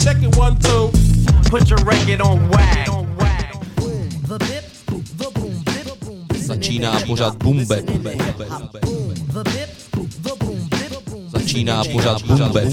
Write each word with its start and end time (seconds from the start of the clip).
Check 0.00 0.22
it 0.22 0.34
one, 0.36 0.58
two. 0.58 0.90
Put 1.50 1.68
your 1.68 1.78
record 1.84 2.20
on 2.22 2.48
wag. 2.48 2.86
The 2.86 4.38
bop 4.86 5.04
the 5.18 5.30
boom 5.34 5.62
dip 5.64 5.84
the 5.84 5.96
boom 6.04 6.26
Začíná 6.40 7.00
pořád 7.06 7.36
bumbe. 7.36 7.82
The 7.82 7.98
bop 9.32 9.44
the 10.22 10.36
boom 10.38 10.68
dip 10.70 10.88
the 10.88 11.10
boom 11.10 11.30
Začíná 11.30 11.84
pořád 11.84 12.22
bumbe. 12.22 12.70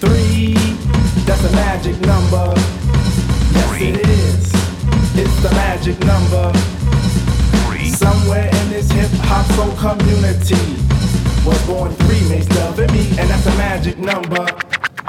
Three, 0.00 0.54
that's 1.26 1.44
a 1.44 1.52
magic 1.52 2.00
number. 2.00 2.54
Yes, 3.54 3.80
it 3.80 4.08
is. 4.08 4.55
The 5.46 5.54
magic 5.54 6.00
number. 6.00 6.52
Three. 7.68 7.90
Somewhere 7.90 8.48
in 8.48 8.70
this 8.70 8.90
hip 8.90 9.08
hop 9.26 9.46
soul 9.52 9.70
community 9.76 10.56
was 11.46 11.64
born 11.68 11.92
three 11.92 12.28
makes 12.28 12.48
love 12.56 12.76
and 12.80 12.92
me, 12.92 13.06
and 13.10 13.30
that's 13.30 13.46
a 13.46 13.54
magic 13.56 13.96
number. 13.96 14.65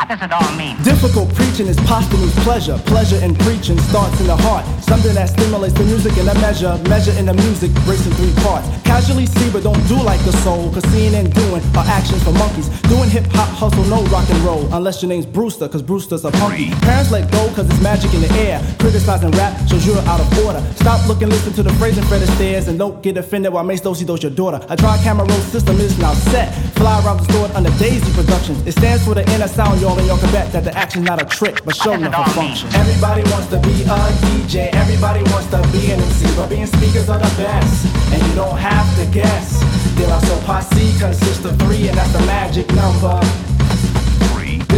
What 0.08 0.20
does 0.20 0.30
it 0.30 0.32
all 0.32 0.56
mean? 0.56 0.80
Difficult 0.84 1.28
preaching 1.36 1.68
is 1.68 1.76
posthumous 1.84 2.32
pleasure. 2.46 2.80
Pleasure 2.86 3.20
in 3.20 3.36
preaching 3.44 3.78
starts 3.92 4.18
in 4.22 4.28
the 4.28 4.38
heart. 4.38 4.64
Something 4.82 5.14
that 5.16 5.28
stimulates 5.28 5.74
the 5.74 5.84
music 5.84 6.16
in 6.16 6.30
a 6.30 6.34
measure. 6.36 6.80
Measure 6.88 7.12
in 7.20 7.26
the 7.26 7.34
music 7.34 7.74
breaks 7.84 8.08
in 8.08 8.14
three 8.14 8.32
parts. 8.40 8.72
Casually 8.88 9.26
see, 9.26 9.52
but 9.52 9.64
don't 9.64 9.86
do 9.90 10.00
like 10.00 10.24
the 10.24 10.32
soul. 10.48 10.72
Cause 10.72 10.88
seeing 10.96 11.14
and 11.14 11.28
doing 11.36 11.62
are 11.76 11.84
actions 11.92 12.24
for 12.24 12.32
monkeys. 12.32 12.70
Doing 12.88 13.10
hip 13.10 13.26
hop 13.36 13.52
hustle, 13.52 13.84
no 13.92 14.02
rock 14.08 14.30
and 14.30 14.40
roll. 14.48 14.64
Unless 14.74 15.02
your 15.02 15.10
name's 15.10 15.26
Brewster, 15.26 15.68
cause 15.68 15.82
Brewster's 15.82 16.24
a 16.24 16.32
punky. 16.32 16.72
Parents 16.88 17.12
let 17.12 17.30
go, 17.30 17.52
cause 17.52 17.70
it's 17.70 17.82
magic 17.82 18.14
in 18.14 18.22
the 18.22 18.32
air. 18.40 18.64
Criticizing 18.80 19.32
rap 19.32 19.60
shows 19.68 19.86
you're 19.86 20.00
out 20.08 20.22
of 20.22 20.46
order. 20.46 20.64
Stop 20.80 21.06
looking, 21.10 21.28
listen 21.28 21.52
to 21.52 21.64
the 21.64 21.74
phrase 21.74 21.98
and 21.98 22.08
Fred 22.08 22.22
Astaire. 22.22 22.66
And 22.70 22.80
don't 22.80 23.04
get 23.04 23.18
offended 23.18 23.52
while 23.52 23.66
Mace 23.66 23.82
Dosey 23.82 24.06
does 24.06 24.24
your 24.24 24.32
daughter. 24.32 24.66
A 24.70 24.78
tri 24.78 24.98
camera 25.04 25.28
roll 25.28 25.44
system 25.52 25.76
is 25.82 26.00
now 26.00 26.14
set. 26.32 26.48
Fly 26.78 27.04
around 27.04 27.18
the 27.18 27.26
store 27.34 27.50
under 27.58 27.72
Daisy 27.80 28.12
Productions. 28.14 28.66
It 28.68 28.74
stands 28.74 29.04
for 29.04 29.16
the 29.16 29.26
inner 29.34 29.48
sound, 29.48 29.82
y'all, 29.82 29.98
and 29.98 30.06
y'all 30.06 30.20
can 30.20 30.32
bet 30.32 30.52
that 30.54 30.64
the 30.64 30.78
action's 30.78 31.06
not 31.06 31.20
a 31.20 31.26
trick, 31.26 31.66
but 31.66 31.76
show 31.76 31.94
enough 31.94 32.28
a 32.28 32.30
function. 32.30 32.70
Everybody 32.76 33.24
wants 33.32 33.48
to 33.48 33.58
be 33.60 33.82
a 33.82 33.98
DJ, 34.30 34.70
everybody 34.74 35.24
wants 35.34 35.48
to 35.50 35.58
be 35.74 35.90
an 35.92 36.00
MC, 36.00 36.30
but 36.36 36.50
being 36.50 36.68
speakers 36.68 37.10
are 37.10 37.18
the 37.18 37.34
best, 37.42 37.86
and 38.14 38.22
you 38.22 38.36
don't 38.36 38.58
have 38.58 38.86
to 38.98 39.06
guess. 39.12 39.60
De 39.98 40.06
La 40.06 40.20
Soul 40.20 40.40
Posse 40.42 40.94
consists 41.00 41.44
of 41.46 41.58
three, 41.58 41.88
and 41.90 41.98
that's 41.98 42.14
the 42.14 42.24
magic 42.28 42.68
number. 42.76 43.57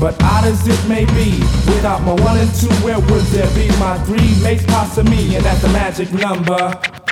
But 0.00 0.22
odd 0.22 0.44
as 0.44 0.66
it 0.66 0.88
may 0.88 1.04
be, 1.06 1.40
without 1.66 2.02
my 2.02 2.14
one 2.22 2.38
and 2.38 2.54
two, 2.54 2.68
where 2.84 3.00
would 3.00 3.24
there 3.34 3.52
be 3.54 3.68
my 3.78 3.98
three 4.04 4.40
mates 4.42 4.64
possibly 4.66 5.10
me? 5.10 5.36
And 5.36 5.44
that's 5.44 5.60
the 5.60 5.68
magic 5.68 6.12
number. 6.12 6.97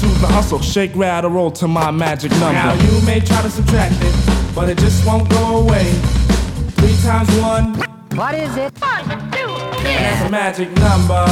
do 0.00 0.08
the 0.20 0.26
hustle. 0.26 0.60
Shake, 0.60 0.94
rattle, 0.94 1.30
roll 1.30 1.50
to 1.52 1.68
my 1.68 1.90
magic 1.90 2.30
number. 2.32 2.52
Now 2.52 2.74
you 2.74 3.00
may 3.06 3.20
try 3.20 3.42
to 3.42 3.50
subtract 3.50 3.94
it, 4.00 4.14
but 4.54 4.68
it 4.68 4.78
just 4.78 5.06
won't 5.06 5.28
go 5.30 5.58
away. 5.62 5.84
Three 6.78 6.96
times 7.02 7.30
one, 7.40 7.74
What 8.16 8.34
is 8.34 8.56
it? 8.56 8.72
One, 8.80 9.04
two, 9.32 9.46
three. 9.80 9.94
that's 9.94 10.26
a 10.26 10.30
magic 10.30 10.70
number. 10.78 11.24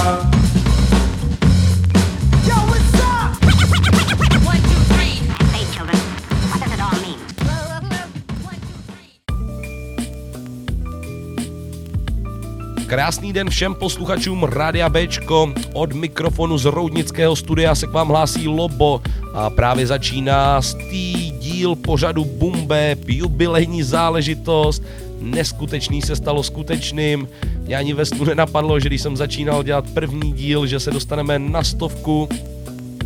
Krásný 12.86 13.32
den 13.32 13.50
všem 13.50 13.74
posluchačům 13.74 14.42
Rádia 14.42 14.88
Bčko. 14.88 15.52
Od 15.72 15.92
mikrofonu 15.92 16.58
z 16.58 16.64
Roudnického 16.64 17.36
studia 17.36 17.74
se 17.74 17.86
k 17.86 17.90
vám 17.90 18.08
hlásí 18.08 18.48
Lobo 18.48 19.02
a 19.34 19.50
právě 19.50 19.86
začíná 19.86 20.62
stý 20.62 21.30
díl 21.30 21.74
pořadu 21.74 22.24
Bumbeb, 22.24 23.08
jubilejní 23.08 23.82
záležitost. 23.82 24.82
Neskutečný 25.20 26.02
se 26.02 26.16
stalo 26.16 26.42
skutečným. 26.42 27.28
Mě 27.58 27.76
ani 27.76 27.94
ve 27.94 28.04
snu 28.04 28.24
nenapadlo, 28.24 28.80
že 28.80 28.88
když 28.88 29.02
jsem 29.02 29.16
začínal 29.16 29.62
dělat 29.62 29.84
první 29.94 30.32
díl, 30.32 30.66
že 30.66 30.80
se 30.80 30.90
dostaneme 30.90 31.38
na 31.38 31.64
stovku. 31.64 32.28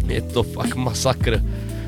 Je 0.09 0.23
to 0.23 0.43
fakt 0.43 0.75
masakr. 0.75 1.43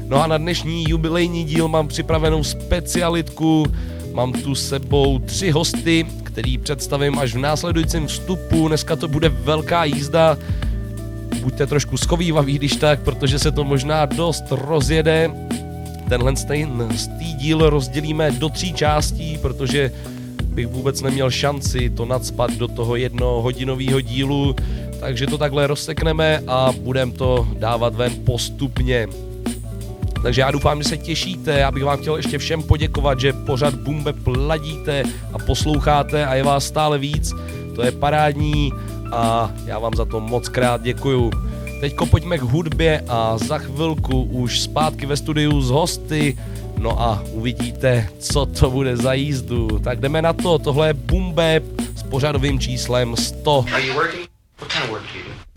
No 0.09 0.23
a 0.23 0.27
na 0.27 0.39
dnešní 0.39 0.85
jubilejní 0.89 1.45
díl 1.45 1.69
mám 1.69 1.89
připravenou 1.89 2.45
specialitku. 2.45 3.67
Mám 4.13 4.33
tu 4.33 4.55
sebou 4.55 5.19
tři 5.19 5.51
hosty, 5.51 6.07
který 6.23 6.59
představím 6.59 7.19
až 7.19 7.35
v 7.35 7.39
následujícím 7.39 8.07
vstupu. 8.07 8.69
Dneska 8.69 8.97
to 8.97 9.09
bude 9.09 9.29
velká 9.29 9.85
jízda. 9.85 10.39
Buďte 11.43 11.67
trošku 11.67 11.97
schovývaví, 11.97 12.59
když 12.59 12.77
tak, 12.77 13.01
protože 13.01 13.39
se 13.39 13.53
to 13.53 13.65
možná 13.65 14.07
dost 14.07 14.45
rozjede. 14.51 15.31
Tenhle 16.09 16.33
ten 16.33 16.89
díl 17.37 17.71
rozdělíme 17.71 18.31
do 18.31 18.49
tří 18.49 18.73
částí, 18.73 19.39
protože 19.39 19.93
bych 20.45 20.67
vůbec 20.67 21.03
neměl 21.03 21.31
šanci 21.31 21.91
to 21.91 22.05
nadspat 22.05 22.51
do 22.51 22.69
toho 22.69 22.97
jednohodinového 22.97 24.01
dílu, 24.01 24.57
takže 25.01 25.27
to 25.27 25.39
takhle 25.39 25.67
rozsekneme 25.67 26.43
a 26.47 26.73
budeme 26.81 27.13
to 27.13 27.49
dávat 27.59 27.95
ven 27.95 28.13
postupně. 28.25 29.09
Takže 30.23 30.41
já 30.41 30.51
doufám, 30.51 30.83
že 30.83 30.89
se 30.89 30.97
těšíte, 30.97 31.59
já 31.59 31.71
bych 31.71 31.85
vám 31.85 31.99
chtěl 31.99 32.17
ještě 32.17 32.39
všem 32.39 32.63
poděkovat, 32.63 33.21
že 33.21 33.33
pořád 33.33 33.75
Bumbe 33.75 34.13
pladíte 34.13 35.03
a 35.33 35.39
posloucháte 35.39 36.27
a 36.27 36.35
je 36.35 36.43
vás 36.43 36.67
stále 36.67 36.99
víc, 36.99 37.33
to 37.75 37.83
je 37.83 37.93
parádní 37.93 38.73
a 39.13 39.53
já 39.67 39.79
vám 39.79 39.93
za 39.97 40.05
to 40.05 40.21
moc 40.21 40.49
krát 40.49 40.83
děkuju. 40.83 41.31
Teďko 41.81 42.07
pojďme 42.07 42.39
k 42.39 42.43
hudbě 42.43 43.05
a 43.09 43.39
za 43.39 43.59
chvilku 43.59 44.23
už 44.23 44.61
zpátky 44.61 45.07
ve 45.07 45.17
studiu 45.17 45.61
s 45.61 45.71
hosty, 45.71 46.39
no 46.79 47.01
a 47.01 47.23
uvidíte, 47.33 48.09
co 48.19 48.47
to 48.47 48.71
bude 48.71 48.97
za 48.97 49.13
jízdu. 49.13 49.79
Tak 49.79 50.01
jdeme 50.01 50.23
na 50.23 50.33
to, 50.33 50.59
tohle 50.59 50.89
je 50.89 50.95
Bumbe 50.95 51.61
s 51.97 52.03
pořadovým 52.03 52.61
číslem 52.61 53.17
100. 53.17 53.65
Are 53.73 53.87
you 53.87 53.95
working? 53.95 54.29
What 54.61 54.73
kind 54.73 54.85
of 54.85 54.91
work 54.91 55.03
do 55.03 55.19
you 55.19 55.25
do? 55.25 55.50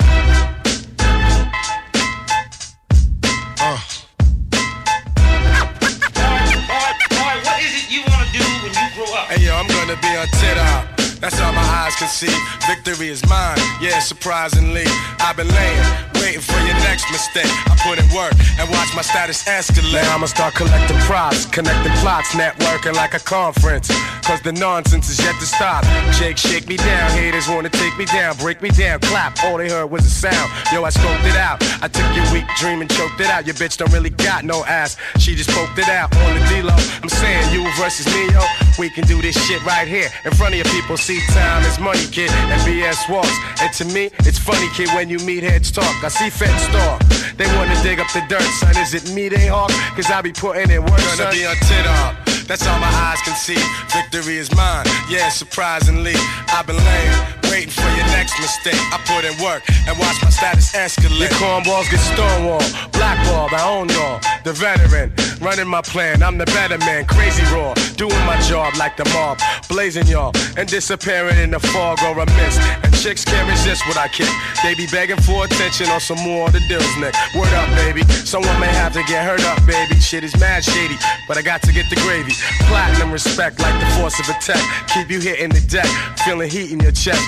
Can 12.04 12.10
see. 12.10 12.68
Victory 12.68 13.08
is 13.08 13.26
mine, 13.30 13.58
yeah, 13.82 14.00
surprisingly. 14.00 14.84
I've 15.20 15.38
been 15.38 15.48
laying, 15.48 16.13
waiting 16.24 16.42
for 16.42 16.60
your 16.64 16.80
next 16.88 17.12
mistake. 17.12 17.52
I 17.68 17.76
put 17.84 18.00
in 18.00 18.08
work 18.16 18.32
and 18.58 18.70
watch 18.72 18.96
my 18.96 19.02
status 19.02 19.44
escalate. 19.44 19.92
Now 20.08 20.16
I'ma 20.16 20.28
start 20.28 20.56
collecting 20.56 20.98
props, 21.00 21.46
connecting 21.46 21.92
plots, 22.00 22.30
networking 22.32 22.96
like 22.96 23.14
a 23.14 23.20
conference. 23.20 23.92
Cause 24.24 24.42
the 24.42 24.54
nonsense 24.54 25.10
is 25.10 25.20
yet 25.20 25.36
to 25.42 25.46
stop. 25.46 25.84
Jake, 26.18 26.38
shake 26.38 26.68
me 26.68 26.78
down. 26.78 27.12
Haters 27.12 27.50
wanna 27.50 27.70
take 27.70 27.98
me 27.98 28.06
down, 28.06 28.38
break 28.38 28.62
me 28.62 28.70
down, 28.70 29.00
clap. 29.02 29.44
All 29.44 29.58
they 29.58 29.70
heard 29.70 29.88
was 29.92 30.06
a 30.06 30.10
sound. 30.10 30.48
Yo, 30.72 30.84
I 30.84 30.92
scoped 30.92 31.28
it 31.28 31.36
out. 31.36 31.60
I 31.84 31.88
took 31.90 32.08
your 32.16 32.26
weak 32.32 32.48
dream 32.58 32.80
and 32.80 32.90
choked 32.90 33.20
it 33.20 33.28
out. 33.28 33.46
Your 33.46 33.56
bitch 33.56 33.76
don't 33.78 33.92
really 33.92 34.12
got 34.12 34.46
no 34.46 34.64
ass. 34.64 34.96
She 35.20 35.36
just 35.36 35.50
poked 35.50 35.78
it 35.78 35.90
out 35.90 36.16
on 36.16 36.40
the 36.40 36.46
D-Lo. 36.48 36.76
I'm 37.04 37.10
saying 37.10 37.52
you 37.54 37.68
versus 37.76 38.08
me, 38.08 38.32
yo. 38.32 38.42
We 38.80 38.90
can 38.90 39.06
do 39.06 39.22
this 39.22 39.36
shit 39.46 39.64
right 39.66 39.88
here 39.88 40.10
in 40.24 40.32
front 40.32 40.54
of 40.54 40.60
your 40.64 40.72
people. 40.74 40.96
See, 40.96 41.20
time 41.36 41.64
is 41.66 41.78
money, 41.80 42.08
kid, 42.08 42.32
and 42.32 42.62
BS 42.62 43.10
walks. 43.12 43.36
And 43.62 43.74
to 43.74 43.86
me, 43.94 44.10
it's 44.20 44.40
funny, 44.40 44.70
kid, 44.74 44.88
when 44.96 45.10
you 45.10 45.20
meet 45.20 45.44
heads 45.44 45.70
talk. 45.70 46.04
I 46.04 46.13
see 46.14 46.30
feds 46.30 46.68
talk. 46.68 47.02
They 47.38 47.48
wanna 47.58 47.76
dig 47.82 48.00
up 48.00 48.08
the 48.14 48.22
dirt, 48.30 48.48
son. 48.62 48.78
Is 48.78 48.94
it 48.94 49.12
me 49.16 49.30
they 49.30 49.48
hawk? 49.48 49.72
Cause 49.96 50.10
I 50.12 50.22
be 50.22 50.32
putting 50.32 50.70
in 50.70 50.82
work, 50.82 51.02
Gonna 51.10 51.26
son. 51.26 51.32
be 51.34 51.46
on 51.46 51.56
tit 51.56 51.86
up. 51.88 52.14
That's 52.48 52.66
all 52.68 52.80
my 52.80 52.94
eyes 53.08 53.20
can 53.26 53.36
see. 53.36 53.58
Victory 53.90 54.38
is 54.38 54.54
mine. 54.56 54.86
Yeah, 55.10 55.30
surprisingly, 55.30 56.14
I've 56.50 56.68
been 56.68 56.78
laying, 56.78 57.18
waiting 57.54 57.70
for 57.70 57.90
your 57.94 58.08
next 58.18 58.34
mistake. 58.42 58.82
I 58.92 58.98
put 59.06 59.24
in 59.30 59.36
work 59.44 59.62
and 59.88 59.94
watch 60.00 60.18
my 60.24 60.30
status 60.30 60.74
escalate. 60.74 61.20
Your 61.20 61.30
cornballs 61.38 61.88
get 61.92 62.02
stonewalled, 62.02 62.66
blackballed. 62.92 63.54
I 63.54 63.62
own 63.70 63.90
y'all, 63.90 64.20
the 64.44 64.54
veteran, 64.54 65.14
running 65.40 65.68
my 65.68 65.82
plan. 65.82 66.24
I'm 66.24 66.38
the 66.40 66.46
better 66.46 66.80
man, 66.80 67.06
crazy 67.06 67.44
raw, 67.54 67.74
doing 67.96 68.24
my 68.26 68.40
job 68.42 68.74
like 68.78 68.98
the 68.98 69.06
mob, 69.14 69.38
blazing 69.70 70.08
y'all 70.08 70.34
and 70.58 70.70
disappearing 70.70 71.38
in 71.38 71.52
the 71.52 71.60
fog 71.60 72.00
or 72.04 72.18
a 72.20 72.26
mist. 72.38 72.60
And 72.84 72.94
chicks 72.94 73.26
can't 73.26 73.50
resist 73.50 73.86
what 73.88 73.98
I 73.98 74.08
kick. 74.08 74.30
They 74.64 74.76
be 74.76 74.88
begging 74.88 75.22
for 75.22 75.46
attention 75.46 75.88
on 75.90 76.00
some 76.00 76.20
more 76.20 76.48
of 76.48 76.54
the 76.54 76.62
deals, 76.68 76.96
Nick. 76.98 77.14
Word 77.36 77.54
up, 77.54 77.70
baby. 77.76 78.04
Someone 78.26 78.60
may 78.60 78.68
have 78.68 78.94
to 78.94 79.04
get 79.04 79.26
hurt 79.26 79.44
up, 79.46 79.66
baby. 79.66 80.00
Shit 80.00 80.24
is 80.24 80.38
mad 80.40 80.64
shady, 80.64 80.96
but 81.28 81.38
I 81.38 81.42
got 81.42 81.62
to 81.64 81.72
get 81.74 81.90
the 81.90 81.96
gravy. 81.98 82.34
Platinum 82.70 83.12
respect 83.12 83.60
like 83.60 83.78
the 83.80 83.88
force 83.98 84.20
of 84.20 84.30
attack. 84.30 84.62
Keep 84.94 85.10
you 85.10 85.20
hitting 85.20 85.50
the 85.50 85.62
deck, 85.62 85.88
feeling 86.26 86.50
heat 86.50 86.72
in 86.72 86.80
your 86.80 86.92
chest. 86.92 87.24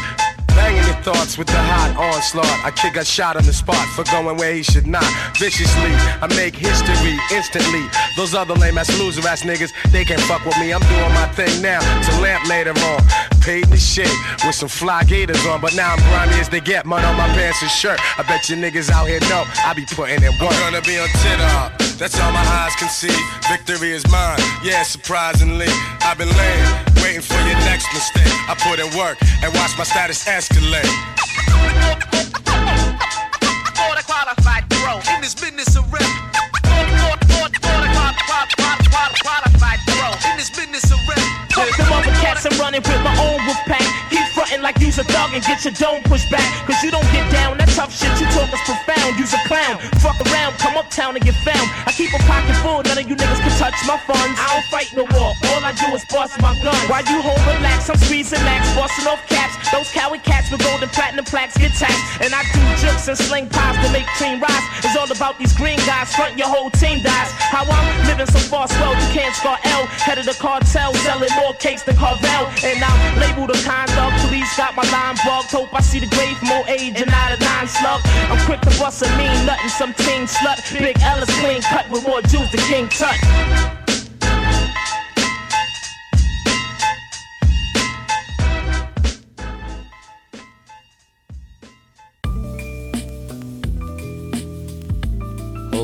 Banging 0.56 0.86
your 0.86 0.96
thoughts 1.04 1.38
with 1.38 1.48
the 1.48 1.62
hot 1.62 1.96
onslaught. 1.98 2.66
I 2.66 2.72
kick 2.72 2.96
a 2.96 3.06
shot 3.06 3.36
on 3.36 3.44
the 3.44 3.54
spot 3.54 3.86
for 3.96 4.04
going 4.06 4.38
where 4.38 4.54
he 4.54 4.64
should 4.64 4.88
not. 4.88 5.06
Viciously, 5.38 5.92
I 6.24 6.28
make 6.36 6.56
history 6.56 7.20
instantly. 7.32 7.84
Those 8.18 8.34
other 8.34 8.56
lame 8.56 8.78
ass 8.78 8.90
loser 8.98 9.28
ass 9.28 9.44
niggas, 9.44 9.72
they 9.92 10.06
can't 10.06 10.22
fuck 10.22 10.46
with 10.46 10.58
me. 10.58 10.74
I'm 10.74 10.82
doing 10.82 11.14
my 11.14 11.28
thing 11.34 11.62
now 11.62 11.80
to 11.80 12.22
lamp 12.22 12.48
later 12.48 12.72
on. 12.72 13.02
Paid 13.42 13.66
the 13.66 13.78
shit 13.78 14.10
with 14.46 14.56
some 14.56 14.70
fly 14.70 15.04
gators 15.04 15.46
on, 15.46 15.62
but 15.62 15.76
now 15.76 15.94
I'm 15.94 16.00
grimy 16.10 16.40
as 16.40 16.50
they 16.50 16.62
get. 16.62 16.86
Mud 16.86 17.04
on 17.04 17.16
my 17.16 17.28
pants 17.36 17.62
and 17.62 17.70
shirt. 17.70 18.00
I 18.18 18.24
bet 18.24 18.50
you 18.50 18.56
niggas 18.56 18.90
out 18.90 19.08
here 19.08 19.20
know 19.30 19.44
I 19.64 19.74
be 19.76 19.86
putting 19.86 20.24
in 20.24 20.32
work. 20.40 20.52
I'm 20.52 20.72
gonna 20.72 20.82
be 20.82 20.98
on 20.98 21.08
titter. 21.22 21.86
That's 21.98 22.20
all 22.20 22.32
my 22.32 22.40
eyes 22.40 22.76
can 22.76 22.90
see. 22.90 23.16
Victory 23.48 23.92
is 23.92 24.06
mine. 24.12 24.40
Yeah, 24.64 24.84
surprisingly, 24.84 25.68
I've 26.02 26.18
been 26.18 26.30
laying, 26.30 26.95
waiting 27.06 27.22
for 27.22 27.38
your 27.46 27.60
next 27.70 27.86
mistake. 27.94 28.34
I 28.50 28.58
put 28.58 28.82
in 28.82 28.90
work 28.98 29.22
and 29.46 29.54
watch 29.54 29.78
my 29.78 29.86
status 29.86 30.26
escalate. 30.26 30.90
Border 33.78 34.06
qualified 34.10 34.66
pro 34.74 34.98
in 35.14 35.22
this 35.22 35.36
business 35.38 35.78
of 35.78 35.86
rap. 35.94 36.02
Border 36.66 37.62
qualified 39.22 39.80
pro 39.86 40.10
in 40.30 40.36
this 40.42 40.50
business 40.50 40.90
of 40.90 40.98
rap. 41.06 41.22
Fuck 41.54 41.78
them 41.78 41.94
other 41.94 42.16
cats, 42.26 42.46
I'm 42.50 42.58
running 42.58 42.82
with 42.82 43.02
my 43.06 43.14
own 43.22 43.38
wolf 43.46 43.62
pack. 43.70 43.86
Keep 44.10 44.26
frontin' 44.34 44.64
like 44.64 44.80
you's 44.80 44.98
a 44.98 45.06
dog 45.06 45.30
and 45.34 45.44
get 45.46 45.64
your 45.64 45.78
dome 45.78 46.02
pushed 46.10 46.32
back. 46.32 46.48
Cause 46.66 46.82
you 46.82 46.90
don't 46.90 47.10
get 47.14 47.30
down, 47.32 47.60
that 47.60 47.70
tough 47.78 47.94
shit 47.94 48.15
you 48.26 48.34
talk 48.34 48.50
is 48.50 48.62
profound. 48.66 49.18
You's 49.20 49.34
a 49.34 49.42
clown. 49.46 49.78
Fuck 50.02 50.18
around, 50.26 50.58
come 50.58 50.78
uptown 50.78 51.16
and 51.16 51.24
get 51.24 51.38
found. 51.46 51.68
I 51.86 51.92
keep 51.94 52.10
a 52.14 52.22
pocket 52.26 52.58
full, 52.66 52.82
none 52.82 52.98
of 52.98 53.06
you 53.06 53.16
niggas 53.16 53.42
can 53.42 53.54
touch 53.62 53.78
my 53.86 53.98
funds. 54.10 54.36
I 54.42 54.46
don't 54.54 54.68
fight 54.74 54.90
no 54.98 55.06
war, 55.14 55.34
all 55.54 55.62
I 55.62 55.74
do 55.78 55.94
is 55.94 56.06
bust 56.10 56.42
my 56.42 56.58
gun. 56.62 56.76
While 56.90 57.06
you 57.06 57.22
home 57.22 57.42
relax, 57.46 57.90
I'm 57.90 57.98
squeezing 57.98 58.42
max, 58.42 58.66
busting 58.74 59.08
off 59.08 59.22
caps. 59.30 59.54
Those 59.72 59.90
coward 59.92 60.24
cats 60.24 60.50
with 60.52 60.62
golden 60.64 60.90
platinum 60.90 61.26
plaques 61.26 61.58
get 61.58 61.74
taxed. 61.74 62.02
And 62.22 62.34
I 62.34 62.42
do 62.54 62.62
jokes 62.82 63.08
and 63.08 63.18
sling 63.18 63.50
pies 63.50 63.78
to 63.86 63.92
make 63.92 64.08
cream 64.18 64.42
rise. 64.42 64.66
It's 64.82 64.98
all 64.98 65.10
about 65.10 65.38
these 65.38 65.54
green 65.54 65.80
guys, 65.86 66.14
front 66.16 66.38
your 66.38 66.50
whole 66.50 66.70
team 66.72 67.02
dies. 67.02 67.30
How 67.54 67.66
I'm 67.66 68.08
living 68.08 68.28
so 68.28 68.40
far 68.50 68.68
swell, 68.68 68.94
you 68.94 69.10
can't 69.14 69.36
scar 69.36 69.58
L. 69.66 69.86
Head 70.02 70.18
of 70.18 70.26
the 70.26 70.38
cartel, 70.38 70.94
selling 71.06 71.34
more 71.38 71.54
cakes 71.60 71.84
than 71.84 71.96
Carvel. 71.96 72.46
And 72.64 72.82
I'm 72.82 73.20
labeled 73.20 73.52
a 73.52 73.60
kind 73.62 73.90
of 73.92 74.14
police, 74.26 74.50
got 74.58 74.76
my 74.76 74.86
line 74.90 75.18
bugged. 75.26 75.52
Hope 75.52 75.74
I 75.74 75.82
see 75.82 76.00
the 76.00 76.08
grave 76.08 76.38
old 76.56 76.68
age 76.70 76.96
and 77.02 77.12
not 77.12 77.35
nine 77.66 77.68
slug. 77.68 78.02
I'm 78.30 78.46
quick 78.46 78.62
to 78.62 78.70
bust 78.80 79.04
a 79.04 79.18
mean 79.18 79.46
nut 79.46 79.58
and 79.62 79.72
some 79.72 79.94
teen 79.94 80.28
slut. 80.28 80.58
Big 80.80 80.98
L 81.02 81.24
is 81.24 81.30
clean 81.40 81.62
cut 81.62 81.90
with 81.90 82.04
more 82.08 82.22
juice 82.22 82.52
than 82.52 82.62
King 82.70 82.90
Tut. 82.90 83.20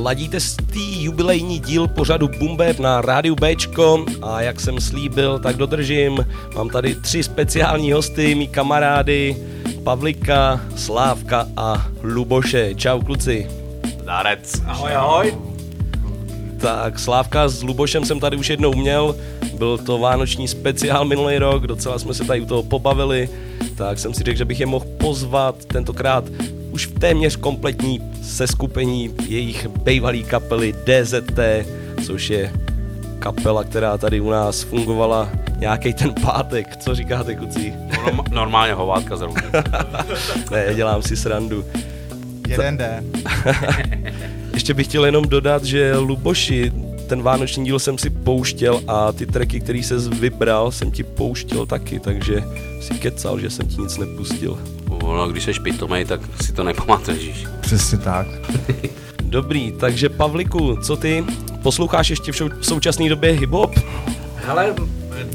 Ladíte 0.03 0.37
tý 0.73 1.03
jubilejní 1.03 1.59
díl 1.59 1.87
pořadu 1.87 2.27
Bumbeb 2.27 2.79
na 2.79 3.01
rádiu 3.01 3.35
Bčko 3.35 4.05
a 4.21 4.41
jak 4.41 4.59
jsem 4.59 4.79
slíbil, 4.79 5.39
tak 5.39 5.55
dodržím. 5.55 6.25
Mám 6.55 6.69
tady 6.69 6.95
tři 6.95 7.23
speciální 7.23 7.91
hosty, 7.91 8.35
mý 8.35 8.47
kamarády 8.47 9.35
Pavlika, 9.83 10.61
Slávka 10.75 11.47
a 11.57 11.87
Luboše. 12.03 12.75
Čau 12.75 13.01
kluci. 13.01 13.47
Dárec. 14.05 14.61
Ahoj, 14.65 14.95
ahoj. 14.95 15.37
Tak 16.57 16.99
Slávka 16.99 17.47
s 17.47 17.63
Lubošem 17.63 18.05
jsem 18.05 18.19
tady 18.19 18.37
už 18.37 18.49
jednou 18.49 18.73
měl, 18.73 19.15
byl 19.57 19.77
to 19.77 19.97
vánoční 19.97 20.47
speciál 20.47 21.05
minulý 21.05 21.37
rok, 21.37 21.67
docela 21.67 21.99
jsme 21.99 22.13
se 22.13 22.23
tady 22.23 22.41
u 22.41 22.45
toho 22.45 22.63
pobavili, 22.63 23.29
tak 23.75 23.99
jsem 23.99 24.13
si 24.13 24.23
řekl, 24.23 24.37
že 24.37 24.45
bych 24.45 24.59
je 24.59 24.65
mohl 24.65 24.85
pozvat 24.97 25.65
tentokrát 25.65 26.23
už 26.71 26.87
v 26.87 26.99
téměř 26.99 27.35
kompletní 27.35 27.99
seskupení 28.23 29.15
jejich 29.27 29.67
bývalý 29.67 30.23
kapely 30.23 30.73
DZT, 30.73 31.39
což 32.05 32.29
je 32.29 32.53
kapela, 33.19 33.63
která 33.63 33.97
tady 33.97 34.21
u 34.21 34.29
nás 34.29 34.61
fungovala 34.63 35.29
nějaký 35.57 35.93
ten 35.93 36.13
pátek. 36.13 36.77
Co 36.77 36.95
říkáte, 36.95 37.35
kuci? 37.35 37.73
Norm- 38.05 38.31
normálně 38.33 38.73
hovádka 38.73 39.15
zrovna. 39.15 39.41
ne, 40.51 40.65
dělám 40.75 41.01
si 41.01 41.17
srandu. 41.17 41.65
Jeden 42.47 42.77
den. 42.77 43.03
Ještě 44.53 44.73
bych 44.73 44.87
chtěl 44.87 45.05
jenom 45.05 45.25
dodat, 45.25 45.63
že 45.63 45.97
Luboši, 45.97 46.71
ten 47.07 47.21
vánoční 47.21 47.65
díl 47.65 47.79
jsem 47.79 47.97
si 47.97 48.09
pouštěl 48.09 48.81
a 48.87 49.11
ty 49.11 49.25
tracky, 49.25 49.59
který 49.59 49.83
se 49.83 49.97
vybral, 49.97 50.71
jsem 50.71 50.91
ti 50.91 51.03
pouštěl 51.03 51.65
taky, 51.65 51.99
takže 51.99 52.43
si 52.81 52.93
kecal, 52.93 53.39
že 53.39 53.49
jsem 53.49 53.67
ti 53.67 53.81
nic 53.81 53.97
nepustil. 53.97 54.59
No, 55.03 55.27
když 55.27 55.43
jsi 55.43 55.53
pitomej, 55.63 56.05
tak 56.05 56.21
si 56.41 56.53
to 56.53 56.63
nepamatuješ. 56.63 57.45
Přesně 57.61 57.97
tak. 57.97 58.27
Dobrý, 59.23 59.71
takže 59.71 60.09
Pavliku, 60.09 60.75
co 60.83 60.95
ty? 60.95 61.23
Posloucháš 61.63 62.09
ještě 62.09 62.31
v 62.31 62.51
současné 62.61 63.09
době 63.09 63.33
hip-hop? 63.39 63.81
Hele, 64.35 64.75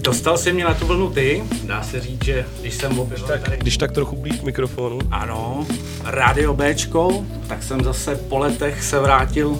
dostal 0.02 0.38
jsi 0.38 0.52
mě 0.52 0.64
na 0.64 0.74
tu 0.74 0.86
vlnu 0.86 1.10
ty, 1.10 1.42
dá 1.64 1.82
se 1.82 2.00
říct, 2.00 2.24
že 2.24 2.46
když 2.60 2.74
jsem 2.74 2.98
objevil 2.98 3.26
tady, 3.26 3.56
Když 3.56 3.76
tak 3.76 3.92
trochu 3.92 4.16
blíž 4.16 4.40
k 4.40 4.42
mikrofonu. 4.42 4.98
ano, 5.10 5.66
rádio 6.04 6.54
Bčko, 6.54 7.24
tak 7.46 7.62
jsem 7.62 7.80
zase 7.84 8.16
po 8.16 8.38
letech 8.38 8.82
se 8.84 8.98
vrátil 9.00 9.58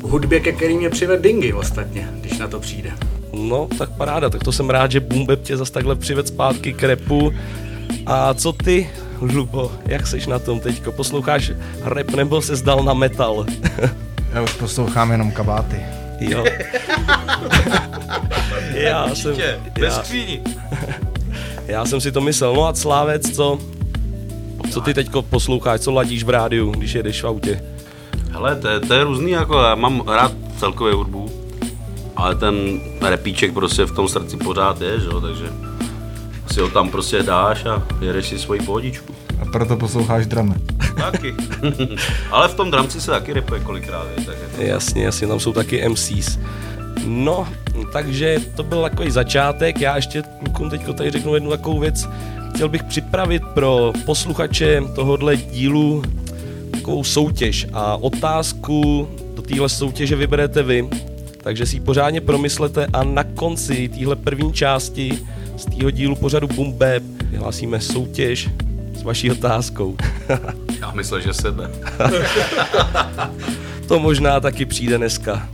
k 0.00 0.02
hudbě, 0.02 0.40
ke 0.40 0.52
který 0.52 0.76
mě 0.76 0.90
přived 0.90 1.20
Dingy 1.22 1.52
ostatně, 1.52 2.08
když 2.20 2.38
na 2.38 2.48
to 2.48 2.60
přijde. 2.60 2.90
No, 3.32 3.68
tak 3.78 3.90
paráda, 3.90 4.30
tak 4.30 4.44
to 4.44 4.52
jsem 4.52 4.70
rád, 4.70 4.90
že 4.90 5.00
Bumbeb 5.00 5.42
tě 5.42 5.56
zase 5.56 5.72
takhle 5.72 5.96
přived 5.96 6.28
zpátky 6.28 6.72
k 6.72 6.82
repu. 6.82 7.32
A 8.06 8.34
co 8.34 8.52
ty, 8.52 8.90
Lubo, 9.20 9.72
jak 9.86 10.06
seš 10.06 10.26
na 10.26 10.38
tom 10.38 10.60
teďko? 10.60 10.92
Posloucháš 10.92 11.52
rap 11.84 12.10
nebo 12.10 12.42
se 12.42 12.56
zdal 12.56 12.84
na 12.84 12.94
metal? 12.94 13.46
Já 14.32 14.42
už 14.42 14.52
poslouchám 14.52 15.10
jenom 15.10 15.30
kabáty. 15.32 15.76
Jo. 16.20 16.44
já 18.74 19.14
jsem, 19.14 19.34
Bez 19.80 19.94
já, 19.96 20.02
skříní. 20.02 20.40
já 21.66 21.84
jsem 21.84 22.00
si 22.00 22.12
to 22.12 22.20
myslel. 22.20 22.54
No 22.54 22.66
a 22.66 22.74
Slávec, 22.74 23.30
co? 23.36 23.58
Co 24.70 24.80
ty 24.80 24.94
teďko 24.94 25.22
posloucháš, 25.22 25.80
co 25.80 25.90
ladíš 25.92 26.22
v 26.24 26.30
rádiu, 26.30 26.70
když 26.70 26.92
jedeš 26.92 27.22
v 27.22 27.26
autě? 27.26 27.62
Hele, 28.30 28.56
to, 28.56 28.68
je- 28.68 28.80
to 28.80 28.94
je 28.94 29.04
různý, 29.04 29.30
jako 29.30 29.58
já 29.62 29.74
mám 29.74 30.02
rád 30.08 30.32
celkově 30.58 30.94
hudbu, 30.94 31.30
ale 32.16 32.34
ten 32.34 32.80
repíček 33.08 33.52
prostě 33.52 33.84
v 33.84 33.92
tom 33.94 34.08
srdci 34.08 34.36
pořád 34.36 34.80
je, 34.80 35.00
že 35.00 35.06
jo, 35.06 35.20
takže 35.20 35.44
si 36.52 36.60
ho 36.60 36.68
tam 36.68 36.88
prostě 36.90 37.22
dáš 37.22 37.64
a 37.64 37.82
jedeš 38.00 38.26
si 38.28 38.38
svoji 38.38 38.60
pohodičku. 38.60 39.14
A 39.42 39.44
proto 39.52 39.76
posloucháš 39.76 40.26
dramy. 40.26 40.54
Taky. 41.00 41.34
ale 42.30 42.48
v 42.48 42.54
tom 42.54 42.70
dramci 42.70 43.00
se 43.00 43.10
taky 43.10 43.32
repuje 43.32 43.60
kolikrát, 43.60 44.06
je, 44.18 44.24
takže 44.24 44.42
to... 44.56 44.62
Jasně, 44.62 45.04
jasně, 45.04 45.26
tam 45.26 45.40
jsou 45.40 45.52
taky 45.52 45.88
MCs. 45.88 46.38
No, 47.06 47.48
takže 47.92 48.38
to 48.56 48.62
byl 48.62 48.82
takový 48.82 49.10
začátek. 49.10 49.80
Já 49.80 49.96
ještě 49.96 50.22
teď 50.70 50.94
tady 50.94 51.10
řeknu 51.10 51.34
jednu 51.34 51.50
takovou 51.50 51.78
věc. 51.78 52.08
Chtěl 52.54 52.68
bych 52.68 52.82
připravit 52.82 53.42
pro 53.54 53.92
posluchače 54.06 54.82
tohohle 54.94 55.36
dílu 55.36 56.02
takovou 56.70 57.04
soutěž 57.04 57.66
a 57.72 57.96
otázku 57.96 59.08
do 59.34 59.42
téhle 59.42 59.68
soutěže 59.68 60.16
vyberete 60.16 60.62
vy. 60.62 60.88
Takže 61.42 61.66
si 61.66 61.76
ji 61.76 61.80
pořádně 61.80 62.20
promyslete 62.20 62.86
a 62.92 63.04
na 63.04 63.24
konci 63.24 63.88
téhle 63.88 64.16
první 64.16 64.52
části 64.52 65.18
z 65.56 65.64
tého 65.64 65.90
dílu 65.90 66.16
pořadu 66.16 66.46
Bumbeb 66.46 67.02
vyhlásíme 67.30 67.80
soutěž 67.80 68.48
s 68.94 69.02
vaší 69.02 69.30
otázkou. 69.30 69.96
Já 70.80 70.90
myslel, 70.90 71.20
že 71.20 71.34
sebe. 71.34 71.70
To 73.88 73.98
možná 73.98 74.40
taky 74.40 74.66
přijde 74.66 74.98
dneska. 74.98 75.48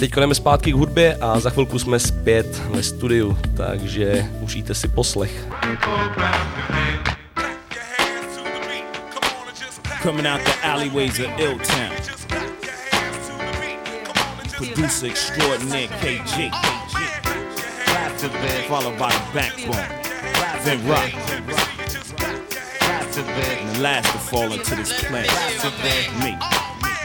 Teď 0.00 0.14
jdeme 0.16 0.34
zpátky 0.34 0.72
k 0.72 0.74
hudbě 0.74 1.16
a 1.20 1.40
za 1.40 1.50
chvilku 1.50 1.78
jsme 1.78 1.98
zpět 1.98 2.62
ve 2.70 2.82
studiu, 2.82 3.38
takže 3.56 4.26
užijte 4.40 4.74
si 4.74 4.88
poslech. 4.88 5.46
Coming 10.02 10.26
out 10.26 10.40
the 10.44 10.68
alleyways 10.68 11.18
of 11.18 11.26
Ill 11.38 11.58
Town. 11.58 11.92
Producer 14.56 15.10
extraordinaire 15.10 15.88
KG. 15.88 16.50
followed 18.68 18.98
by 18.98 19.10
the 19.10 19.22
backbone, 19.34 19.88
then 20.64 20.86
rock. 20.88 21.10
Last 23.80 24.10
to 24.10 24.18
fall 24.18 24.52
into 24.52 24.74
this 24.74 24.92
planet, 25.04 25.30
me. 26.24 26.36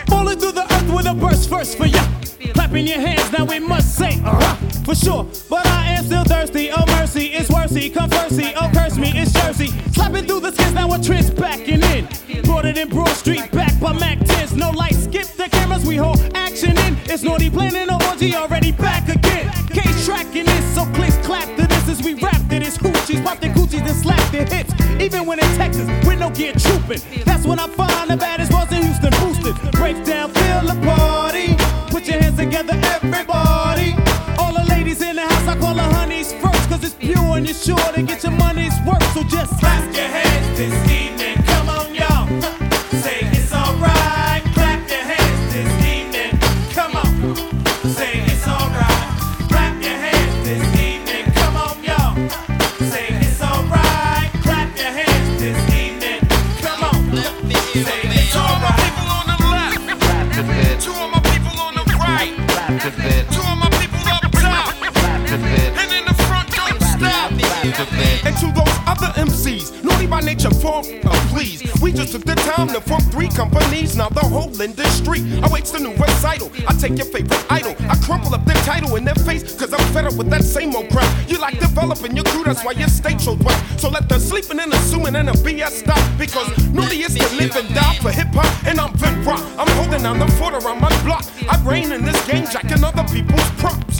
Falling 0.08 0.40
through 0.40 0.54
the 0.54 0.66
earth 0.74 0.92
with 0.92 1.06
a 1.06 1.14
burst 1.14 1.48
first 1.48 1.78
for 1.78 1.86
ya. 1.86 2.04
Clapping 2.56 2.88
your 2.88 3.00
hands, 3.00 3.32
now 3.32 3.46
we 3.46 3.60
must 3.60 3.96
say, 3.96 4.20
uh 4.26 4.56
for 4.84 4.96
sure. 4.96 5.24
But 5.52 5.68
I 5.68 5.92
am 5.92 6.06
still 6.06 6.24
thirsty. 6.24 6.72
Oh 6.72 6.84
mercy, 6.88 7.28
it's 7.28 7.52
worthy. 7.52 7.92
Come 7.92 8.10
firstly, 8.10 8.54
oh 8.56 8.72
curse 8.74 8.98
me, 8.98 9.12
it's 9.14 9.32
Jersey. 9.34 9.68
Slapping 9.92 10.26
through 10.26 10.40
the 10.40 10.52
skins, 10.52 10.74
now 10.74 10.92
a 10.92 11.00
trend's 11.00 11.30
backing 11.30 11.84
in. 11.84 12.08
Brought 12.42 12.66
it 12.66 12.78
in 12.78 12.90
Broad 12.90 13.10
Street, 13.10 13.52
back 13.52 13.80
by 13.80 13.94
Mac 13.94 14.18
10s. 14.20 14.56
No 14.56 14.72
light, 14.72 14.96
skip 14.96 15.28
the 15.28 15.48
cameras, 15.50 15.86
we 15.86 15.98
hold 15.98 16.20
action 16.34 16.76
in. 16.80 16.98
It's 17.06 17.22
naughty 17.22 17.52
planning 17.52 17.88
an 17.88 18.02
orgy, 18.10 18.36
already 18.36 18.72
back 18.72 19.08
again. 19.10 19.48
Case 19.68 20.06
tracking 20.08 20.46
this, 20.46 20.76
so 20.76 20.86
clicks 20.94 21.18
clap 21.18 21.48
to 21.56 21.68
this 21.68 21.88
as 21.88 22.02
we 22.02 22.16
rap 22.16 22.42
to 22.50 22.60
this. 22.60 22.78
Hoochies, 22.80 23.24
and 23.82 23.96
slap 23.96 24.32
their 24.32 24.46
hips. 24.46 24.74
Even 25.00 25.26
when 25.26 25.40
in 25.40 25.46
Texas, 25.58 25.88
with 26.06 26.20
no 26.20 26.30
gear 26.30 26.54
trooping. 26.54 27.02
That's 27.26 27.46
when 27.46 27.60
I 27.60 27.68
find 27.68 28.10
the 28.10 28.18
baddest 28.18 28.52
ones 28.54 28.72
in 28.72 28.84
Houston 28.84 29.12
boosted. 29.20 29.56
Break 29.74 30.04
down, 30.06 30.32
feel 30.32 30.62
the 30.62 30.80
party. 30.86 31.56
Put 31.90 32.08
your 32.08 32.22
hands 32.22 32.38
together, 32.38 32.80
everybody. 32.84 33.96
All 34.38 34.54
the 34.54 34.66
ladies 34.70 35.02
in 35.02 35.16
the 35.16 35.24
house, 35.24 35.48
I 35.48 35.58
call 35.60 35.76
the 35.76 35.84
honeys 35.84 36.34
first. 36.34 36.70
Cause 36.70 36.84
it's 36.84 36.96
pure 36.96 37.38
and 37.38 37.46
you're 37.46 37.56
sure 37.56 37.92
to 37.94 38.02
get 38.04 38.24
your 38.24 38.34
money's 38.34 38.74
worth. 38.86 39.04
So 39.14 39.24
just 39.24 39.60
slap 39.60 39.84
your 39.96 40.08
hands 40.08 40.58
this 40.58 40.74
evening. 40.84 41.03
Took 72.14 72.26
the 72.26 72.36
time 72.36 72.68
to 72.68 72.80
form 72.80 73.02
three 73.10 73.28
companies. 73.28 73.98
Now 73.98 74.08
the 74.08 74.20
whole 74.20 74.62
industry 74.62 75.26
awaits 75.42 75.72
the 75.72 75.80
new 75.80 75.96
recital. 75.96 76.52
I 76.68 76.74
take 76.78 76.96
your 76.96 77.08
favorite 77.08 77.44
idol, 77.50 77.76
I 77.90 77.98
crumple 78.06 78.36
up 78.36 78.46
their 78.46 78.62
title 78.62 78.98
in 78.98 79.04
their 79.04 79.16
face, 79.16 79.42
cause 79.58 79.74
I'm 79.74 79.84
fed 79.94 80.06
up 80.06 80.14
with 80.14 80.30
that 80.30 80.44
same 80.44 80.76
old 80.76 80.92
crap. 80.92 81.10
You 81.28 81.40
like 81.40 81.60
developing 81.60 82.16
your 82.16 82.26
crew, 82.26 82.44
that's 82.44 82.64
why 82.64 82.74
your 82.74 82.88
state 82.88 83.20
so 83.20 83.34
wet. 83.42 83.60
So 83.80 83.90
let 83.90 84.10
the 84.10 84.20
sleeping 84.20 84.60
and 84.60 84.72
assuming 84.74 85.16
and 85.16 85.28
the 85.28 85.32
BS 85.32 85.82
stop. 85.82 85.98
Because 86.20 86.48
naughty 86.72 87.02
is 87.02 87.16
to 87.16 87.36
live 87.36 87.56
and 87.56 87.74
die 87.74 87.96
for 87.96 88.12
hip 88.12 88.28
hop, 88.30 88.68
and 88.68 88.80
I'm 88.80 88.94
Vin 88.94 89.24
Rock. 89.26 89.42
I'm 89.58 89.70
holding 89.70 90.04
down 90.04 90.20
the 90.20 90.28
fort 90.34 90.54
around 90.54 90.82
my 90.82 90.94
block. 91.02 91.26
I 91.50 91.60
reign 91.66 91.92
in 91.92 92.06
this 92.06 92.28
game, 92.28 92.46
jacking 92.46 92.84
other 92.84 93.06
people's 93.12 93.50
props. 93.58 94.00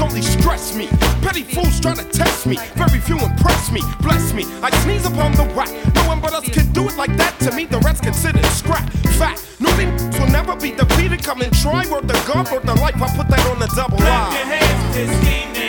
Only 0.00 0.22
stress 0.22 0.74
me. 0.74 0.86
Petty 1.22 1.42
fools 1.42 1.78
trying 1.80 1.96
to 1.96 2.04
test 2.04 2.46
me. 2.46 2.56
Very 2.74 3.00
few 3.00 3.18
impress 3.18 3.70
me. 3.70 3.80
Bless 4.00 4.32
me. 4.32 4.44
I 4.62 4.70
sneeze 4.82 5.06
upon 5.06 5.32
the 5.32 5.44
whack. 5.54 5.70
No 5.94 6.02
one 6.08 6.20
but 6.20 6.32
us 6.32 6.48
can 6.48 6.72
do 6.72 6.88
it 6.88 6.96
like 6.96 7.14
that. 7.16 7.38
To 7.40 7.52
me, 7.52 7.66
the 7.66 7.78
rest 7.80 8.02
considered 8.02 8.44
scrap. 8.46 8.88
Fat. 9.18 9.38
Naughty 9.60 9.86
will 10.18 10.30
never 10.30 10.56
be 10.56 10.72
defeated. 10.72 11.22
Come 11.22 11.42
and 11.42 11.52
try. 11.52 11.86
Word 11.90 12.08
the 12.08 12.14
God, 12.26 12.50
word 12.50 12.62
the 12.62 12.74
life. 12.74 12.96
I 12.96 13.16
put 13.16 13.28
that 13.28 13.46
on 13.46 13.58
the 13.58 13.68
double 13.76 13.98
line. 13.98 15.59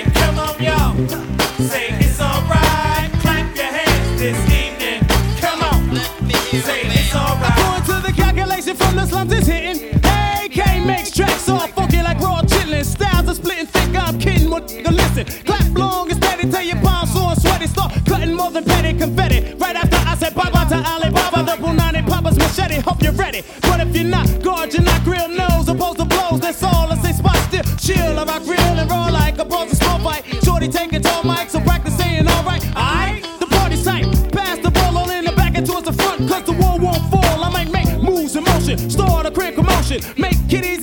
More 18.51 18.61
than 18.61 18.69
petty 18.69 18.97
confetti. 18.97 19.53
Right 19.55 19.75
after 19.75 19.97
I 19.97 20.15
said 20.15 20.35
bye 20.35 20.49
bye 20.49 20.65
to 20.65 20.75
Alibaba, 20.75 21.43
the 21.43 21.55
Punani 21.63 22.07
Papa's 22.07 22.37
machete. 22.37 22.81
Hope 22.81 23.01
you're 23.01 23.13
ready. 23.13 23.43
But 23.61 23.79
if 23.79 23.95
you're 23.95 24.05
not, 24.05 24.27
guard 24.41 24.73
your 24.73 24.83
not 24.83 25.03
grill 25.03 25.29
nose 25.29 25.67
opposed 25.69 25.99
to 25.99 26.05
blows. 26.05 26.39
That's 26.41 26.63
all. 26.63 26.91
I 26.91 26.97
say 26.97 27.13
spot 27.13 27.37
still. 27.47 27.63
Chill. 27.77 28.19
I 28.19 28.23
rock 28.25 28.43
real 28.45 28.59
and 28.59 28.89
roll 28.89 29.11
like 29.11 29.37
a 29.39 29.45
ball's 29.45 29.71
a 29.71 29.75
small 29.75 29.99
fight. 29.99 30.23
Shorty 30.43 30.67
taking 30.67 31.01
tall 31.01 31.23
mic, 31.23 31.49
so 31.49 31.61
practice 31.61 31.97
saying 31.97 32.27
alright. 32.27 32.63
Alright, 32.75 33.23
the 33.39 33.47
party's 33.47 33.83
tight. 33.83 34.05
Pass 34.31 34.59
the 34.59 34.71
ball 34.71 34.97
all 34.97 35.09
in 35.09 35.25
the 35.25 35.31
back 35.31 35.55
and 35.55 35.65
towards 35.65 35.85
the 35.85 35.93
front, 35.93 36.29
cause 36.29 36.43
the 36.43 36.53
wall 36.53 36.79
won't 36.79 37.03
fall. 37.09 37.43
I 37.43 37.49
might 37.49 37.71
make 37.71 37.89
moves 38.01 38.35
in 38.35 38.43
motion, 38.43 38.77
start 38.89 39.25
a 39.25 39.31
quick 39.31 39.55
commotion. 39.55 40.01
Make 40.17 40.37
kitties 40.49 40.80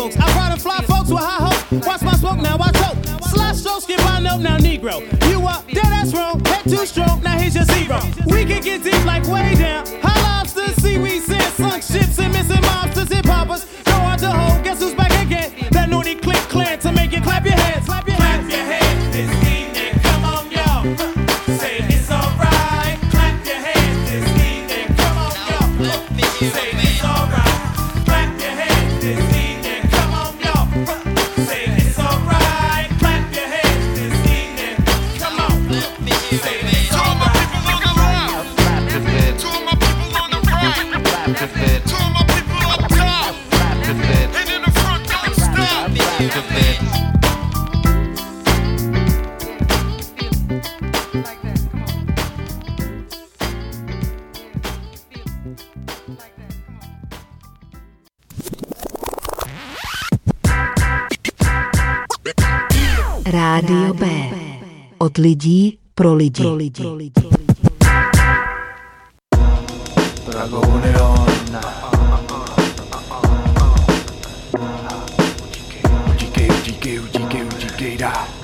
folks. 0.00 0.16
I 0.16 0.36
ride 0.36 0.52
and 0.52 0.62
fly 0.62 0.78
folks 0.82 1.10
with 1.10 1.20
high 1.20 1.46
hopes. 1.46 1.86
Watch 1.86 2.02
my 2.02 2.14
smoke, 2.14 2.38
now 2.38 2.56
I 2.58 2.70
choke. 2.72 2.98
Slash 3.30 3.56
stroke, 3.56 3.82
skip 3.82 4.00
I 4.06 4.20
know 4.20 4.38
now 4.38 4.56
Negro. 4.56 5.00
You 5.30 5.46
up, 5.46 5.66
dead 5.66 5.84
ass 5.84 6.14
wrong. 6.14 6.40
Head 6.44 6.64
too 6.64 6.86
strong, 6.86 7.22
now 7.22 7.38
here's 7.38 7.54
your 7.54 7.64
zero. 7.64 8.00
We 8.26 8.44
can 8.44 8.62
get 8.62 8.82
deep 8.82 9.04
like 9.04 9.24
way 9.24 9.54
down. 9.54 9.86
High 10.02 10.29
Od 65.10 65.18
lidí 65.18 65.78
pro 65.94 66.14
lidi. 66.14 66.42
Pro 66.42 66.54
lidi. 66.54 67.28
Drago 70.26 70.60
Union 70.60 71.26
Utíkej, 76.10 76.48
utíkej, 76.50 76.98
utíkej, 77.00 77.42
utíkej 77.44 77.96
dál 77.96 78.39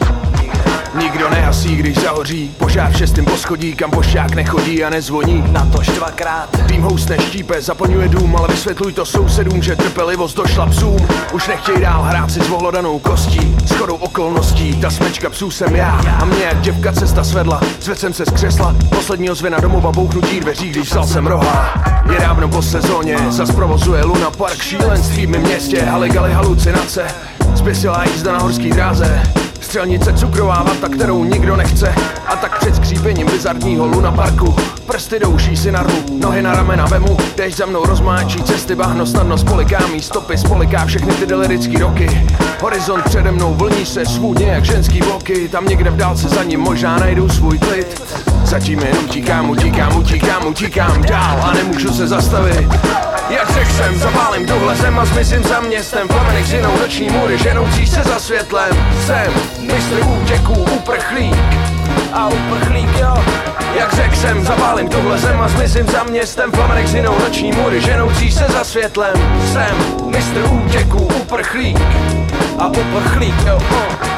Nehasí, 1.56 1.76
když 1.76 1.98
zahoří. 1.98 2.50
Požár 2.58 2.92
v 2.92 2.96
šestém 2.96 3.24
poschodí, 3.24 3.74
kam 3.74 3.90
pošťák 3.90 4.34
nechodí 4.34 4.84
a 4.84 4.90
nezvoní. 4.90 5.44
Na 5.52 5.66
to 5.66 5.78
dvakrát 5.78 6.48
Tým 6.66 6.82
housne 6.82 7.18
štípe, 7.18 7.62
zaplňuje 7.62 8.08
dům 8.08 8.36
Ale 8.36 8.48
vysvětluj 8.48 8.92
to 8.92 9.04
sousedům, 9.04 9.62
že 9.62 9.76
trpělivost 9.76 10.36
došla 10.36 10.66
psům. 10.66 11.08
Už 11.32 11.48
nechtěj 11.48 11.80
dál 11.80 12.02
hrát 12.02 12.30
si 12.30 12.40
s 12.40 12.50
ohlodanou 12.50 12.98
kostí. 12.98 13.56
S 13.66 13.70
chodou 13.70 13.94
okolností, 13.94 14.80
ta 14.80 14.90
smečka 14.90 15.30
psů 15.30 15.50
jsem 15.50 15.76
já. 15.76 16.00
A 16.20 16.24
mě 16.24 16.42
jak 16.44 16.60
děvka 16.60 16.92
cesta 16.92 17.24
svedla 17.24 17.60
Zvedl 17.80 18.00
jsem 18.00 18.12
se 18.12 18.24
z 18.24 18.30
křesla 18.30 18.76
Posledního 18.88 19.34
zvena 19.34 19.60
domova 19.60 19.92
bouchnutí 19.92 20.40
dveří, 20.40 20.70
když 20.70 20.88
vzal 20.90 21.06
jsem 21.06 21.26
roha 21.26 21.74
Je 22.12 22.20
dávno 22.20 22.48
po 22.48 22.62
sezóně, 22.62 23.16
zas 23.28 23.50
provozuje 23.50 24.04
Luna 24.04 24.30
Park. 24.30 24.62
Šílenství 24.62 25.26
v 25.26 25.30
mém 25.30 25.42
městě, 25.42 25.82
haligali 25.82 26.32
halucinace. 26.32 27.06
Zběsilá 27.54 28.04
jízda 28.04 28.32
na 28.32 28.38
horský 28.38 28.70
dráze 28.70 29.22
Střelnice 29.60 30.12
cukrová 30.12 30.62
vata, 30.62 30.88
kterou 30.88 31.24
nikdo 31.24 31.56
nechce. 31.56 31.94
A 32.26 32.36
tak 32.36 32.58
před 32.58 32.76
skřípením 32.76 33.26
bizarního 33.26 33.86
Luna 33.86 34.12
Parku 34.12 34.56
Prsty 34.86 35.18
douší 35.18 35.56
si 35.56 35.72
narvu, 35.72 36.04
nohy 36.20 36.42
na 36.42 36.52
ramena 36.52 36.86
vemu. 36.86 37.16
Dešť 37.36 37.56
za 37.56 37.66
mnou 37.66 37.86
rozmáčí 37.86 38.42
cesty, 38.42 38.74
bahno 38.74 39.06
snadno 39.06 39.38
spoliká 39.38 39.86
mý 39.86 40.02
stopy 40.02 40.38
Spoliká 40.38 40.86
všechny 40.86 41.14
ty 41.14 41.26
delirický 41.26 41.78
roky. 41.78 42.26
Horizont 42.60 43.04
přede 43.04 43.32
mnou 43.32 43.54
vlní 43.54 43.86
se 43.86 44.06
svůdně 44.06 44.46
jak 44.46 44.64
ženský 44.64 44.98
bloky. 44.98 45.48
Tam 45.48 45.66
někde 45.66 45.90
v 45.90 45.96
dálce 45.96 46.28
za 46.28 46.42
ním 46.42 46.60
možná 46.60 46.98
najdu 46.98 47.28
svůj 47.28 47.58
klid. 47.58 48.02
Zatím 48.44 48.80
jen 48.80 48.96
utíkám, 49.04 49.50
utíkám, 49.50 49.96
utíkám, 49.96 50.46
utíkám 50.46 51.02
dál 51.02 51.40
a 51.42 51.52
nemůžu 51.52 51.92
se 51.92 52.06
zastavit 52.06 52.68
jak 53.30 53.50
řekl 53.50 53.70
jsem, 53.70 53.98
zapálím 53.98 54.46
tuhle 54.46 54.76
zem 54.76 54.98
a 54.98 55.04
zmizím 55.04 55.42
za 55.42 55.60
městem. 55.60 56.08
Plamenek 56.08 56.46
žinou 56.46 56.78
noční 56.80 57.10
můry, 57.10 57.38
ženoucí 57.38 57.86
se 57.86 58.02
za 58.02 58.18
světlem. 58.18 58.70
Jsem 59.06 59.32
mistr 59.60 60.00
útěků, 60.22 60.52
uprchlík. 60.52 61.36
A 62.12 62.28
uprchlík 62.28 62.88
jo. 63.00 63.24
Jak 63.78 63.94
řekl 63.94 64.16
jsem, 64.16 64.44
zapálím 64.44 64.88
tuhle 64.88 65.18
zem 65.18 65.40
a 65.40 65.48
zmizím 65.48 65.86
za 65.86 66.02
městem. 66.04 66.50
Plamenek 66.50 66.86
žinou 66.86 67.18
noční 67.18 67.52
můry, 67.52 67.80
ženoucí 67.80 68.32
se 68.32 68.44
za 68.52 68.64
světlem. 68.64 69.14
Jsem 69.52 70.10
mistr 70.10 70.44
útěků, 70.50 70.98
uprchlík. 70.98 71.78
A 72.58 72.66
uprchlík 72.66 73.34
jo. 73.46 73.58
oh. 73.70 74.15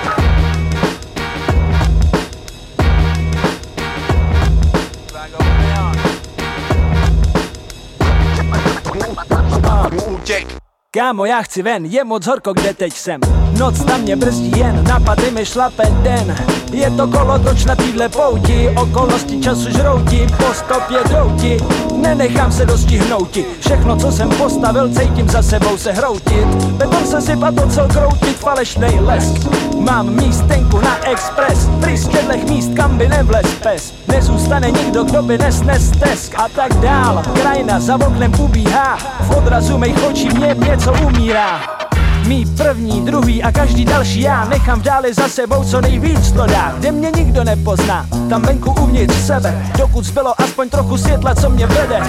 Kámo, 10.91 11.25
já 11.25 11.43
chci 11.43 11.63
ven, 11.63 11.85
je 11.85 12.05
moc 12.05 12.27
horko, 12.27 12.53
kde 12.53 12.75
teď 12.75 12.93
jsem 12.93 13.21
Noc 13.59 13.85
tam 13.85 14.01
mě 14.01 14.17
brzdí 14.17 14.53
jen, 14.59 14.85
napady 14.89 15.31
mi 15.31 15.47
šlape 15.47 15.85
den. 16.03 16.37
Je 16.73 16.91
to 16.91 17.07
kolotoč 17.07 17.65
na 17.65 17.77
týhle 17.77 18.09
pouti, 18.09 18.69
okolnosti 18.77 19.41
času 19.41 19.71
žrouti, 19.71 20.27
po 20.39 20.55
stopě 20.55 20.99
douti 21.11 21.57
Nenechám 22.03 22.53
se 22.53 22.67
dostihnouti, 22.67 23.45
všechno 23.61 23.97
co 23.97 24.13
jsem 24.13 24.29
postavil, 24.29 24.89
cítím 24.89 25.29
za 25.29 25.43
sebou 25.43 25.77
se 25.77 25.93
hroutit. 25.93 26.47
Beton 26.73 27.07
se 27.07 27.21
sypat, 27.21 27.55
ocel 27.59 27.89
kroutit, 27.89 28.37
falešnej 28.37 29.01
les. 29.01 29.35
Mám 29.79 30.11
místenku 30.11 30.81
na 30.81 31.11
express, 31.11 31.69
prý 31.81 31.97
z 31.97 32.09
míst, 32.51 32.71
kam 32.77 32.99
by 32.99 33.09
nevlez 33.09 33.47
pes. 33.63 33.95
Nezůstane 34.09 34.71
nikdo, 34.71 35.05
kdo 35.05 35.23
by 35.23 35.39
nesnes 35.39 35.91
tesk. 35.91 36.35
A 36.37 36.49
tak 36.49 36.75
dál 36.75 37.23
Krajina 37.41 37.81
za 37.81 37.95
oknem 37.95 38.33
ubíhá, 38.41 38.97
v 39.21 39.37
odrazu 39.37 39.79
mých 39.79 40.05
očí 40.05 40.29
mě 40.29 40.57
něco 40.59 40.93
umírá 41.07 41.88
Mý 42.29 42.47
první, 42.57 43.01
druhý 43.01 43.43
a 43.43 43.53
každý 43.53 43.85
další 43.85 44.21
já 44.21 44.45
Nechám 44.45 44.81
v 44.81 44.83
dále 44.83 45.15
za 45.15 45.29
sebou 45.29 45.65
co 45.65 45.81
nejvíc 45.81 46.33
to 46.33 46.47
dá 46.47 46.75
Kde 46.79 46.93
mě 46.93 47.11
nikdo 47.17 47.45
nepozná, 47.45 48.07
tam 48.29 48.43
venku 48.43 48.75
uvnitř 48.83 49.15
sebe. 49.15 49.73
Dokud 49.79 50.05
zbylo 50.05 50.41
aspoň 50.41 50.69
trochu 50.69 50.99
světla, 50.99 51.35
co 51.35 51.51
mě 51.51 51.67
vede. 51.67 52.01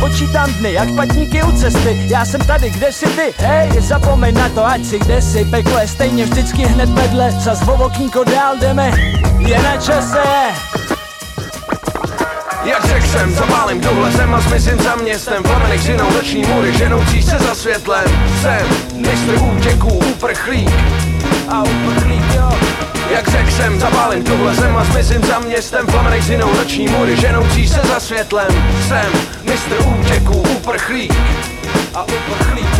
Počítám 0.00 0.52
dny, 0.52 0.72
jak 0.72 0.88
patníky 0.96 1.42
u 1.42 1.52
cesty 1.52 2.06
Já 2.08 2.24
jsem 2.24 2.40
tady, 2.40 2.70
kde 2.70 2.92
jsi 2.92 3.06
ty, 3.06 3.34
hej, 3.38 3.80
zapomeň 3.80 4.34
na 4.34 4.48
to, 4.48 4.66
ať 4.66 4.84
si 4.84 4.98
kde 4.98 5.22
si 5.22 5.44
Peklo 5.44 5.78
je 5.78 5.88
stejně 5.88 6.24
vždycky 6.24 6.62
hned 6.62 6.88
vedle 6.88 7.30
Zas 7.30 7.62
vo 7.62 7.74
okýnko 7.74 8.24
dál 8.24 8.58
jdeme, 8.58 8.92
je 9.38 9.62
na 9.62 9.76
čase 9.76 10.22
jak 12.64 12.84
řekl 12.84 13.06
jsem, 13.06 13.34
zapálím 13.34 13.80
tuhle 13.80 14.10
zem 14.10 14.34
a 14.34 14.40
zmizím 14.40 14.80
za 14.82 14.96
městem 14.96 15.42
Plamenek 15.42 15.80
žinou 15.80 16.10
noční 16.10 16.42
můry, 16.42 16.72
ženoucí 16.72 17.22
se 17.22 17.38
za 17.38 17.54
světlem 17.54 18.04
Jsem 18.40 18.66
mistr 18.94 19.42
útěků, 19.42 19.88
uprchlík 19.88 20.70
a 21.48 21.62
uprchlík 21.62 22.24
jo. 22.34 22.50
Jak 23.10 23.28
řekl 23.28 23.50
jsem, 23.50 23.80
zapálím 23.80 24.24
tuhle 24.24 24.54
zem 24.54 24.76
a 24.76 24.84
zmizím 24.84 25.24
za 25.24 25.38
městem 25.38 25.86
Plamenek 25.86 26.22
žinou 26.22 26.54
noční 26.54 26.88
můry, 26.88 27.16
ženoucí 27.16 27.68
se 27.68 27.80
za 27.88 28.00
světlem. 28.00 28.48
Jsem 28.88 29.12
mistr 29.42 29.76
útěků, 30.00 30.38
uprchlík 30.38 31.14
a 31.94 32.02
uprchlík 32.02 32.71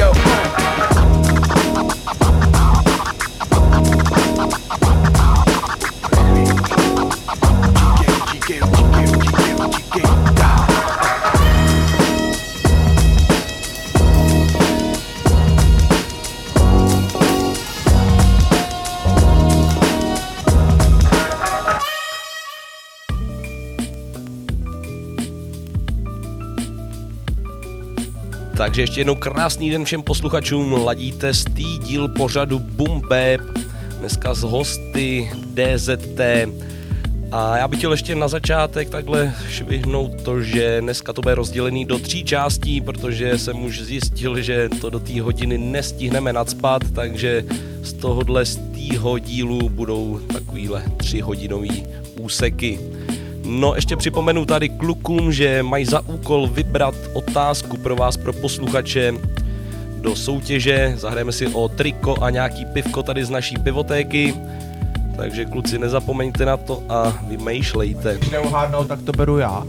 Takže 28.62 28.83
ještě 28.83 29.01
jednou 29.01 29.14
krásný 29.14 29.70
den 29.70 29.85
všem 29.85 30.03
posluchačům. 30.03 30.72
Ladíte 30.72 31.35
z 31.35 31.44
tý 31.44 31.79
díl 31.79 32.09
pořadu 32.09 32.59
Bumbeb. 32.59 33.40
Dneska 33.98 34.35
s 34.35 34.42
hosty 34.42 35.31
DZT. 35.55 36.20
A 37.33 37.57
já 37.57 37.68
bych 37.68 37.79
chtěl 37.79 37.90
ještě 37.90 38.14
na 38.14 38.29
začátek 38.29 38.90
takhle 38.90 39.35
švihnout 39.48 40.22
to, 40.22 40.42
že 40.42 40.81
dneska 40.81 41.12
to 41.12 41.22
bude 41.22 41.35
rozdělený 41.35 41.85
do 41.85 41.98
tří 41.98 42.25
částí, 42.25 42.81
protože 42.81 43.38
jsem 43.38 43.64
už 43.64 43.81
zjistil, 43.81 44.40
že 44.40 44.68
to 44.81 44.90
do 44.90 45.01
té 45.01 45.20
hodiny 45.20 45.59
nestihneme 45.59 46.33
nadspat, 46.33 46.83
takže 46.94 47.44
z 47.83 47.92
tohohle 47.92 48.46
z 48.46 48.57
týho 48.57 49.18
dílu 49.18 49.68
budou 49.68 50.20
takovýhle 50.33 50.83
tři 50.96 51.20
hodinový 51.20 51.87
úseky. 52.20 52.79
No, 53.60 53.74
ještě 53.74 53.96
připomenu 53.96 54.44
tady 54.44 54.68
klukům, 54.68 55.32
že 55.32 55.62
mají 55.62 55.84
za 55.84 56.00
úkol 56.00 56.46
vybrat 56.46 56.94
otázku 57.12 57.76
pro 57.76 57.96
vás, 57.96 58.16
pro 58.16 58.32
posluchače 58.32 59.14
do 60.00 60.16
soutěže. 60.16 60.94
Zahrajeme 60.96 61.32
si 61.32 61.46
o 61.46 61.68
triko 61.68 62.16
a 62.20 62.30
nějaký 62.30 62.64
pivko 62.64 63.02
tady 63.02 63.24
z 63.24 63.30
naší 63.30 63.56
pivotéky. 63.56 64.34
Takže 65.16 65.44
kluci, 65.44 65.78
nezapomeňte 65.78 66.44
na 66.44 66.56
to 66.56 66.82
a 66.88 67.18
vymýšlejte. 67.28 68.16
Když 68.18 68.30
neuhádnou, 68.30 68.84
tak 68.84 69.02
to 69.02 69.12
beru 69.12 69.38
já. 69.38 69.66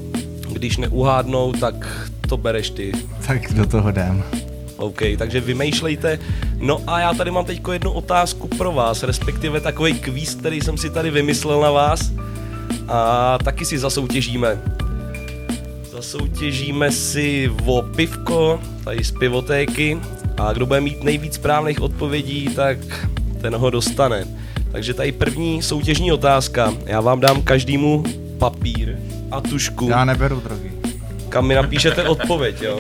Když 0.54 0.78
neuhádnou, 0.78 1.52
tak 1.52 2.10
to 2.30 2.38
bereš 2.38 2.70
ty. 2.70 2.92
Tak 3.28 3.54
do 3.54 3.66
toho 3.66 3.90
jdem. 3.90 4.24
OK, 4.78 5.02
takže 5.18 5.42
vymýšlejte. 5.42 6.20
No 6.58 6.82
a 6.88 7.00
já 7.00 7.14
tady 7.14 7.32
mám 7.32 7.46
teď 7.46 7.62
jednu 7.72 7.92
otázku 7.92 8.48
pro 8.48 8.72
vás, 8.72 9.04
respektive 9.04 9.60
takový 9.60 9.94
kvíz, 9.94 10.36
který 10.36 10.62
jsem 10.62 10.78
si 10.78 10.90
tady 10.90 11.12
vymyslel 11.12 11.62
na 11.62 11.72
vás 11.72 12.12
a 12.88 13.38
taky 13.44 13.66
si 13.66 13.80
zasoutěžíme. 13.80 14.62
Zasoutěžíme 15.92 16.92
si 16.92 17.52
o 17.66 17.82
pivko, 17.82 18.60
tady 18.84 19.04
z 19.04 19.12
pivotéky 19.12 20.00
a 20.38 20.54
kdo 20.54 20.66
bude 20.66 20.82
mít 20.82 21.04
nejvíc 21.04 21.34
správných 21.34 21.82
odpovědí, 21.82 22.50
tak 22.56 22.78
ten 23.42 23.56
ho 23.56 23.70
dostane. 23.70 24.28
Takže 24.72 24.94
tady 24.94 25.12
první 25.12 25.62
soutěžní 25.62 26.12
otázka. 26.12 26.74
Já 26.86 27.02
vám 27.02 27.20
dám 27.20 27.42
každému 27.42 28.04
papír 28.38 28.98
a 29.32 29.42
tušku. 29.42 29.90
Já 29.90 30.06
neberu 30.06 30.40
drogy. 30.40 30.72
Kam 31.30 31.48
mi 31.48 31.56
napíšete 31.56 32.04
odpověď, 32.04 32.62
jo? 32.62 32.80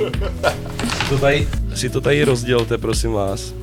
Si 0.99 1.09
to 1.09 1.17
tady, 1.17 1.47
si 1.75 1.89
to 1.89 2.01
tady 2.01 2.23
rozdělte, 2.23 2.77
prosím 2.77 3.13
vás. 3.13 3.53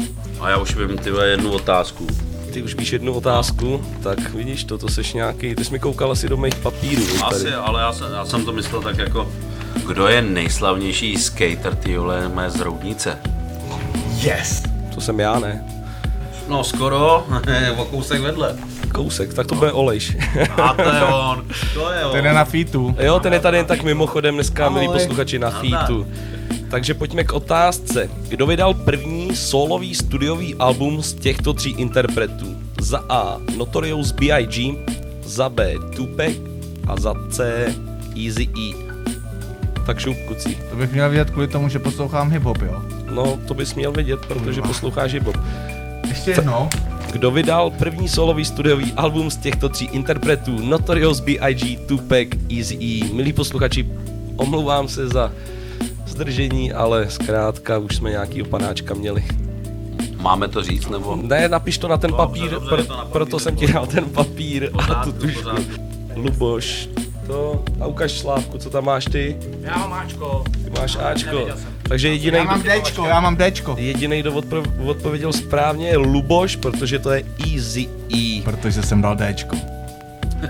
A 0.41 0.51
já 0.51 0.57
už 0.59 0.77
vím, 0.77 0.99
ty 0.99 1.11
vole, 1.11 1.29
jednu 1.29 1.53
otázku. 1.53 2.07
Ty 2.53 2.63
už 2.63 2.75
víš 2.75 2.93
jednu 2.93 3.15
otázku, 3.15 3.85
tak 4.03 4.35
vidíš 4.35 4.65
to, 4.65 4.79
to 4.79 4.89
seš 4.89 5.13
nějaký, 5.13 5.55
ty 5.55 5.65
jsi 5.65 5.73
mi 5.73 5.79
koukal 5.79 6.13
asi 6.13 6.29
do 6.29 6.37
mých 6.37 6.55
papírů. 6.55 7.03
Asi, 7.25 7.45
tady. 7.45 7.55
ale 7.55 7.81
já 7.81 7.93
jsem, 7.93 8.13
já 8.13 8.25
jsem 8.25 8.45
to 8.45 8.53
myslel 8.53 8.83
tak 8.83 8.99
jako, 8.99 9.29
kdo 9.87 10.07
je 10.09 10.23
nejslavnější 10.23 11.17
skater, 11.17 11.77
ty 11.77 11.97
vole, 11.97 12.29
mé 12.29 12.51
z 12.51 12.61
Roudnice? 12.61 13.19
Yes! 14.23 14.63
To 14.95 15.01
jsem 15.01 15.21
já, 15.21 15.39
ne? 15.39 15.65
No 16.49 16.65
skoro, 16.65 17.27
o 17.77 17.85
kousek 17.85 18.21
vedle. 18.21 18.57
Kousek, 18.95 19.35
tak 19.35 19.47
to 19.47 19.55
bude 19.55 19.73
Olejš. 19.73 20.17
A 20.63 20.75
to 20.75 20.83
je 20.83 21.03
on, 21.03 21.45
to 21.75 21.93
je 21.93 22.05
on. 22.05 22.13
Ten 22.13 22.27
je 22.27 22.33
na 22.33 22.45
featu. 22.45 22.97
Jo, 22.99 23.21
ten 23.21 23.33
je 23.33 23.41
tady 23.41 23.57
jen 23.57 23.67
tak 23.67 23.83
mimochodem 23.83 24.35
dneska, 24.35 24.67
Ahoj. 24.67 24.81
milí 24.81 24.93
posluchači, 24.93 25.39
na 25.39 25.51
featu. 25.51 26.07
Takže 26.71 26.95
pojďme 26.95 27.25
k 27.25 27.33
otázce. 27.33 28.11
Kdo 28.29 28.47
vydal 28.47 28.75
první 28.75 29.37
solový 29.37 29.95
studiový 29.95 30.55
album 30.55 31.03
z 31.03 31.15
těchto 31.15 31.53
tří 31.53 31.71
interpretů? 31.71 32.57
Za 32.81 33.05
A. 33.09 33.39
Notorious 33.57 34.13
B.I.G. 34.13 34.75
Za 35.23 35.49
B. 35.49 35.75
Tupac 35.97 36.33
a 36.87 37.01
za 37.01 37.15
C. 37.31 37.65
Easy 38.27 38.49
E. 38.59 38.75
Tak 39.87 39.99
šup, 39.99 40.17
kucí. 40.29 40.57
To 40.71 40.77
bych 40.77 40.93
měl 40.93 41.11
vědět 41.11 41.31
kvůli 41.31 41.49
tomu, 41.49 41.69
že 41.69 41.79
poslouchám 41.79 42.31
hip-hop, 42.31 42.63
jo? 42.65 42.83
No, 43.15 43.39
to 43.49 43.55
bys 43.55 43.75
měl 43.75 43.93
vědět, 43.93 44.21
protože 44.21 44.61
Kurva. 44.61 44.69
posloucháš 44.69 45.13
hip 45.13 45.29
Ještě 46.09 46.31
jednou. 46.31 46.69
Kdo 47.13 47.31
vydal 47.31 47.71
první 47.71 48.09
solový 48.09 48.45
studiový 48.45 48.93
album 48.93 49.31
z 49.31 49.37
těchto 49.37 49.69
tří 49.69 49.85
interpretů? 49.85 50.59
Notorious 50.59 51.21
B.I.G., 51.21 51.77
Tupac, 51.77 52.29
Easy 52.57 52.75
E. 52.75 53.15
Milí 53.15 53.33
posluchači, 53.33 53.87
omlouvám 54.37 54.89
se 54.89 55.09
za 55.09 55.33
zdržení, 56.11 56.73
ale 56.73 57.11
zkrátka 57.11 57.79
už 57.79 57.97
jsme 57.97 58.11
nějaký 58.11 58.43
panáčka 58.43 58.95
měli. 58.95 59.25
Máme 60.17 60.49
to 60.49 60.63
říct, 60.63 60.89
nebo? 60.89 61.17
Ne, 61.23 61.49
napiš 61.49 61.79
to 61.79 61.89
na 61.89 61.97
ten 61.97 62.11
Dobře, 62.11 62.27
papír, 62.27 62.51
dobře, 62.51 62.69
pro, 62.69 62.77
je 62.79 62.85
to 62.85 62.93
na 62.93 62.99
papír, 62.99 63.13
proto 63.13 63.39
jsem 63.39 63.57
ti 63.57 63.67
dal 63.67 63.87
ten 63.87 64.05
papír 64.05 64.65
a 64.73 64.77
Pořádku, 64.77 65.13
tu 65.13 65.19
tušku. 65.19 65.43
pořádku. 65.43 65.73
Luboš, 66.17 66.89
to 67.27 67.65
a 67.81 67.87
ukaž 67.87 68.13
Slávku, 68.13 68.59
co 68.59 68.71
tam 68.71 68.85
máš 68.85 69.05
ty? 69.05 69.37
Já 69.63 69.79
mám 69.79 69.93
Ačko. 69.93 70.45
Ty 70.65 70.71
máš 70.81 70.97
Ačko. 70.97 71.31
Nevěděl 71.31 71.57
jsem. 71.57 71.69
Takže 71.83 72.09
jediný, 72.09 72.37
Já 72.39 72.45
mám 72.45 72.63
Dčko, 72.63 73.07
já 73.07 73.21
mám 73.21 73.37
Dčko. 73.37 73.77
Jediný, 73.79 74.21
kdo 74.21 74.33
odpo- 74.33 74.87
odpověděl 74.87 75.33
správně 75.33 75.89
je 75.89 75.97
Luboš, 75.97 76.57
protože 76.57 76.99
to 76.99 77.11
je 77.11 77.23
Easy 77.55 77.89
E. 78.17 78.43
Protože 78.43 78.83
jsem 78.83 79.03
dal 79.03 79.17
Dčko. 79.17 79.57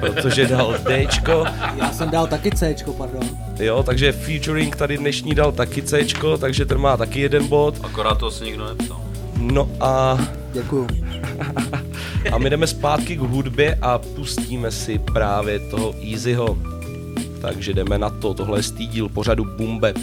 Protože 0.01 0.47
dal 0.47 0.75
Dčko. 0.79 1.45
Já 1.77 1.93
jsem 1.93 2.11
dal 2.11 2.27
taky 2.27 2.51
Cčko, 2.51 2.93
pardon. 2.93 3.21
Jo, 3.59 3.83
takže 3.83 4.13
featuring 4.13 4.77
tady 4.77 4.99
dnešní 4.99 5.35
dal 5.35 5.53
taky 5.53 5.83
Cčko, 5.83 6.39
takže 6.39 6.67
ten 6.67 6.79
má 6.79 6.97
taky 6.97 7.21
jeden 7.21 7.47
bod. 7.47 7.75
Akorát 7.83 8.19
to 8.19 8.31
si 8.31 8.45
nikdo 8.45 8.75
nepsal. 8.75 9.01
No 9.37 9.69
a... 9.81 10.19
Děkuju. 10.53 10.87
A 12.33 12.39
my 12.39 12.51
jdeme 12.51 12.67
zpátky 12.67 13.17
k 13.17 13.21
hudbě 13.21 13.79
a 13.83 13.99
pustíme 13.99 14.71
si 14.71 14.99
právě 14.99 15.59
toho 15.59 15.95
Easyho. 16.13 16.59
Takže 17.41 17.75
jdeme 17.75 17.99
na 17.99 18.11
to, 18.11 18.35
tohle 18.35 18.59
je 18.59 18.87
díl 18.87 19.09
pořadu 19.09 19.45
Boom 19.45 19.79
Bap. 19.79 19.97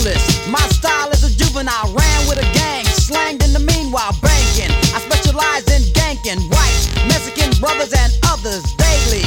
ruthless. 0.00 0.46
My 0.46 0.58
style 0.74 1.10
is 1.12 1.24
a 1.24 1.28
juvenile, 1.28 1.94
ran 1.94 2.28
with 2.28 2.38
a 2.38 2.48
gang, 2.54 2.84
slanged 2.86 3.42
in 3.44 3.52
the 3.52 3.58
meanwhile, 3.60 4.12
banking. 4.22 4.70
I 4.94 5.00
specialize 5.00 5.64
in 5.76 5.99
ganking 6.22 6.50
white 6.50 7.08
Mexican 7.08 7.50
brothers 7.60 7.92
and 7.92 8.12
others 8.28 8.62
daily. 8.74 9.24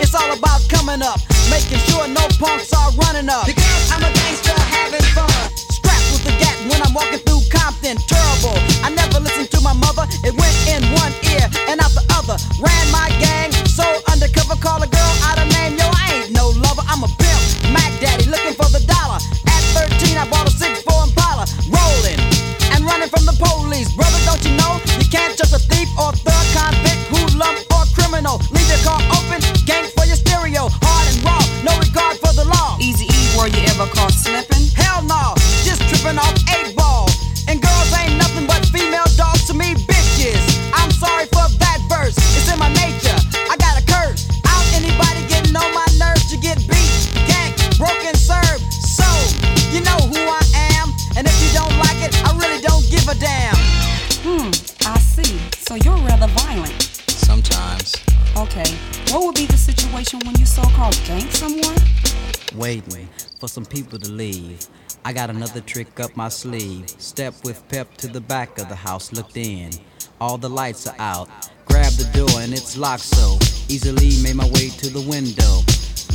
It's 0.00 0.14
all 0.14 0.32
about 0.32 0.60
coming 0.68 1.02
up, 1.02 1.20
making 1.50 1.78
sure 1.90 2.06
no 2.08 2.26
punks 2.38 2.72
are 2.72 2.90
running 2.92 3.28
up. 3.28 3.46
Because 3.46 3.90
I'm 3.92 4.02
a 4.02 4.12
gangster 4.12 4.52
having 4.52 5.02
fun. 5.14 5.28
Strapped 5.56 6.06
with 6.12 6.24
the 6.24 6.34
gat 6.38 6.56
when 6.68 6.82
I'm 6.82 6.94
walking 6.94 7.20
through 7.20 7.42
Compton, 7.50 7.96
terrible. 8.08 8.58
I 8.82 8.90
never 8.90 9.20
listened 9.20 9.50
to 9.52 9.60
my 9.60 9.72
mother, 9.72 10.06
it 10.24 10.34
went 10.34 10.56
in 10.68 10.82
one 10.92 11.12
ear 11.32 11.48
and 11.68 11.80
out 11.80 11.92
the 11.92 12.04
other. 12.14 12.36
Ran 12.60 12.86
my 12.90 13.08
gang, 13.20 13.52
so 13.66 13.84
undercover, 14.10 14.56
call 14.56 14.82
a 14.82 14.88
E, 33.44 33.46
you 33.48 33.66
ever 33.68 33.86
caught 33.92 34.12
slipping? 34.12 34.68
Hell 34.74 35.02
no, 35.02 35.34
just 35.64 35.82
tripping 35.88 36.18
off 36.18 36.33
Waiting 62.64 63.10
for 63.38 63.46
some 63.46 63.66
people 63.66 63.98
to 63.98 64.10
leave. 64.10 64.58
I 65.04 65.12
got 65.12 65.28
another 65.28 65.60
trick 65.60 66.00
up 66.00 66.16
my 66.16 66.30
sleeve. 66.30 66.88
Step 66.88 67.34
with 67.44 67.62
pep 67.68 67.94
to 67.98 68.08
the 68.08 68.22
back 68.22 68.58
of 68.58 68.70
the 68.70 68.74
house, 68.74 69.12
looked 69.12 69.36
in. 69.36 69.70
All 70.18 70.38
the 70.38 70.48
lights 70.48 70.86
are 70.86 70.96
out. 70.98 71.28
Grab 71.66 71.92
the 71.92 72.08
door 72.16 72.40
and 72.40 72.54
it's 72.54 72.78
locked 72.78 73.02
so 73.02 73.36
easily 73.68 74.16
made 74.22 74.36
my 74.36 74.48
way 74.56 74.70
to 74.80 74.88
the 74.88 75.04
window. 75.04 75.60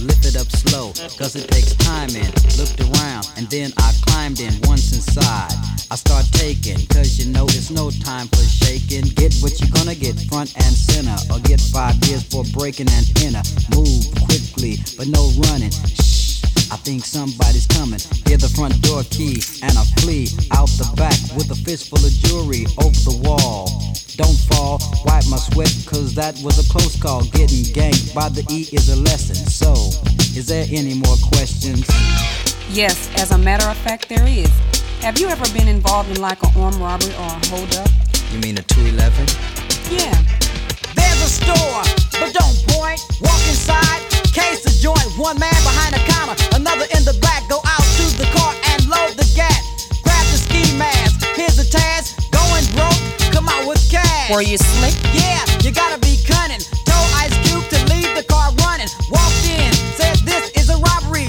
Lift 0.02 0.26
it 0.26 0.42
up 0.42 0.50
slow, 0.50 0.90
cause 1.22 1.36
it 1.36 1.48
takes 1.50 1.76
time 1.76 2.10
in. 2.18 2.32
Looked 2.58 2.82
around 2.82 3.30
and 3.38 3.46
then 3.54 3.72
I 3.78 3.94
climbed 4.08 4.40
in 4.40 4.54
once 4.64 4.90
inside. 4.90 5.54
I 5.92 5.96
start 6.02 6.26
taking, 6.32 6.82
cause 6.88 7.20
you 7.20 7.32
know 7.32 7.46
it's 7.46 7.70
no 7.70 7.92
time 7.92 8.26
for 8.26 8.42
shaking. 8.42 9.06
Get 9.14 9.38
what 9.46 9.54
you're 9.62 9.70
gonna 9.70 9.94
get 9.94 10.18
front 10.26 10.56
and 10.58 10.74
center, 10.74 11.18
or 11.30 11.40
get 11.42 11.62
five 11.62 11.94
years 12.10 12.24
for 12.24 12.44
breaking 12.58 12.90
and 12.90 13.06
enter. 13.22 13.46
Move 13.70 14.02
quickly, 14.26 14.82
but 14.98 15.06
no 15.10 15.30
running. 15.46 15.70
Shh, 15.70 16.29
I 16.72 16.78
think 16.78 17.04
somebody's 17.04 17.66
coming. 17.68 18.00
Hear 18.26 18.38
the 18.38 18.52
front 18.56 18.80
door 18.82 19.04
key, 19.10 19.42
and 19.64 19.74
I 19.78 19.84
flee 20.02 20.30
out 20.52 20.70
the 20.78 20.86
back 20.96 21.18
with 21.36 21.50
a 21.50 21.56
fistful 21.56 21.98
of 21.98 22.14
jewelry 22.24 22.66
over 22.78 23.00
the 23.10 23.18
wall. 23.26 23.70
Don't 24.16 24.38
fall, 24.52 24.78
wipe 25.06 25.26
my 25.30 25.38
sweat, 25.38 25.74
cause 25.88 26.14
that 26.16 26.38
was 26.44 26.60
a 26.60 26.66
close 26.72 27.00
call. 27.00 27.24
Getting 27.32 27.66
ganked 27.74 28.14
by 28.14 28.30
the 28.30 28.46
E 28.52 28.70
is 28.72 28.90
a 28.90 28.98
lesson. 29.02 29.36
So, 29.36 29.74
is 30.38 30.46
there 30.46 30.66
any 30.70 30.94
more 30.94 31.16
questions? 31.34 31.88
Yes, 32.70 33.10
as 33.18 33.32
a 33.32 33.38
matter 33.38 33.68
of 33.68 33.78
fact, 33.78 34.10
there 34.10 34.28
is. 34.28 34.52
Have 35.02 35.20
you 35.20 35.28
ever 35.30 35.48
been 35.54 35.68
involved 35.68 36.10
in 36.10 36.22
like 36.22 36.44
an 36.44 36.52
armed 36.56 36.78
robbery 36.78 37.14
or 37.16 37.32
a 37.34 37.48
holdup? 37.48 37.90
You 38.32 38.40
mean 38.40 38.58
a 38.60 38.62
211? 38.62 39.26
Yeah. 39.90 40.14
There's 40.94 41.22
a 41.24 41.32
store, 41.34 41.82
but 42.20 42.30
don't 42.36 42.58
point. 42.70 43.02
Walk 43.22 43.42
inside, 43.48 44.04
case 44.32 44.62
the 44.64 44.74
joint. 44.78 45.04
One 45.18 45.38
man 45.40 45.60
behind 45.64 45.96
a 45.96 46.02
counter, 46.06 46.36
another 46.56 46.86
in 46.96 47.04
the 47.04 47.18
back. 47.22 47.48
Go 47.50 47.60
out 47.66 47.86
to 48.00 48.06
the 48.18 48.28
car 48.36 48.54
and 48.74 48.88
load 48.88 49.18
the 49.18 49.28
gat. 49.36 49.60
Grab 50.04 50.26
the 50.32 50.40
ski 50.40 50.64
mask. 50.78 51.26
Here's 51.36 51.58
the 51.58 51.68
task. 51.68 52.18
Going 52.32 52.66
broke, 52.78 53.00
come 53.34 53.48
out 53.50 53.68
with 53.68 53.82
cash. 53.90 54.32
Were 54.32 54.42
you 54.42 54.58
slick? 54.58 54.96
Yeah, 55.14 55.42
you 55.62 55.72
gotta 55.72 56.00
be 56.00 56.18
cunning. 56.26 56.62
Tow 56.86 57.04
Ice 57.20 57.36
Cube 57.48 57.66
to 57.74 57.80
leave 57.92 58.12
the 58.16 58.24
car 58.24 58.54
running. 58.66 58.90
Walked 59.10 59.46
in, 59.50 59.74
said 59.98 60.18
this 60.26 60.52
is 60.56 60.70
a 60.70 60.78
robbery. 60.78 61.28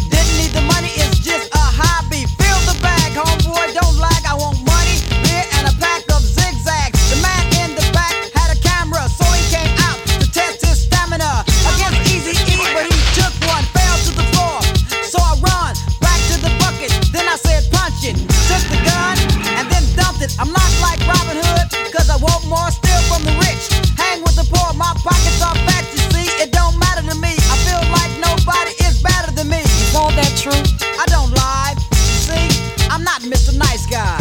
More, 22.50 22.70
steal 22.74 23.00
from 23.06 23.22
the 23.22 23.32
rich. 23.38 23.70
Hang 23.94 24.20
with 24.26 24.34
the 24.34 24.44
poor, 24.50 24.74
my 24.74 24.90
pockets 25.06 25.40
are 25.40 25.54
fat, 25.70 25.86
you 25.94 26.02
see. 26.10 26.26
It 26.42 26.50
don't 26.50 26.76
matter 26.82 27.06
to 27.06 27.14
me. 27.22 27.30
I 27.46 27.56
feel 27.62 27.82
like 27.94 28.10
nobody 28.18 28.74
is 28.90 28.98
better 29.00 29.30
than 29.30 29.48
me. 29.48 29.62
Is 29.62 29.94
all 29.94 30.10
that 30.18 30.34
true? 30.34 30.62
I 30.98 31.06
don't 31.06 31.30
lie. 31.30 31.78
You 31.94 32.18
see, 32.26 32.46
I'm 32.90 33.06
not 33.06 33.22
Mr. 33.22 33.56
Nice 33.56 33.86
Guy. 33.86 34.18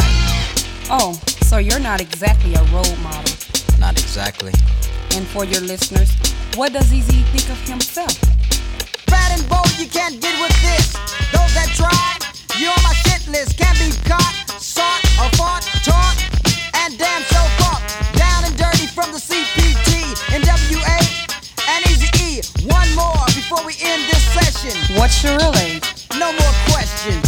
Oh, 0.88 1.18
so 1.42 1.58
you're 1.58 1.82
not 1.82 2.00
exactly 2.00 2.54
a 2.54 2.62
role 2.70 2.96
model. 3.02 3.34
Not 3.82 3.98
exactly. 3.98 4.54
And 5.18 5.26
for 5.26 5.44
your 5.44 5.60
listeners, 5.60 6.14
what 6.54 6.72
does 6.72 6.94
Easy 6.94 7.22
think 7.34 7.50
of 7.50 7.58
himself? 7.68 8.14
Fat 9.10 9.34
and 9.34 9.42
bold, 9.50 9.74
you 9.76 9.86
can't 9.90 10.22
get 10.22 10.34
with 10.38 10.54
this. 10.62 10.94
Those 11.34 11.52
that 11.58 11.70
try, 11.74 12.14
you 12.62 12.70
on 12.70 12.82
my 12.86 12.94
shit 13.02 13.26
list. 13.26 13.58
Can't 13.58 13.76
be 13.82 13.90
caught, 14.06 14.34
sought, 14.62 15.02
or 15.18 15.28
fought, 15.34 15.66
taught, 15.82 16.16
and 16.86 16.96
damn 16.96 17.22
from 19.10 19.18
the 19.18 19.34
CPT, 19.34 19.90
NWA, 20.38 20.98
and 21.68 21.86
Easy 21.90 22.10
E. 22.22 22.40
One 22.68 22.94
more 22.94 23.24
before 23.26 23.64
we 23.66 23.74
end 23.80 24.02
this 24.10 24.22
session. 24.34 24.96
What's 24.96 25.22
your? 25.24 25.38
No 26.18 26.32
more 26.32 26.54
questions. 26.70 27.26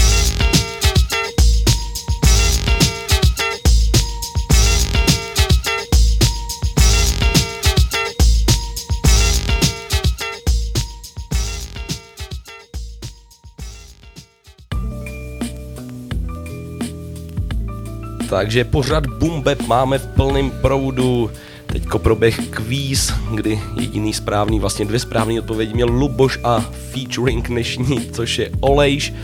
Takže 18.30 18.64
pořad 18.64 19.06
Bumbeb 19.06 19.62
máme 19.66 19.98
v 19.98 20.06
plném 20.06 20.50
proudu. 20.50 21.30
Teďko 21.72 21.98
proběh 21.98 22.38
kvíz, 22.50 23.12
kdy 23.34 23.60
jediný 23.80 24.14
správný, 24.14 24.60
vlastně 24.60 24.84
dvě 24.84 25.00
správné 25.00 25.40
odpovědi 25.40 25.74
měl 25.74 25.88
Luboš 25.88 26.38
a 26.44 26.60
featuring 26.92 27.48
dnešní, 27.48 28.00
což 28.12 28.38
je 28.38 28.50
Olejš. 28.60 29.14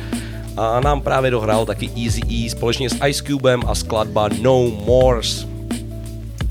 A 0.57 0.81
nám 0.81 1.01
právě 1.01 1.31
dohrál 1.31 1.67
taky 1.67 1.91
Easy 2.05 2.21
E 2.31 2.51
společně 2.51 2.91
s 2.91 2.97
Ice 3.09 3.23
Cubem 3.23 3.63
a 3.67 3.75
skladba 3.75 4.29
No 4.43 4.71
Mores. 4.87 5.47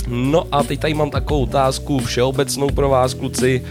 No 0.07 0.47
a 0.51 0.63
teď 0.63 0.79
tady 0.79 0.93
mám 0.93 1.09
takovou 1.09 1.43
otázku 1.43 1.99
všeobecnou 1.99 2.69
pro 2.69 2.89
vás, 2.89 3.13
kluci. 3.13 3.63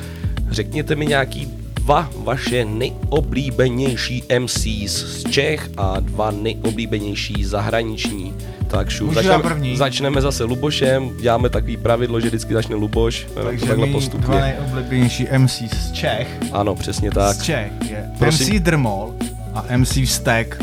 Řekněte 0.50 0.94
mi 0.94 1.06
nějaký 1.06 1.48
dva 1.74 2.10
vaše 2.16 2.64
nejoblíbenější 2.64 4.22
MCs 4.38 4.92
z 4.92 5.30
Čech 5.30 5.70
a 5.76 6.00
dva 6.00 6.30
nejoblíbenější 6.30 7.44
zahraniční. 7.44 8.34
Tak 8.68 8.90
šu, 8.90 9.06
Můžu 9.06 9.18
já 9.18 9.22
začneme, 9.22 9.42
první? 9.42 9.76
začneme 9.76 10.20
zase 10.22 10.44
Lubošem, 10.44 11.10
děláme 11.20 11.48
takový 11.48 11.76
pravidlo, 11.76 12.20
že 12.20 12.26
vždycky 12.28 12.54
začne 12.54 12.74
Luboš, 12.74 13.26
to 13.34 13.44
Takže 13.44 13.66
takhle 13.66 13.86
mý 13.86 13.92
dva 13.92 14.00
postupně. 14.00 14.40
nejoblíbenější 14.40 15.26
MC 15.38 15.62
z 15.72 15.92
Čech, 15.92 16.28
Ano, 16.52 16.74
přesně 16.74 17.10
tak. 17.10 17.36
z 17.36 17.42
Čech 17.42 17.72
je 17.90 18.04
Prosím. 18.18 18.54
MC 18.56 18.60
Drmol 18.62 19.14
a 19.54 19.64
MC 19.76 19.92
Vztek. 20.06 20.62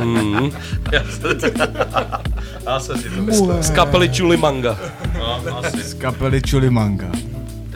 Mm. 0.00 0.50
Já 2.66 2.80
jsem 2.80 2.98
si 2.98 3.10
to 3.10 3.22
myslel. 3.22 3.62
Z 3.62 3.70
kapely 3.70 4.10
Chulimanga. 4.18 4.78
No, 5.18 5.56
asi. 5.58 5.82
Z 5.82 5.94
kapely 5.94 6.42
Chulimanga. 6.50 7.06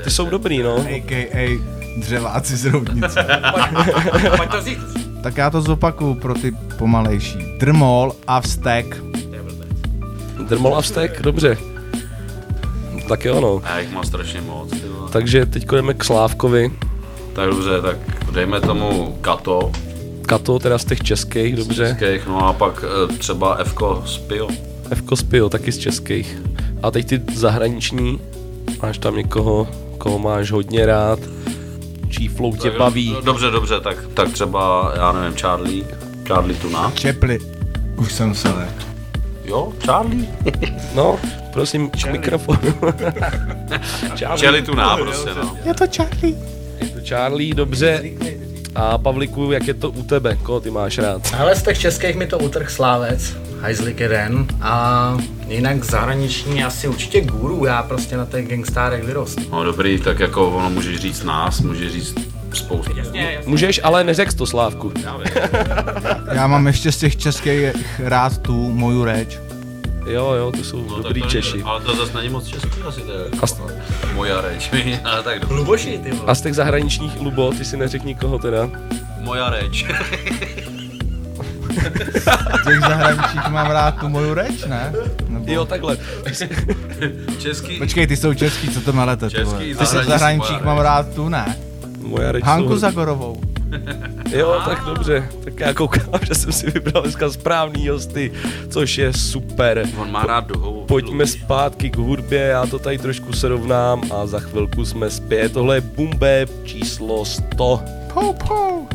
ty 0.04 0.10
jsou 0.10 0.26
dobrý, 0.30 0.62
no. 0.62 0.76
A.k.a. 0.76 1.58
dřeváci 2.00 2.56
z 2.56 2.64
roudnice. 2.64 3.26
Pojď 4.36 4.50
to 4.50 4.62
říct. 4.62 5.05
Tak 5.26 5.36
já 5.36 5.50
to 5.50 5.62
zopakuju 5.62 6.14
pro 6.14 6.34
ty 6.34 6.52
pomalejší. 6.78 7.38
Drmol 7.58 8.12
a 8.26 8.40
vztek. 8.40 9.02
Drmol 10.48 10.76
a 10.76 10.80
vztek, 10.80 11.22
dobře. 11.22 11.58
Tak 13.08 13.24
jo, 13.24 13.40
no. 13.40 13.60
A 13.64 13.70
já 13.70 13.78
jich 13.78 13.92
mám 13.92 14.04
strašně 14.04 14.40
moc. 14.40 14.70
Ty 14.70 14.88
vole. 14.88 15.10
Takže 15.10 15.46
teď 15.46 15.66
jdeme 15.66 15.94
k 15.94 16.04
Slávkovi. 16.04 16.72
Tak 17.32 17.50
dobře, 17.50 17.82
tak 17.82 17.96
dejme 18.32 18.60
tomu 18.60 19.18
Kato. 19.20 19.72
Kato, 20.26 20.58
teda 20.58 20.78
z 20.78 20.84
těch 20.84 21.00
českých, 21.00 21.56
dobře. 21.56 21.88
Českých, 21.88 22.26
no 22.26 22.46
a 22.46 22.52
pak 22.52 22.84
eh, 22.84 23.16
třeba 23.16 23.64
Fko 23.64 24.02
Spio. 24.06 24.48
Fko 24.94 25.16
Spio, 25.16 25.48
taky 25.48 25.72
z 25.72 25.78
českých. 25.78 26.42
A 26.82 26.90
teď 26.90 27.08
ty 27.08 27.22
zahraniční. 27.34 28.20
Máš 28.82 28.98
tam 28.98 29.16
někoho, 29.16 29.68
koho 29.98 30.18
máš 30.18 30.50
hodně 30.50 30.86
rád. 30.86 31.18
Čí 32.16 32.28
flow 32.28 32.56
tě 32.56 32.70
baví. 32.70 33.12
no, 33.12 33.20
Dobře, 33.20 33.50
dobře, 33.50 33.80
tak, 33.80 33.96
tak 34.14 34.32
třeba, 34.32 34.92
já 34.96 35.12
nevím, 35.12 35.38
Charlie. 35.38 35.84
Charlie 36.28 36.58
Tuna. 36.58 36.92
Čepli. 36.94 37.38
Už 37.96 38.12
jsem 38.12 38.34
se 38.34 38.48
ne. 38.48 38.68
Jo, 39.44 39.72
Charlie. 39.84 40.26
No, 40.94 41.18
prosím, 41.52 41.90
k 41.90 42.06
mikrofonu. 42.12 42.58
Charlie 44.36 44.62
Tuna, 44.62 44.96
prostě, 44.96 45.30
no. 45.42 45.56
Je 45.64 45.74
to 45.74 45.84
Charlie. 45.96 46.36
Je 46.80 46.88
to 46.88 46.98
Charlie, 47.08 47.54
dobře. 47.54 48.02
A 48.74 48.98
Pavliku, 48.98 49.52
jak 49.52 49.66
je 49.66 49.74
to 49.74 49.90
u 49.90 50.02
tebe? 50.02 50.36
Koho 50.42 50.60
ty 50.60 50.70
máš 50.70 50.98
rád? 50.98 51.34
Ale 51.38 51.56
z 51.56 51.62
těch 51.62 51.78
českých 51.78 52.16
mi 52.16 52.26
to 52.26 52.38
utrh 52.38 52.70
Slávec, 52.70 53.36
Heislik 53.66 54.00
jeden 54.00 54.46
a 54.62 55.16
jinak 55.48 55.84
zahraniční 55.84 56.64
asi 56.64 56.88
určitě 56.88 57.20
guru, 57.20 57.64
já 57.64 57.82
prostě 57.82 58.16
na 58.16 58.26
těch 58.26 58.48
gangstárech 58.48 59.04
vyrost. 59.04 59.38
No 59.52 59.64
dobrý, 59.64 60.00
tak 60.00 60.20
jako 60.20 60.48
ono 60.50 60.70
můžeš 60.70 60.96
říct 61.00 61.22
nás, 61.24 61.60
můžeš 61.60 61.92
říct 61.92 62.14
spoustu. 62.54 62.92
Můžeš, 63.46 63.80
ale 63.84 64.04
neřek 64.04 64.34
to 64.34 64.46
Slávku. 64.46 64.92
Já 66.32 66.46
mám 66.46 66.66
ještě 66.66 66.92
z 66.92 66.96
těch 66.96 67.16
českých 67.16 67.72
rád 67.98 68.38
tu 68.38 68.72
moju 68.72 69.04
reč. 69.04 69.38
Jo, 70.06 70.32
jo, 70.32 70.52
to 70.56 70.64
jsou 70.64 70.86
No, 70.90 71.02
dobrý 71.02 71.22
to 71.22 71.28
Češi. 71.28 71.62
Ale 71.62 71.80
to 71.80 71.96
zase 71.96 72.16
není 72.18 72.28
moc 72.28 72.46
český 72.48 72.80
asi 72.88 73.00
to 73.00 73.12
je. 73.12 73.24
A 73.42 73.46
z- 73.46 73.60
Moja 74.14 74.40
reč. 74.40 74.70
ale 75.04 75.22
tak 75.22 75.40
dobře. 75.40 75.54
Luboši, 75.54 75.98
ty 76.02 76.10
A 76.26 76.34
z 76.34 76.40
těch 76.40 76.54
zahraničních 76.54 77.20
Lubo, 77.20 77.52
ty 77.58 77.64
si 77.64 77.76
neřek 77.76 78.04
nikoho 78.04 78.38
teda. 78.38 78.70
Moja 79.20 79.50
reč. 79.50 79.86
Těch 82.64 82.80
zahraničních 82.80 83.48
mám 83.50 83.70
rád 83.70 83.90
tu 84.00 84.08
moju 84.08 84.34
reč, 84.34 84.64
ne? 84.66 84.92
Nebo... 85.28 85.52
Jo, 85.52 85.64
takhle. 85.64 85.96
Český. 87.38 87.78
Počkej, 87.78 88.06
ty 88.06 88.16
jsou 88.16 88.34
český, 88.34 88.68
co 88.68 88.80
to 88.80 88.92
vole. 88.92 89.16
Český, 89.30 89.74
Ty 89.74 89.74
z 89.74 89.78
zahraniční 89.78 90.10
zahraničních 90.10 90.62
moja 90.62 90.74
mám 90.74 90.78
rád 90.78 91.14
tu, 91.14 91.28
ne? 91.28 91.56
Moja 92.00 92.32
reč 92.32 92.44
Hanku 92.44 92.68
jsou- 92.68 92.78
Zagorovou. 92.78 93.40
Jo, 94.30 94.62
tak 94.64 94.84
dobře. 94.84 95.28
Tak 95.44 95.60
já 95.60 95.74
koukám, 95.74 96.04
že 96.22 96.34
jsem 96.34 96.52
si 96.52 96.70
vybral 96.70 97.02
dneska 97.02 97.30
správný 97.30 97.88
hosty, 97.88 98.32
což 98.68 98.98
je 98.98 99.12
super. 99.12 99.88
On 99.96 100.10
má 100.12 100.22
rád 100.22 100.46
duhovou. 100.46 100.84
Pojďme 100.84 101.26
zpátky 101.26 101.90
k 101.90 101.96
hudbě, 101.96 102.40
já 102.40 102.66
to 102.66 102.78
tady 102.78 102.98
trošku 102.98 103.32
srovnám 103.32 104.02
a 104.12 104.26
za 104.26 104.40
chvilku 104.40 104.84
jsme 104.84 105.10
zpět. 105.10 105.52
Tohle 105.52 105.76
je 105.76 105.80
Bumbe 105.80 106.46
číslo 106.64 107.24
100. 107.24 107.82
Pou, 108.14 108.32
pou. 108.32 108.86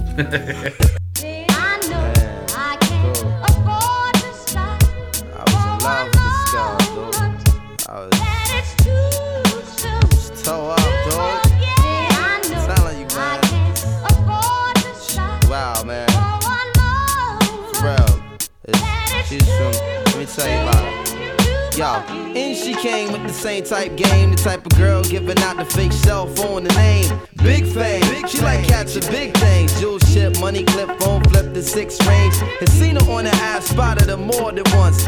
Tell 20.36 20.48
you 20.48 20.70
about. 20.70 21.78
Yo, 21.78 21.86
and 22.36 22.56
she 22.56 22.74
came 22.76 23.12
with 23.12 23.24
the 23.24 23.34
same 23.34 23.64
type 23.64 23.96
game, 23.96 24.32
the 24.32 24.38
type 24.38 24.66
of 24.66 24.78
girl 24.78 25.02
giving 25.04 25.38
out 25.40 25.58
the 25.58 25.66
fake 25.66 25.94
cell 25.94 26.28
phone, 26.28 26.66
the 26.66 26.74
name. 26.74 27.20
Big 27.38 27.66
fame, 27.66 28.28
she 28.28 28.40
like 28.42 28.66
catching 28.68 29.10
big 29.10 29.36
things. 29.38 29.80
Jewel 29.80 30.00
ship, 30.00 30.38
money 30.40 30.64
clip, 30.64 30.90
phone 31.00 31.24
flip 31.26 31.54
the 31.54 31.64
six 31.64 31.98
range. 32.06 32.36
Has 32.60 32.72
seen 32.74 32.96
her 32.98 33.12
on 33.12 33.24
the 33.24 33.32
ass, 33.36 33.68
spotted 33.68 34.10
her 34.10 34.18
more 34.18 34.52
than 34.52 34.66
once. 34.76 35.08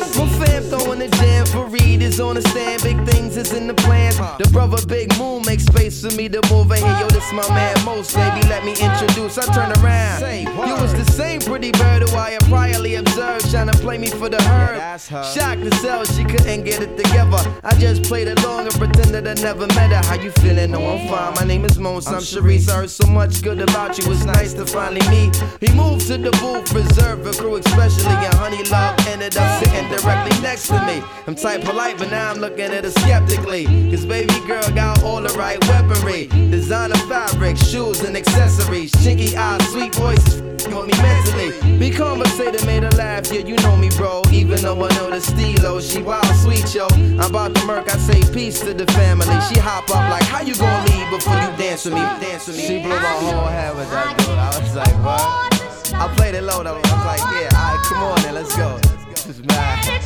My 0.00 0.28
fam 0.44 0.62
throwing 0.64 0.98
the 0.98 1.08
jam 1.08 1.46
for 1.46 1.66
Reed 1.66 2.02
is 2.02 2.20
on 2.20 2.34
the 2.34 2.42
stand. 2.42 2.82
Big 2.82 2.98
things 3.06 3.36
is 3.36 3.52
in 3.52 3.66
the 3.66 3.74
plans. 3.74 4.16
The 4.16 4.48
brother 4.52 4.84
Big 4.86 5.16
Moon 5.18 5.42
makes 5.46 5.64
space 5.64 6.02
for 6.02 6.14
me 6.16 6.28
to 6.28 6.40
move 6.50 6.70
in 6.72 6.78
here. 6.78 6.98
Yo, 7.00 7.06
this 7.08 7.32
my 7.32 7.46
man 7.50 7.76
Most, 7.84 8.14
baby. 8.14 8.46
Let 8.48 8.64
me 8.64 8.72
introduce. 8.72 9.38
I 9.38 9.44
turn 9.52 9.72
around. 9.82 10.22
You 10.68 10.74
was 10.82 10.92
the 10.94 11.04
same 11.12 11.40
pretty 11.40 11.72
bird 11.72 12.02
who 12.02 12.16
I 12.16 12.30
had 12.30 12.42
priorly 12.42 12.98
observed, 12.98 13.50
trying 13.50 13.68
to 13.68 13.78
play 13.78 13.98
me 13.98 14.08
for 14.08 14.28
the 14.28 14.42
herd. 14.42 15.00
Shocked 15.00 15.62
to 15.62 15.74
sell, 15.76 16.04
she 16.04 16.24
couldn't 16.24 16.64
get 16.64 16.82
it 16.82 16.96
together. 16.96 17.42
I 17.62 17.74
just 17.78 18.02
played 18.04 18.28
along 18.28 18.66
and 18.66 18.74
pretended 18.74 19.26
I 19.26 19.34
never 19.34 19.66
met 19.68 19.90
her. 19.90 20.02
How 20.08 20.20
you 20.20 20.30
feeling? 20.42 20.72
No, 20.72 20.80
I'm 20.86 21.08
fine. 21.08 21.34
My 21.34 21.44
name 21.44 21.64
is 21.64 21.78
Mons. 21.78 22.06
I'm 22.08 22.20
Sharice. 22.20 22.68
I 22.68 22.76
heard 22.76 22.90
so 22.90 23.06
much 23.06 23.42
good 23.42 23.60
about 23.60 23.98
you. 23.98 24.10
It's 24.12 24.24
nice 24.24 24.54
to 24.54 24.66
finally 24.66 25.06
meet. 25.08 25.36
He 25.60 25.72
moved 25.74 26.06
to 26.08 26.18
the 26.18 26.30
booth, 26.42 26.72
reserved 26.72 27.24
for 27.24 27.32
crew, 27.40 27.56
especially. 27.56 28.14
And 28.26 28.34
Honey 28.34 28.62
Love 28.64 28.98
ended 29.08 29.36
up 29.36 29.62
sitting 29.62 29.83
directly 29.88 30.40
next 30.40 30.68
to 30.68 30.80
me. 30.86 31.02
I'm 31.26 31.34
tight 31.34 31.64
polite, 31.64 31.98
but 31.98 32.10
now 32.10 32.30
I'm 32.30 32.38
looking 32.38 32.72
at 32.72 32.84
her 32.84 32.90
skeptically. 32.90 33.64
Cause 33.90 34.04
baby 34.06 34.34
girl 34.46 34.68
got 34.70 35.02
all 35.02 35.20
the 35.20 35.32
right 35.38 35.58
weaponry. 35.68 36.26
Designer 36.50 36.96
fabric, 37.08 37.56
shoes 37.56 38.00
and 38.02 38.16
accessories. 38.16 38.92
Chinky 38.92 39.34
eyes, 39.34 39.66
sweet 39.70 39.94
voices 39.94 40.42
with 40.42 40.86
me 40.86 41.02
mentally. 41.02 41.78
Be 41.78 41.90
conversating, 41.90 42.64
made 42.66 42.82
her 42.82 42.90
laugh. 42.90 43.30
Yeah, 43.32 43.40
you 43.40 43.56
know 43.56 43.76
me, 43.76 43.90
bro. 43.90 44.22
Even 44.32 44.60
though 44.62 44.84
I 44.84 44.88
know 44.94 45.10
the 45.10 45.20
stilo, 45.20 45.80
she 45.80 46.02
wild 46.02 46.24
sweet, 46.36 46.74
yo. 46.74 46.86
I'm 46.90 47.20
about 47.20 47.54
to 47.54 47.66
murk, 47.66 47.92
I 47.92 47.98
say 47.98 48.22
peace 48.32 48.60
to 48.60 48.74
the 48.74 48.86
family. 48.92 49.26
She 49.48 49.58
hop 49.58 49.88
up 49.90 50.10
like, 50.10 50.24
how 50.24 50.42
you 50.42 50.54
gonna 50.54 50.90
leave 50.90 51.10
before 51.10 51.34
you 51.34 51.50
dance 51.56 51.84
with 51.84 51.94
me? 51.94 52.00
Dance 52.00 52.46
with 52.46 52.56
me. 52.56 52.66
She 52.66 52.78
blew 52.80 52.90
my 52.90 52.96
whole 52.96 53.46
head 53.46 53.74
with 53.76 53.90
that 53.90 54.16
dude. 54.18 54.28
I 54.28 54.58
was 54.58 54.76
like, 54.76 54.94
what? 55.04 55.94
I 55.94 56.12
played 56.16 56.34
it 56.34 56.42
low 56.42 56.62
though. 56.62 56.76
I 56.76 56.80
was 56.80 57.06
like, 57.06 57.20
yeah, 57.20 57.58
alright, 57.58 57.84
come 57.86 58.02
on 58.02 58.22
then, 58.22 58.34
let's 58.34 58.56
go. 58.56 58.93
This 59.14 59.38
is 59.38 59.44
mad. 59.44 60.02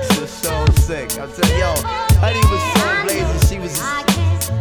This 0.00 0.18
is 0.18 0.30
so 0.30 0.66
sick. 0.80 1.18
I'm 1.18 1.30
telling 1.32 1.58
yo, 1.58 1.74
Honey 2.18 2.42
was 2.50 2.62
so 2.74 3.02
blazing. 3.06 3.48
She 3.48 3.58
was, 3.60 3.78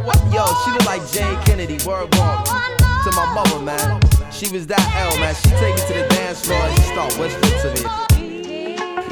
what? 0.05 0.17
Yo, 0.31 0.45
she 0.63 0.71
looked 0.71 0.85
like 0.85 1.01
Jane 1.11 1.37
Kennedy. 1.43 1.77
Word 1.85 2.13
walk 2.15 2.45
to 2.45 3.11
my 3.15 3.33
mother, 3.33 3.59
man. 3.59 3.99
She 4.31 4.49
was 4.49 4.67
that 4.67 4.85
L, 4.95 5.19
man. 5.19 5.33
She 5.33 5.49
take 5.57 5.75
me 5.75 5.81
to 5.81 5.93
the 5.93 6.07
dance 6.15 6.45
floor 6.45 6.59
and 6.59 6.75
she 6.77 6.83
start 6.83 7.17
whispering 7.17 7.61
to 7.61 7.81
me. 7.81 8.20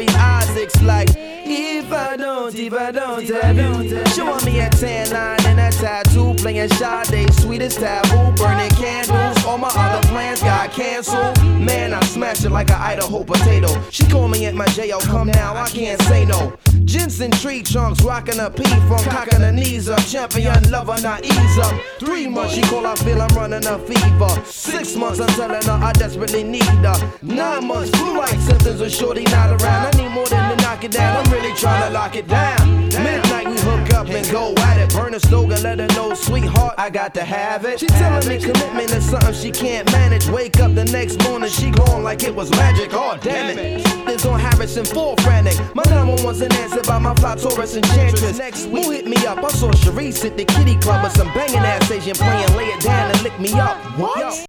Isaacs 0.00 0.80
like. 0.82 1.41
If 1.44 1.92
I 1.92 2.16
don't, 2.16 2.54
if 2.54 2.72
I 2.72 2.90
don't 2.92 3.28
have 3.28 3.56
you. 3.56 4.06
She 4.06 4.22
want 4.22 4.44
me 4.44 4.60
a 4.60 4.70
tan 4.70 5.10
line 5.10 5.44
and 5.46 5.60
a 5.60 5.70
tattoo. 5.76 6.34
Playing 6.34 6.68
Sade, 6.70 7.32
sweetest 7.34 7.80
taboo. 7.80 8.32
Burning 8.40 8.70
candles. 8.70 9.44
All 9.44 9.58
my 9.58 9.68
other 9.74 10.06
plans 10.08 10.40
got 10.40 10.70
canceled. 10.72 11.42
Man, 11.42 11.92
I 11.92 12.00
smash 12.04 12.44
it 12.44 12.50
like 12.50 12.70
an 12.70 12.80
Idaho 12.80 13.24
potato. 13.24 13.68
She 13.90 14.04
call 14.04 14.28
me 14.28 14.46
at 14.46 14.54
my 14.54 14.66
J.O. 14.66 15.00
Come 15.00 15.28
now, 15.28 15.54
I 15.54 15.68
can't 15.68 16.00
say 16.02 16.24
no. 16.24 16.56
Jensen 16.84 17.30
tree 17.30 17.62
trunks, 17.62 18.02
rocking 18.02 18.38
a 18.38 18.50
P 18.50 18.64
from 18.64 19.02
cocking 19.04 19.40
her 19.40 19.52
knees 19.52 19.88
up. 19.88 20.00
Champion 20.06 20.70
lover, 20.70 21.00
not 21.02 21.24
ease 21.24 21.58
up. 21.58 21.74
Three 21.98 22.28
months, 22.28 22.54
she 22.54 22.62
call, 22.62 22.86
I 22.86 22.94
feel 22.96 23.20
I'm 23.20 23.34
running 23.34 23.66
a 23.66 23.78
fever. 23.78 24.44
Six 24.44 24.96
months, 24.96 25.20
I'm 25.20 25.28
telling 25.28 25.62
her 25.62 25.84
I 25.84 25.92
desperately 25.92 26.44
need 26.44 26.62
her. 26.64 27.12
Nine 27.22 27.66
months, 27.66 27.90
flu 27.90 28.18
like 28.18 28.38
symptoms 28.40 28.80
of 28.80 28.92
shorty 28.92 29.24
not 29.24 29.50
around. 29.62 29.94
I 29.94 30.02
need 30.02 30.10
more 30.10 30.26
than 30.26 30.56
to 30.56 30.61
knock 30.72 30.84
it 30.84 30.90
down. 30.92 31.26
I'm 31.26 31.32
really 31.32 31.54
trying 31.54 31.86
to 31.86 31.90
lock 31.90 32.16
it 32.16 32.26
down. 32.26 32.88
Midnight, 32.88 33.46
we 33.46 33.58
hook 33.60 33.92
up 33.92 34.08
and 34.08 34.30
go 34.30 34.54
at 34.54 34.78
it. 34.78 34.94
Burn 34.94 35.12
a 35.14 35.20
slogan, 35.20 35.62
let 35.62 35.78
her 35.78 35.86
know, 35.88 36.14
sweetheart, 36.14 36.74
I 36.78 36.88
got 36.88 37.12
to 37.14 37.24
have 37.24 37.66
it. 37.66 37.80
She 37.80 37.88
telling 37.88 38.26
me 38.26 38.38
commitment 38.38 38.90
is 38.90 39.04
something 39.04 39.34
she 39.34 39.50
can't 39.50 39.90
manage. 39.92 40.26
Wake 40.28 40.58
up 40.60 40.74
the 40.74 40.84
next 40.86 41.22
morning, 41.24 41.50
she 41.50 41.70
gone 41.70 42.02
like 42.02 42.22
it 42.22 42.34
was 42.34 42.50
magic. 42.52 42.90
Oh, 42.92 43.18
damn 43.20 43.58
it. 43.58 43.84
This 44.06 44.24
on 44.24 44.40
Harrison, 44.40 44.86
full 44.86 45.16
frantic. 45.16 45.58
My 45.74 45.82
number 45.90 46.22
one's 46.24 46.40
an 46.40 46.52
answer 46.54 46.82
by 46.82 46.98
my 46.98 47.14
fly 47.16 47.34
Taurus 47.36 47.76
enchantress. 47.76 48.38
Next 48.38 48.66
week, 48.66 48.84
who 48.84 48.90
hit 48.92 49.06
me 49.06 49.26
up? 49.26 49.44
I 49.44 49.48
saw 49.48 49.70
Sharice 49.72 50.24
at 50.24 50.38
the 50.38 50.46
kitty 50.46 50.76
club 50.76 51.04
with 51.04 51.12
some 51.12 51.28
banging 51.34 51.58
ass 51.58 51.90
Asian 51.90 52.14
playing, 52.14 52.56
lay 52.56 52.68
it 52.68 52.80
down 52.80 53.10
and 53.10 53.22
lick 53.22 53.38
me 53.38 53.52
up. 53.52 53.76
What? 53.98 54.46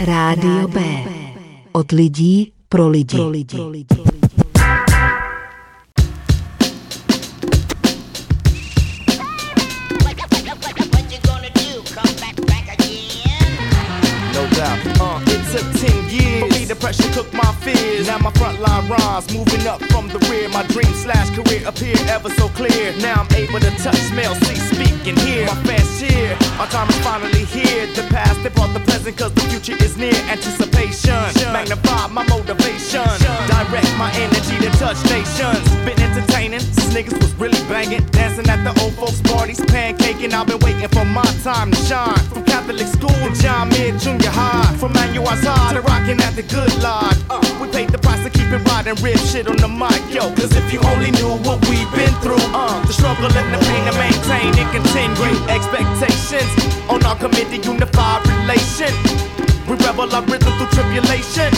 Rádio 0.00 0.68
B. 0.68 0.80
Od 1.72 1.92
lidí 1.92 2.52
pro 2.68 2.88
lidi. 2.88 3.16
Pro 3.16 3.28
lidi. 3.28 3.56
No 14.32 14.46
doubt. 14.56 15.00
Uh, 15.00 15.20
it 15.26 15.42
took 15.52 15.68
10 15.80 16.08
years 16.08 16.40
for 16.40 16.48
me 16.48 16.64
to 16.66 16.74
pressure 16.76 17.24
my 17.34 17.52
fears. 17.60 18.06
Now 18.06 18.18
my 18.18 18.30
frontline 18.30 18.88
rhymes 18.88 19.30
moving 19.34 19.66
up 19.66 19.82
from 19.92 20.08
the 20.08 20.18
rear. 20.30 20.48
My 20.48 20.62
dream 20.68 20.94
slash 20.94 21.28
career 21.36 21.68
appear 21.68 21.96
ever 22.08 22.30
so 22.30 22.48
clear. 22.48 22.96
Now 23.02 23.20
I'm 23.20 23.36
able 23.36 23.60
to 23.60 23.70
touch, 23.76 24.00
smell, 24.08 24.34
see, 24.46 24.56
speak, 24.72 25.06
and 25.06 25.18
hear. 25.18 25.44
My 25.44 25.54
fans 25.64 26.00
cheer. 26.00 26.29
Time 26.70 26.88
is 26.88 26.98
finally 27.00 27.44
here. 27.46 27.86
The 27.98 28.06
past, 28.14 28.40
they 28.44 28.48
brought 28.48 28.72
the 28.72 28.78
present, 28.80 29.18
cause 29.18 29.34
the 29.34 29.40
future 29.50 29.76
is 29.82 29.96
near. 29.96 30.14
Anticipation. 30.30 31.18
Magnify 31.50 32.06
my 32.08 32.22
motivation. 32.28 33.02
Direct 33.50 33.90
my 33.98 34.10
energy 34.14 34.56
to 34.62 34.70
touch 34.78 35.02
nations. 35.10 35.66
Been 35.82 35.98
entertaining 35.98 36.60
since 36.60 36.94
niggas 36.94 37.18
was 37.18 37.34
really 37.34 37.58
banging. 37.66 38.06
Dancing 38.14 38.48
at 38.48 38.62
the 38.62 38.72
old 38.82 38.94
folks' 38.94 39.20
parties, 39.20 39.58
pancaking. 39.60 40.32
I've 40.32 40.46
been 40.46 40.60
waiting 40.60 40.88
for 40.88 41.04
my 41.04 41.26
time 41.42 41.72
to 41.72 41.76
shine. 41.76 42.22
From 42.30 42.44
Catholic 42.44 42.86
school 42.86 43.10
to 43.10 43.34
John 43.42 43.68
Mid 43.70 43.98
Junior 43.98 44.30
High. 44.30 44.76
From 44.76 44.92
Manual 44.92 45.26
High 45.26 45.74
to 45.74 45.80
rocking 45.80 46.20
at 46.20 46.36
the 46.36 46.44
good 46.44 46.70
lodge. 46.82 47.18
Uh, 47.28 47.42
we 47.60 47.66
paid 47.72 47.90
the 47.90 47.98
price 47.98 48.22
keep 48.50 48.64
riding, 48.66 48.98
rip 49.02 49.18
shit 49.18 49.46
on 49.46 49.56
the 49.56 49.68
mic, 49.68 50.02
yo. 50.10 50.26
Cause 50.34 50.54
if 50.56 50.72
you 50.72 50.80
only 50.90 51.10
knew 51.12 51.38
what 51.46 51.62
we've 51.70 51.90
been 51.94 52.12
through, 52.20 52.42
uh, 52.50 52.82
the 52.86 52.92
struggle 52.92 53.30
and 53.30 53.48
the 53.54 53.60
pain 53.62 53.82
to 53.86 53.94
maintain 53.94 54.50
and 54.58 54.68
continue. 54.74 55.38
Expectations 55.46 56.50
on 56.90 57.02
our 57.06 57.16
committed 57.16 57.64
unified 57.64 58.26
relation. 58.26 58.90
We 59.68 59.78
rebel 59.78 60.10
our 60.10 60.22
rhythm 60.26 60.52
through 60.58 60.72
tribulation. 60.74 61.54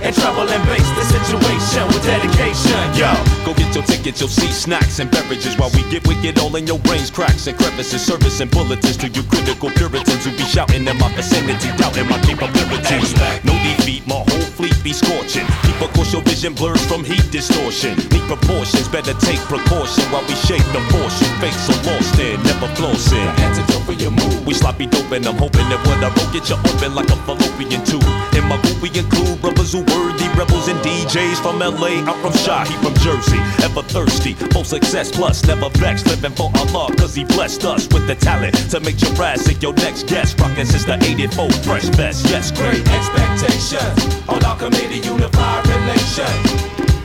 And 0.00 0.16
trouble 0.16 0.48
and 0.48 0.64
base 0.64 0.88
the 0.96 1.04
situation 1.12 1.84
with 1.92 2.02
dedication, 2.08 2.80
yo. 2.96 3.12
Go 3.44 3.52
get 3.52 3.74
your 3.74 3.84
tickets, 3.84 4.18
you'll 4.18 4.32
see 4.32 4.50
snacks 4.50 4.98
and 4.98 5.10
beverages 5.10 5.58
while 5.58 5.68
we 5.76 5.82
get 5.90 6.08
wicked 6.08 6.38
all 6.38 6.56
in 6.56 6.66
your 6.66 6.78
brains, 6.78 7.10
cracks 7.10 7.46
and 7.48 7.58
crevices, 7.58 8.00
service 8.00 8.40
and 8.40 8.50
bulletins 8.50 8.96
to 8.96 9.08
you 9.08 9.22
critical 9.24 9.68
puritans 9.68 10.24
who 10.24 10.30
be 10.30 10.44
shouting 10.44 10.88
in 10.88 10.96
my 10.96 11.12
vicinity, 11.12 11.68
doubting 11.76 12.08
my 12.08 12.18
capabilities. 12.20 13.12
No 13.44 13.52
defeat, 13.60 14.06
my 14.06 14.24
whole 14.24 14.39
fleet 14.60 14.76
be 14.84 14.92
scorching. 14.92 15.46
Keep 15.64 15.80
of 15.80 15.90
course 15.94 16.12
your 16.12 16.22
vision 16.22 16.52
blurs 16.52 16.84
from 16.84 17.02
heat 17.02 17.24
distortion. 17.32 17.96
Need 18.12 18.24
proportions, 18.28 18.88
better 18.88 19.14
take 19.14 19.40
precaution 19.48 20.04
while 20.12 20.24
we 20.28 20.36
shake 20.44 20.64
the 20.76 20.82
portion. 20.92 21.28
Face 21.40 21.56
so 21.64 21.72
lost 21.88 22.18
in, 22.20 22.36
never 22.44 22.68
flossing. 22.76 23.26
Antidote 23.40 23.84
for 23.88 23.96
your 23.96 24.10
move. 24.10 24.46
We 24.46 24.52
sloppy 24.54 24.86
dope 24.86 25.10
and 25.12 25.24
I'm 25.26 25.38
hoping 25.38 25.66
that 25.72 25.80
what 25.86 26.04
I 26.04 26.12
wrote 26.12 26.32
get 26.32 26.48
you 26.50 26.56
open 26.60 26.94
like 26.94 27.08
a 27.08 27.16
fallopian 27.24 27.82
tube. 27.88 28.04
In 28.36 28.44
my 28.44 28.60
group 28.60 28.78
we 28.84 28.90
include 28.92 29.40
brothers 29.40 29.72
who 29.72 29.80
worthy 29.80 30.28
rebels 30.36 30.68
and 30.68 30.78
DJs 30.84 31.40
from 31.40 31.58
LA. 31.58 32.04
I'm 32.04 32.18
from 32.20 32.34
Shy, 32.36 32.64
he 32.68 32.76
from 32.84 32.94
Jersey. 33.00 33.40
Ever 33.64 33.82
thirsty 33.82 34.34
for 34.52 34.64
success 34.64 35.10
plus 35.10 35.44
never 35.46 35.70
vexed. 35.80 36.06
Living 36.06 36.32
for 36.32 36.52
Allah 36.60 36.92
cause 36.96 37.14
he 37.14 37.24
blessed 37.24 37.64
us 37.64 37.88
with 37.88 38.06
the 38.06 38.14
talent 38.14 38.54
to 38.70 38.80
make 38.80 38.98
Jurassic 38.98 39.62
your 39.62 39.72
next 39.74 40.06
guest. 40.06 40.38
Rockin' 40.38 40.66
since 40.66 40.84
the 40.84 40.96
84 41.02 41.50
fresh 41.64 41.88
vest. 41.96 42.28
Yes, 42.28 42.52
great 42.52 42.86
expectations 42.88 44.10
Alchemy 44.50 44.88
to 44.88 44.98
unify 44.98 45.62
relation. 45.62 46.26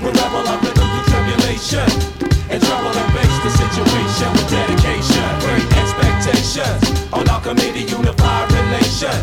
we 0.01 0.09
rebel 0.09 0.47
our 0.49 0.57
rhythm 0.65 0.81
through 0.81 1.05
tribulation 1.13 1.85
and 2.49 2.59
trouble 2.59 2.89
and 2.89 3.09
face 3.13 3.37
the 3.45 3.51
situation 3.61 4.29
with 4.33 4.49
dedication, 4.49 5.29
great 5.45 5.67
expectations. 5.77 7.05
On 7.13 7.21
alchemy 7.29 7.71
to 7.77 7.81
unify 7.85 8.45
relation. 8.49 9.17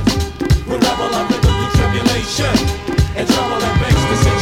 we 0.71 0.75
rebel 0.79 1.13
our 1.19 1.27
rhythm 1.27 1.51
through 1.51 1.73
tribulation 1.75 2.55
and 3.19 3.27
trouble 3.27 3.59
and 3.59 3.81
face 3.83 4.05
the 4.07 4.17
situation 4.17 4.42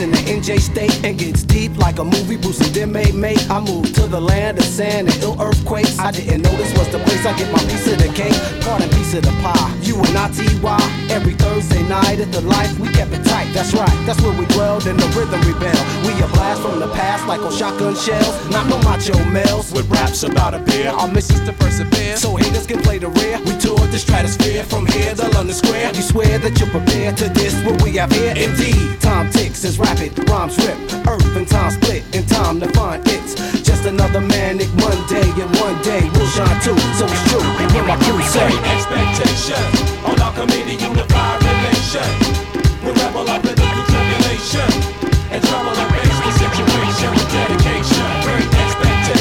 in 0.00 0.10
the 0.10 0.18
NJ 0.18 0.58
state 0.58 1.04
and 1.04 1.16
gets 1.16 1.44
deep 1.44 1.76
like 1.78 1.98
a 1.98 2.04
movie 2.04 2.36
Bruce 2.36 2.60
and 2.60 2.74
them 2.74 2.92
made 2.92 3.14
mate. 3.14 3.40
I 3.48 3.60
moved 3.60 3.94
to 3.94 4.06
the 4.08 4.20
land 4.20 4.58
of 4.58 4.64
sand 4.64 5.08
and 5.08 5.22
ill 5.22 5.40
earthquakes. 5.40 5.98
I 5.98 6.10
didn't 6.10 6.42
know 6.42 6.50
this 6.56 6.76
was 6.76 6.88
the 6.90 6.98
place 6.98 7.24
I 7.24 7.36
get 7.38 7.52
my 7.52 7.62
piece 7.70 7.86
of 7.86 7.98
the 7.98 8.10
cake, 8.12 8.34
part 8.62 8.82
and 8.82 8.90
piece 8.92 9.14
of 9.14 9.22
the 9.22 9.34
pie. 9.40 9.72
You 9.82 9.96
and 9.96 10.16
I 10.18 10.28
TY 10.34 11.06
every 11.10 11.34
Thursday 11.34 11.82
night 11.88 12.18
at 12.18 12.32
the 12.32 12.40
life 12.42 12.78
we 12.80 12.88
kept 12.88 13.12
it 13.12 13.24
tight. 13.24 13.52
That's 13.54 13.72
right, 13.74 13.96
that's 14.06 14.20
where 14.22 14.36
we 14.36 14.44
dwelled 14.46 14.86
in 14.86 14.96
the 14.96 15.06
rhythm 15.14 15.40
we 15.46 15.52
rebel. 15.52 15.78
We 16.02 16.12
a 16.20 16.28
blast 16.34 16.55
the 16.86 16.94
past 16.94 17.26
like 17.26 17.40
on 17.40 17.52
shotgun 17.52 17.94
shells, 17.94 18.34
not 18.50 18.66
no 18.68 18.78
macho 18.82 19.16
males 19.30 19.72
with 19.72 19.88
raps 19.90 20.22
about 20.22 20.54
a 20.54 20.58
beer. 20.58 20.90
Our 20.90 21.08
mission's 21.08 21.44
to 21.46 21.52
persevere, 21.52 22.16
so 22.16 22.36
haters 22.36 22.66
can 22.66 22.80
play 22.82 22.98
the 22.98 23.08
rear. 23.08 23.38
We 23.44 23.56
toured 23.58 23.90
the 23.90 23.98
stratosphere 23.98 24.64
from 24.64 24.86
here 24.86 25.14
to 25.14 25.28
London 25.30 25.54
Square. 25.54 25.94
You 25.94 26.02
swear 26.02 26.38
that 26.38 26.58
you're 26.58 26.70
prepared 26.70 27.16
to 27.18 27.28
this 27.30 27.54
what 27.64 27.82
we 27.82 27.96
have 27.96 28.12
here? 28.12 28.34
Indeed, 28.36 29.00
time 29.00 29.30
ticks 29.30 29.64
as 29.64 29.78
rapid 29.78 30.12
rhymes 30.28 30.56
rip. 30.58 30.78
Earth 31.06 31.36
and 31.36 31.48
time 31.48 31.70
split 31.70 32.02
in 32.14 32.24
time 32.26 32.60
to 32.60 32.68
find 32.70 33.02
it's 33.06 33.34
just 33.62 33.86
another 33.86 34.20
manic 34.20 34.70
Monday, 34.74 35.26
and 35.42 35.50
one 35.58 35.78
day 35.82 36.02
we'll 36.14 36.30
shine 36.30 36.60
too. 36.62 36.78
So 36.98 37.06
it's 37.06 37.24
true. 37.30 37.42
And 37.42 37.70
when 37.72 37.86
my 37.86 37.96
crew 38.04 38.20
say 38.22 38.50
expectations 38.74 39.74
on 40.04 40.20
our 40.20 40.32
committee, 40.34 40.78
unified 40.78 41.42
relation. 41.42 42.10
We 42.84 42.90
rebel 42.92 43.28
our 43.28 43.40
rhythm 43.40 43.66
through 43.74 43.86
tribulation. 43.90 44.70
And 45.28 45.42
trouble 45.42 45.74
and 45.74 46.05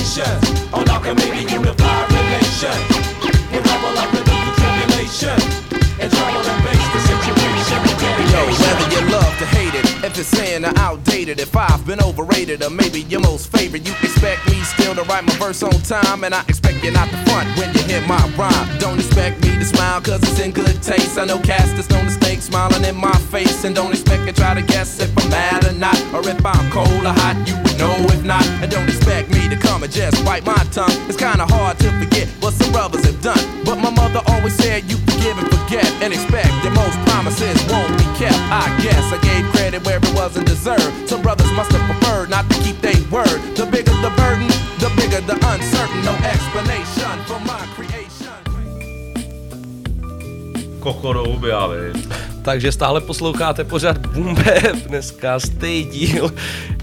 constellations. 0.06 0.74
On 0.74 0.88
oh, 0.88 0.94
Archimedes, 0.94 1.52
unify 1.52 2.06
relation. 2.08 2.78
We 3.52 3.60
level 3.60 3.98
up 3.98 4.14
and 4.14 4.26
through 4.26 4.46
the 4.46 4.54
tribulation. 4.62 5.38
And 6.00 6.12
trouble 6.12 6.46
and 6.46 6.60
face 6.64 6.88
the 6.94 7.02
situation. 7.10 7.80
Yo, 8.32 8.42
whether 8.46 8.95
it's 10.18 10.30
saying 10.30 10.64
outdated, 10.78 11.40
if 11.40 11.56
I've 11.56 11.86
been 11.86 12.02
overrated 12.02 12.64
or 12.64 12.70
maybe 12.70 13.02
your 13.02 13.22
most 13.22 13.52
favorite, 13.52 13.86
you 13.86 13.94
expect 14.04 14.46
me 14.50 14.62
still 14.62 14.96
to 14.96 15.04
write 15.04 15.26
my 15.26 15.34
verse 15.36 15.62
on 15.64 15.72
time, 15.82 16.24
and 16.24 16.34
I 16.34 16.42
expect 16.48 16.84
you 16.84 16.92
not 16.92 17.10
to 17.10 17.18
front 17.26 17.48
when 17.58 17.74
you 17.74 17.82
hear 17.84 18.02
my 18.08 18.22
rhyme. 18.38 18.78
Don't 18.80 18.98
expect 19.00 19.44
me 19.44 19.58
to 19.58 19.66
smile 19.66 20.02
cause 20.02 20.22
it's 20.24 20.40
in 20.40 20.52
good 20.52 20.82
taste. 20.82 21.18
I 21.18 21.26
know 21.26 21.40
casters 21.40 21.88
don't 21.88 22.06
mistake 22.06 22.42
smiling 22.42 22.84
in 22.86 22.96
my 22.96 23.16
face, 23.32 23.64
and 23.64 23.76
don't 23.76 23.92
expect 23.92 24.26
to 24.28 24.34
try 24.34 24.54
to 24.54 24.62
guess 24.62 25.00
if 25.00 25.12
I'm 25.18 25.30
mad 25.30 25.66
or 25.66 25.74
not, 25.74 26.00
or 26.14 26.22
if 26.28 26.46
I'm 26.46 26.72
cold 26.72 27.04
or 27.04 27.16
hot, 27.16 27.36
you 27.48 27.56
would 27.56 27.78
know 27.78 27.96
if 28.16 28.24
not. 28.24 28.46
And 28.62 28.72
don't 28.72 28.88
expect 28.88 29.30
me 29.32 29.50
to 29.50 29.58
come 29.58 29.84
and 29.84 29.92
just 29.92 30.24
bite 30.24 30.46
my 30.46 30.62
tongue. 30.72 30.96
It's 31.10 31.18
kinda 31.18 31.46
hard 31.46 31.78
to 31.80 31.92
forget 32.00 32.28
what 32.40 32.54
some 32.54 32.72
brothers 32.72 33.06
have 33.06 33.22
done, 33.22 33.44
but 33.66 33.78
my 33.80 33.90
mother 33.90 34.22
always 34.28 34.56
said 34.56 34.90
you 34.90 34.98
forgive 34.98 35.38
and 35.38 35.50
forget, 35.52 35.86
and 36.02 36.14
expect 36.14 36.52
that 36.64 36.74
most 36.74 36.98
promises 37.10 37.58
won't 37.68 37.92
be 37.98 38.06
kept. 38.16 38.40
I 38.52 38.66
guess 38.82 39.12
I 39.12 39.18
gave 39.20 39.44
credit 39.52 39.84
where 39.86 40.00
it 40.06 40.14
wasn't 40.16 40.46
deserved. 40.48 41.10
Some 41.10 41.22
brothers 41.22 41.52
must 41.52 41.72
have 41.72 41.86
preferred 41.92 42.30
not 42.30 42.50
to 42.50 42.56
keep 42.64 42.78
their 42.82 43.00
word. 43.12 43.40
The 43.56 43.66
bigger 43.66 43.96
the 44.06 44.12
burden, 44.22 44.48
the 44.80 44.90
bigger 44.98 45.22
the 45.22 45.38
uncertain. 45.52 46.02
No 46.06 46.14
explanation 46.34 47.16
for 47.28 47.40
my 47.40 47.62
creation. 47.76 48.40
Kokoro 50.80 51.24
objavy. 51.24 51.94
Takže 52.42 52.72
stále 52.72 53.02
posloucháte 53.02 53.64
pořád 53.64 53.98
Bap, 54.08 54.76
dneska 54.88 55.40
stej 55.40 55.84
díl. 55.84 56.32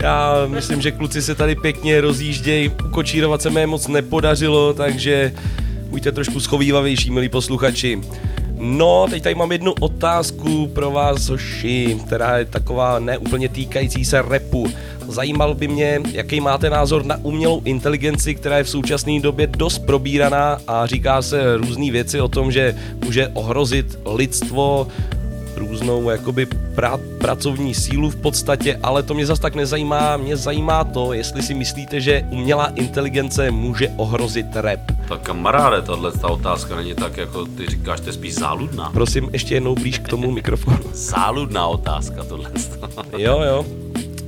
Já 0.01 0.35
myslím, 0.47 0.81
že 0.81 0.91
kluci 0.91 1.23
se 1.23 1.35
tady 1.35 1.55
pěkně 1.55 2.01
rozjíždějí, 2.01 2.71
ukočírovat 2.87 3.43
se 3.43 3.51
mi 3.51 3.67
moc 3.67 3.89
nepodařilo, 3.89 4.75
takže 4.75 5.33
buďte 5.87 6.13
trošku 6.13 6.41
schovývavější, 6.41 7.11
milí 7.11 7.29
posluchači. 7.29 8.01
No, 8.65 9.07
teď 9.11 9.23
tady 9.23 9.35
mám 9.35 9.53
jednu 9.53 9.73
otázku 9.81 10.67
pro 10.67 10.91
vás, 10.91 11.29
hoši, 11.29 11.99
která 12.07 12.39
je 12.39 12.45
taková 12.45 12.99
neúplně 12.99 13.49
týkající 13.49 14.05
se 14.05 14.23
repu. 14.23 14.67
Zajímal 15.09 15.55
by 15.55 15.69
mě, 15.69 16.01
jaký 16.13 16.41
máte 16.41 16.71
názor 16.71 17.05
na 17.05 17.17
umělou 17.23 17.61
inteligenci, 17.65 18.35
která 18.35 18.59
je 18.59 18.65
v 18.65 18.69
současné 18.69 19.21
době 19.21 19.47
dost 19.47 19.79
probíraná 19.79 20.61
a 20.67 20.87
říká 20.87 21.23
se 21.23 21.57
různé 21.57 21.91
věci 21.91 22.21
o 22.21 22.29
tom, 22.29 22.53
že 22.53 22.75
může 23.05 23.29
ohrozit 23.29 23.99
lidstvo, 24.07 24.87
různou 25.69 26.11
jakoby 26.11 26.47
pra, 26.75 26.99
pracovní 27.19 27.75
sílu 27.75 28.11
v 28.11 28.17
podstatě, 28.17 28.79
ale 28.83 29.03
to 29.03 29.15
mě 29.15 29.27
zas 29.27 29.39
tak 29.39 29.55
nezajímá. 29.55 30.17
Mě 30.17 30.37
zajímá 30.37 30.85
to, 30.85 31.13
jestli 31.13 31.43
si 31.43 31.55
myslíte, 31.55 32.01
že 32.01 32.23
umělá 32.31 32.67
inteligence 32.75 33.51
může 33.51 33.89
ohrozit 33.97 34.47
rap. 34.55 34.81
Tak 35.09 35.21
kamaráde, 35.23 35.83
tahle 35.83 36.13
ta 36.13 36.29
otázka 36.29 36.77
není 36.77 36.95
tak, 36.95 37.17
jako 37.17 37.45
ty 37.45 37.67
říkáš, 37.67 38.01
to 38.01 38.09
je 38.09 38.13
spíš 38.13 38.35
záludná. 38.35 38.91
Prosím, 38.91 39.31
ještě 39.33 39.55
jednou 39.55 39.75
blíž 39.75 39.99
k 39.99 40.09
tomu 40.09 40.31
mikrofonu. 40.31 40.79
Záludná 40.93 41.67
otázka 41.67 42.25
tohle. 42.25 42.51
Jo, 43.19 43.41
jo. 43.41 43.67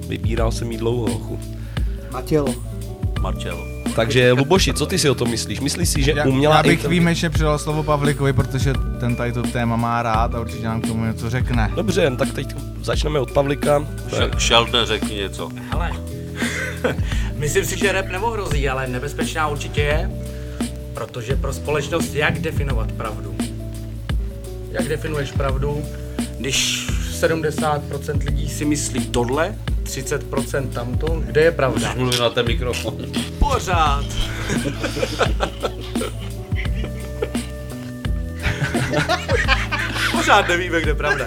Vybíral 0.08 0.52
jsem 0.52 0.72
jí 0.72 0.78
dlouho, 0.78 1.12
hochu. 1.12 1.38
Matělo. 2.10 2.54
Marcello. 3.20 3.73
Takže 3.96 4.32
Luboši, 4.32 4.74
co 4.74 4.86
ty 4.86 4.98
si 4.98 5.10
o 5.10 5.14
tom 5.14 5.30
myslíš? 5.30 5.60
Myslíš 5.60 5.88
si, 5.88 6.02
že 6.02 6.12
Já, 6.16 6.24
umělá 6.24 6.56
já 6.56 6.62
bych 6.62 6.70
inteligence... 6.70 6.88
výjimečně 6.88 7.30
předal 7.30 7.58
slovo 7.58 7.82
Pavlikovi, 7.82 8.32
protože 8.32 8.72
ten 9.00 9.16
tady 9.16 9.32
to 9.32 9.42
téma 9.42 9.76
má 9.76 10.02
rád 10.02 10.34
a 10.34 10.40
určitě 10.40 10.64
nám 10.64 10.80
k 10.80 10.86
tomu 10.86 11.04
něco 11.04 11.30
řekne. 11.30 11.70
Dobře, 11.74 12.10
tak 12.18 12.32
teď 12.32 12.54
začneme 12.82 13.18
od 13.18 13.30
Pavlika. 13.32 13.86
Sheldon, 14.38 14.86
řekni 14.86 15.16
něco. 15.16 15.50
Ale 15.70 15.90
myslím 17.36 17.64
si, 17.64 17.78
že 17.78 17.92
rap 17.92 18.06
neohrozí, 18.06 18.68
ale 18.68 18.86
nebezpečná 18.86 19.48
určitě 19.48 19.80
je, 19.80 20.10
protože 20.94 21.36
pro 21.36 21.52
společnost 21.52 22.14
jak 22.14 22.38
definovat 22.38 22.92
pravdu? 22.92 23.34
Jak 24.70 24.88
definuješ 24.88 25.32
pravdu, 25.32 25.84
když 26.38 26.86
70% 27.20 28.24
lidí 28.24 28.48
si 28.48 28.64
myslí 28.64 29.06
tohle, 29.06 29.54
30% 29.84 30.68
tamto, 30.68 31.06
kde 31.24 31.40
je 31.40 31.52
pravda? 31.52 31.80
Můžeš 31.80 31.96
mluvit 31.96 32.20
na 32.20 32.30
ten 32.30 32.46
mikrofon. 32.46 32.96
Pořád. 33.38 34.04
Pořád 40.12 40.48
nevíme, 40.48 40.80
kde 40.80 40.90
je 40.90 40.94
pravda. 40.94 41.26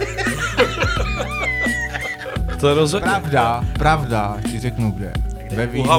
To 2.60 2.74
rozhodně. 2.74 3.10
Pravda, 3.10 3.66
pravda, 3.80 4.38
ti 4.52 4.60
řeknu 4.60 4.92
kde. 4.92 5.14
Ve 5.56 5.66
vínu 5.66 5.92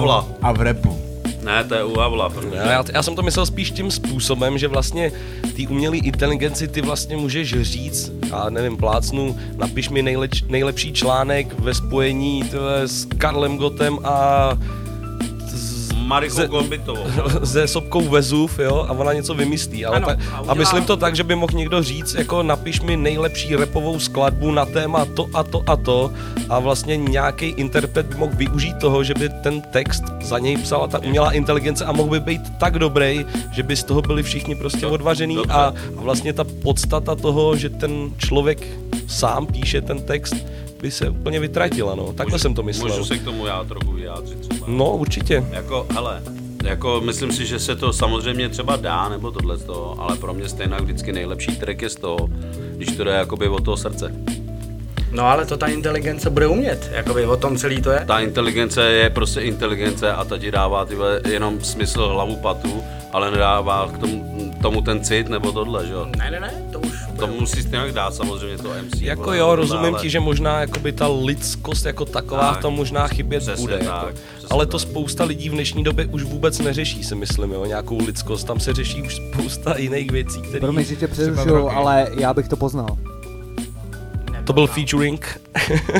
a 0.42 0.52
v 0.52 0.61
repu. 0.61 1.07
Ne, 1.49 1.64
to 1.64 1.74
je 1.74 1.84
u 1.84 1.99
Havla. 1.99 2.28
protože- 2.28 2.57
Já, 2.57 2.84
já, 2.94 3.03
jsem 3.03 3.14
to 3.16 3.22
myslel 3.22 3.46
spíš 3.46 3.70
tím 3.70 3.90
způsobem, 3.90 4.59
že 4.59 4.68
vlastně 4.68 5.12
ty 5.57 5.66
umělé 5.66 5.96
inteligenci 5.96 6.68
ty 6.68 6.82
vlastně 6.82 7.16
můžeš 7.16 7.62
říct, 7.62 8.12
a 8.32 8.51
nevím, 8.51 8.76
plácnu, 8.76 9.38
napiš 9.57 9.88
mi 9.88 10.03
nejleč, 10.03 10.42
nejlepší 10.49 10.92
článek 10.92 11.61
ve 11.61 11.74
spojení 11.74 12.42
tyhle, 12.42 12.88
s 12.88 13.05
Karlem 13.05 13.57
Gotem 13.59 13.99
a 14.05 14.49
Marikou 16.09 16.46
Gombitovou. 16.46 17.04
se 17.44 17.68
sopkou 17.68 18.09
Vezuv, 18.09 18.59
jo, 18.59 18.86
a 18.88 18.92
ona 18.92 19.12
něco 19.12 19.34
vymyslí. 19.34 19.84
Ale 19.84 19.96
Ano, 19.96 20.06
tak, 20.06 20.18
a 20.32 20.36
a, 20.36 20.40
udělá- 20.40 20.54
myslím 20.54 20.84
to 20.84 20.96
tak, 20.96 21.16
že 21.16 21.24
by 21.24 21.34
mohl 21.34 21.52
někdo 21.54 21.82
říct, 21.82 22.14
jako 22.14 22.42
napiš 22.42 22.80
mi 22.80 22.96
nejlepší 22.96 23.56
repovou 23.56 23.98
skladbu 24.00 24.50
na 24.50 24.64
téma 24.66 25.04
to 25.04 25.26
a 25.34 25.42
to 25.42 25.62
a 25.66 25.76
to 25.76 26.11
a 26.48 26.59
vlastně 26.59 26.96
nějaký 26.96 27.46
interpret 27.46 28.06
by 28.06 28.14
mohl 28.14 28.32
využít 28.36 28.76
toho, 28.80 29.04
že 29.04 29.14
by 29.14 29.28
ten 29.28 29.61
text 29.61 30.02
za 30.22 30.38
něj 30.38 30.56
psala 30.56 30.86
ta 30.86 30.98
umělá 30.98 31.32
inteligence 31.32 31.84
a 31.84 31.92
mohl 31.92 32.11
by 32.11 32.20
být 32.20 32.42
tak 32.61 32.78
dobrý, 32.78 33.26
že 33.52 33.62
by 33.62 33.76
z 33.76 33.84
toho 33.84 34.02
byli 34.02 34.22
všichni 34.22 34.54
prostě 34.54 34.86
odvařený 34.86 35.34
dobře. 35.34 35.52
a 35.52 35.72
vlastně 35.92 36.32
ta 36.32 36.44
podstata 36.62 37.14
toho, 37.14 37.56
že 37.56 37.68
ten 37.70 38.11
člověk 38.18 38.66
sám 39.06 39.46
píše 39.46 39.80
ten 39.80 40.02
text, 40.02 40.36
by 40.80 40.90
se 40.90 41.09
úplně 41.11 41.40
vytratila, 41.40 41.94
no. 41.94 42.12
Takhle 42.12 42.38
jsem 42.38 42.54
to 42.54 42.62
myslel. 42.62 42.88
Můžu 42.88 43.04
se 43.04 43.18
k 43.18 43.24
tomu 43.24 43.46
já 43.46 43.64
trochu 43.64 43.92
vyjádřit. 43.92 44.57
No, 44.69 44.97
určitě. 44.97 45.45
Jako, 45.51 45.87
hele, 45.95 46.23
jako 46.64 47.01
myslím 47.05 47.33
si, 47.33 47.47
že 47.47 47.59
se 47.59 47.77
to 47.77 47.93
samozřejmě 47.93 48.49
třeba 48.49 48.77
dá, 48.77 49.09
nebo 49.09 49.31
tohle 49.31 49.57
z 49.57 49.64
toho, 49.64 49.97
ale 49.99 50.16
pro 50.16 50.35
mě 50.35 50.49
stejně 50.49 50.77
vždycky 50.81 51.12
nejlepší 51.12 51.57
track 51.57 51.83
je 51.83 51.89
z 51.89 51.97
toho, 51.97 52.16
když 52.77 52.97
to 52.97 53.05
jde 53.05 53.11
jakoby 53.11 53.49
od 53.49 53.64
toho 53.64 53.77
srdce. 53.77 54.12
No 55.12 55.25
ale 55.25 55.47
to 55.47 55.57
ta 55.57 55.66
inteligence 55.66 56.31
bude 56.31 56.47
umět, 56.47 56.91
jakoby 56.93 57.27
o 57.27 57.37
tom 57.37 57.57
celý 57.57 57.83
to 57.83 57.91
je. 57.91 58.05
Ta 58.07 58.21
inteligence 58.21 58.83
je 58.83 59.11
prostě 59.11 59.41
inteligence 59.41 60.12
a 60.12 60.25
ta 60.25 60.39
ti 60.39 60.51
dává 60.51 60.85
tyhle 60.85 61.21
jenom 61.29 61.61
smysl 61.61 62.09
hlavu 62.09 62.37
patu, 62.37 62.83
ale 63.12 63.31
nedává 63.31 63.89
k 63.95 63.99
tomu, 63.99 64.53
tomu 64.62 64.83
ten 64.83 65.05
cit 65.05 65.29
nebo 65.29 65.53
tohle, 65.53 65.87
že 65.87 65.93
jo. 65.93 66.07
Ne, 66.19 66.31
ne, 66.31 66.41
ne, 66.41 66.68
to 67.19 67.27
už 67.27 67.35
To 67.35 67.41
musí 67.41 67.62
stejně 67.62 67.93
dát 67.93 68.14
samozřejmě 68.14 68.59
to 68.59 68.69
MC. 68.83 69.01
Jako 69.01 69.23
vole, 69.23 69.39
jo, 69.39 69.55
rozumím 69.57 69.95
ale- 69.95 70.01
ti, 70.03 70.11
že 70.11 70.21
možná 70.21 70.61
jakoby 70.61 70.93
ta 70.93 71.09
lidskost 71.09 71.87
jako 71.87 72.05
taková 72.05 72.51
Tak, 72.51 72.59
v 72.59 72.62
tom 72.62 72.75
možná 72.75 73.09
chybět 73.09 73.41
přesně 73.41 73.61
bude. 73.62 73.79
tak, 73.79 73.87
jako. 73.87 74.07
přesně 74.07 74.49
Ale 74.51 74.66
to 74.66 74.79
spousta 74.79 75.25
lidí 75.25 75.49
v 75.49 75.53
dnešní 75.53 75.85
době 75.85 76.07
už 76.07 76.23
vůbec 76.23 76.59
neřeší, 76.59 77.05
si 77.05 77.14
myslím, 77.14 77.53
jo, 77.53 77.64
nějakou 77.64 77.99
lidskost. 78.07 78.47
Tam 78.47 78.61
se 78.61 78.73
řeší 78.75 79.03
už 79.03 79.16
spousta 79.16 79.79
jiných 79.79 80.11
věcí, 80.11 80.43
které... 80.43 80.61
Promiň, 80.61 80.85
že 80.85 80.97
tě 80.97 81.09
přerušuju, 81.09 81.69
ale 81.69 82.09
já 82.19 82.35
bych 82.35 82.49
to 82.49 82.57
poznal. 82.57 82.97
To 84.49 84.53
byl 84.55 84.66
featuring. 84.66 85.40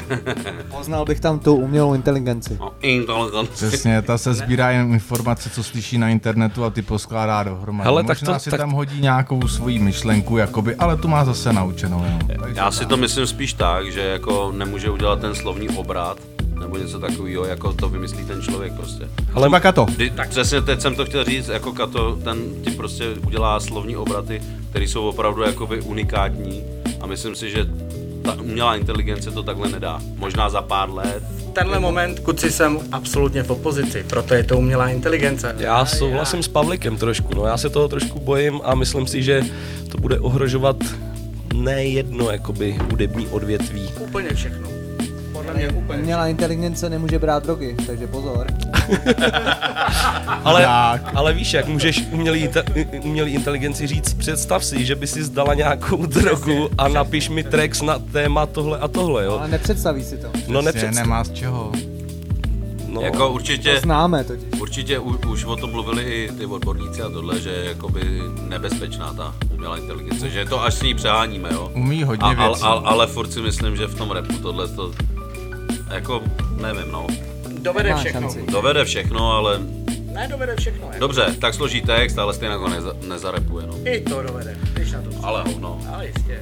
Poznal 0.71 1.05
bych 1.05 1.21
tam 1.21 1.39
tu 1.39 1.55
umělou 1.55 1.95
inteligenci. 1.95 2.57
No, 2.61 2.73
inteligence. 2.83 3.53
Přesně, 3.53 4.03
ta 4.03 4.19
se 4.19 4.35
sbírá 4.35 4.71
jen 4.71 4.93
informace, 4.93 5.51
co 5.51 5.63
slyší 5.63 5.99
na 5.99 6.09
internetu 6.09 6.65
a 6.65 6.71
ty 6.71 6.83
poskládá 6.83 7.43
dohromady. 7.43 7.85
Hele, 7.87 8.05
tak 8.05 8.21
Možná 8.23 8.35
to- 8.35 8.41
si 8.41 8.51
tak- 8.51 8.61
tam 8.61 8.71
hodí 8.71 9.01
nějakou 9.01 9.49
svoji 9.49 9.79
myšlenku, 9.79 10.37
jakoby, 10.37 10.75
ale 10.75 10.97
tu 10.97 11.09
má 11.09 11.25
zase 11.25 11.53
naučenou 11.53 12.05
jenom. 12.05 12.19
Takže 12.41 12.55
Já 12.61 12.71
si 12.71 12.87
to 12.87 12.97
myslím 12.97 13.27
spíš 13.27 13.53
tak, 13.53 13.93
že 13.93 14.01
jako 14.01 14.53
nemůže 14.57 14.91
udělat 14.91 15.21
ten 15.21 15.35
slovní 15.35 15.69
obrat, 15.69 16.19
nebo 16.61 16.77
něco 16.79 16.99
takového, 17.01 17.45
jako 17.45 17.73
to 17.73 17.89
vymyslí 17.89 18.25
ten 18.25 18.43
člověk 18.43 18.73
prostě. 18.73 19.09
Ale 19.35 19.61
Kato. 19.61 19.85
Kdy, 19.97 20.11
tak 20.11 20.29
přesně 20.29 20.61
teď 20.63 20.81
jsem 20.81 20.95
to 20.95 21.05
chtěl 21.05 21.25
říct, 21.25 21.49
jako 21.49 21.73
Kato, 21.73 22.17
ten 22.25 22.39
ti 22.63 22.71
prostě 22.71 23.05
udělá 23.27 23.61
slovní 23.61 23.97
obraty, 23.97 24.43
které 24.71 24.85
jsou 24.85 25.09
opravdu 25.09 25.43
jakoby 25.43 25.81
unikátní 25.81 26.63
a 27.01 27.07
myslím 27.07 27.35
si, 27.37 27.51
že 27.51 27.67
ta 28.23 28.33
umělá 28.33 28.77
inteligence 28.77 29.31
to 29.31 29.43
takhle 29.43 29.69
nedá. 29.69 30.01
Možná 30.17 30.51
za 30.51 30.63
pár 30.63 30.91
let. 30.91 31.23
V 31.39 31.53
tenhle 31.53 31.81
moment, 31.81 32.21
kuci, 32.21 32.51
jsem 32.51 32.79
absolutně 32.93 33.43
v 33.43 33.51
opozici, 33.51 34.05
proto 34.09 34.35
je 34.35 34.45
to 34.45 34.59
umělá 34.59 34.89
inteligence. 34.89 35.55
Já 35.59 35.87
souhlasím 35.87 36.43
s 36.43 36.49
Pavlikem 36.49 36.97
trošku, 36.97 37.35
no 37.35 37.45
já 37.45 37.57
se 37.57 37.71
toho 37.71 37.89
trošku 37.89 38.21
bojím 38.21 38.61
a 38.65 38.75
myslím 38.75 39.07
si, 39.07 39.23
že 39.23 39.43
to 39.89 39.99
bude 39.99 40.21
ohrožovat 40.21 40.77
nejedno 41.55 42.31
jakoby 42.31 42.79
hudební 42.91 43.27
odvětví. 43.27 43.91
Úplně 44.01 44.31
všechno. 44.35 44.78
Podle 45.49 45.61
mě 45.69 45.69
úplně 45.79 45.99
Umělá 46.03 46.27
inteligence 46.27 46.91
nemůže 46.91 47.19
brát 47.19 47.43
drogy, 47.43 47.77
takže 47.87 48.07
pozor. 48.07 48.47
Ale, 50.45 50.67
ale 51.15 51.33
víš, 51.33 51.53
jak 51.55 51.67
můžeš 51.69 52.05
umělý, 52.11 52.49
umělý 53.03 53.33
inteligenci 53.35 53.87
říct, 53.87 54.15
představ 54.15 54.65
si, 54.65 54.85
že 54.85 54.95
by 54.95 55.07
si 55.07 55.25
zdala 55.25 55.55
nějakou 55.55 56.07
drogu 56.07 56.69
a 56.79 56.89
napiš 56.89 57.29
mi 57.29 57.43
tracks 57.45 57.83
na 57.83 57.99
téma 57.99 58.47
tohle 58.47 58.79
a 58.79 58.89
tohle, 58.89 59.25
jo? 59.25 59.33
Ale 59.39 59.49
nepředstaví 59.49 60.05
si 60.05 60.17
to. 60.17 60.27
No 60.27 60.33
Přesně, 60.33 60.63
nepředstav. 60.63 60.95
nemá 60.95 61.25
z 61.25 61.31
čeho. 61.33 61.73
No, 62.89 63.01
Jako 63.01 63.29
určitě, 63.31 63.75
To 63.75 63.81
známe 63.81 64.25
totiž. 64.25 64.61
určitě 64.61 64.99
u, 64.99 65.17
už 65.31 65.45
o 65.45 65.57
tom 65.57 65.71
mluvili 65.71 66.03
i 66.03 66.31
ty 66.39 66.47
odborníci 66.47 67.03
a 67.03 67.09
tohle, 67.11 67.41
že 67.41 67.51
je 67.51 67.65
jakoby 67.65 68.21
nebezpečná 68.49 69.13
ta 69.15 69.35
umělá 69.55 69.77
inteligence, 69.77 70.31
že 70.31 70.45
to 70.45 70.63
až 70.63 70.75
s 70.75 70.83
ní 70.83 70.95
přeháníme, 70.95 71.49
jo. 71.53 71.71
Umí 71.75 72.03
hodně 72.05 72.37
a, 72.37 72.43
al, 72.43 72.49
věcí. 72.49 72.63
al, 72.63 72.83
ale 72.85 73.07
furt 73.07 73.33
si 73.33 73.41
myslím, 73.41 73.77
že 73.77 73.87
v 73.87 73.95
tom 73.95 74.11
repu 74.11 74.33
tohle 74.39 74.69
to, 74.69 74.93
jako, 75.95 76.23
nevím, 76.63 76.93
no. 76.93 77.07
Dovede 77.63 77.95
všechno. 77.95 78.21
šanci. 78.21 78.45
Dovede 78.53 78.85
všechno, 78.85 79.33
ale 79.33 79.59
Ne, 80.13 80.29
dovede 80.29 80.57
všechno. 80.57 80.87
Jako. 80.87 80.99
dobře, 81.01 81.35
tak 81.41 81.55
složí 81.55 81.81
text, 81.83 82.19
ale 82.19 82.35
stejně 82.35 82.55
ho 82.55 82.69
neza, 82.69 82.93
nezarepuje, 83.09 83.67
no. 83.67 83.75
I 83.85 84.01
to 84.01 84.23
dovede, 84.23 84.57
když 84.75 84.93
na 84.93 85.03
to 85.03 85.09
přijde. 85.09 85.27
Ale 85.27 85.43
hovno, 85.43 85.81
Ale 85.95 86.07
jistě. 86.07 86.41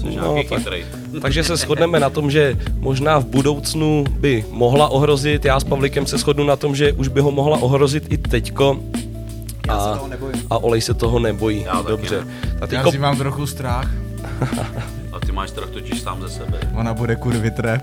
jsi 0.00 0.16
No, 0.16 0.36
tak-. 0.48 0.84
Takže 1.22 1.44
se 1.44 1.56
shodneme 1.56 2.00
na 2.00 2.10
tom, 2.10 2.30
že 2.30 2.56
možná 2.78 3.18
v 3.18 3.24
budoucnu 3.24 4.04
by 4.10 4.44
mohla 4.50 4.88
ohrozit. 4.88 5.44
Já 5.44 5.60
s 5.60 5.64
Pavlikem 5.64 6.06
se 6.06 6.18
shodnu 6.18 6.44
na 6.44 6.56
tom, 6.56 6.76
že 6.76 6.92
už 6.92 7.08
by 7.08 7.20
ho 7.20 7.30
mohla 7.30 7.56
ohrozit 7.58 8.12
i 8.12 8.18
teďko. 8.18 8.80
Já 9.68 9.78
se 9.80 9.90
A, 9.90 9.94
toho 9.96 10.08
nebojím. 10.08 10.46
a 10.50 10.58
Olej 10.58 10.80
se 10.80 10.94
toho 10.94 11.18
nebojí. 11.18 11.62
Já 11.62 11.72
taky 11.76 11.88
Dobře. 11.88 12.24
ne. 12.24 12.26
Já 12.60 12.66
teďko, 12.66 12.90
si 12.92 12.98
mám 12.98 13.16
trochu 13.16 13.46
strach. 13.46 13.90
Máš 15.40 15.50
strach 15.50 15.70
totiž 15.70 16.00
sám 16.00 16.20
ze 16.22 16.28
sebe. 16.28 16.58
Ona 16.76 16.94
bude 16.94 17.16
kurvit 17.16 17.58
rap. 17.58 17.82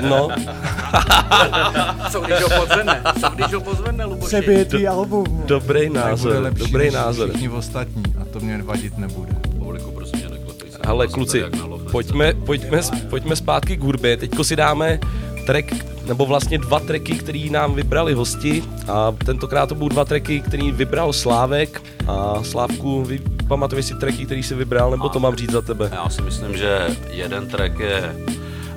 no, 0.00 0.28
Co 2.10 2.20
když 2.20 2.42
ho 2.42 2.48
pozvedne? 2.60 3.02
Co 3.20 3.28
když 3.28 3.52
ho 3.52 3.60
pozvedne, 3.60 4.04
Luboši? 4.04 4.26
Přebětý 4.26 4.88
album. 4.88 5.42
dobrý 5.46 5.90
názor, 5.90 6.36
lepší 6.42 6.72
dobrý 6.72 6.90
názor. 6.90 7.28
všichni 7.28 7.48
ostatní 7.48 8.02
a 8.20 8.24
to 8.24 8.40
mě 8.40 8.62
vadit 8.62 8.98
nebude. 8.98 9.32
Povliku, 9.58 9.90
prosím 9.90 10.20
tě, 10.20 10.28
neklepej 10.28 10.70
Jsem 10.70 11.08
kluci, 11.12 11.44
pojďme, 11.90 12.34
pojďme, 12.34 12.80
pojďme 13.10 13.36
zpátky 13.36 13.76
k 13.76 13.80
hudbě. 13.80 14.16
Teďko 14.16 14.44
si 14.44 14.56
dáme 14.56 14.98
track, 15.46 15.74
nebo 16.06 16.26
vlastně 16.26 16.58
dva 16.58 16.80
tracky, 16.80 17.14
který 17.14 17.50
nám 17.50 17.74
vybrali 17.74 18.14
hosti. 18.14 18.62
A 18.88 19.12
tentokrát 19.12 19.66
to 19.66 19.74
budou 19.74 19.88
dva 19.88 20.04
tracky, 20.04 20.40
který 20.40 20.72
vybral 20.72 21.12
Slávek. 21.12 21.82
A 22.06 22.42
Slávku, 22.42 23.02
vy, 23.04 23.20
pamatuješ 23.48 23.86
si 23.86 23.94
tracky, 23.94 24.26
který 24.26 24.42
jsi 24.42 24.54
vybral, 24.54 24.90
nebo 24.90 25.08
to 25.08 25.20
mám 25.20 25.34
říct 25.34 25.52
za 25.52 25.62
tebe? 25.62 25.90
Já 25.92 26.08
si 26.08 26.22
myslím, 26.22 26.56
že 26.56 26.86
jeden 27.10 27.48
track 27.48 27.78
je 27.78 28.16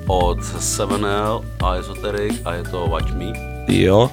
od 0.07 0.39
7L 0.39 1.45
a 1.63 1.73
Esoteric 1.73 2.41
a 2.45 2.53
je 2.53 2.63
to 2.63 2.87
Watch 2.87 3.13
Me. 3.13 3.33
Jo. 3.67 4.11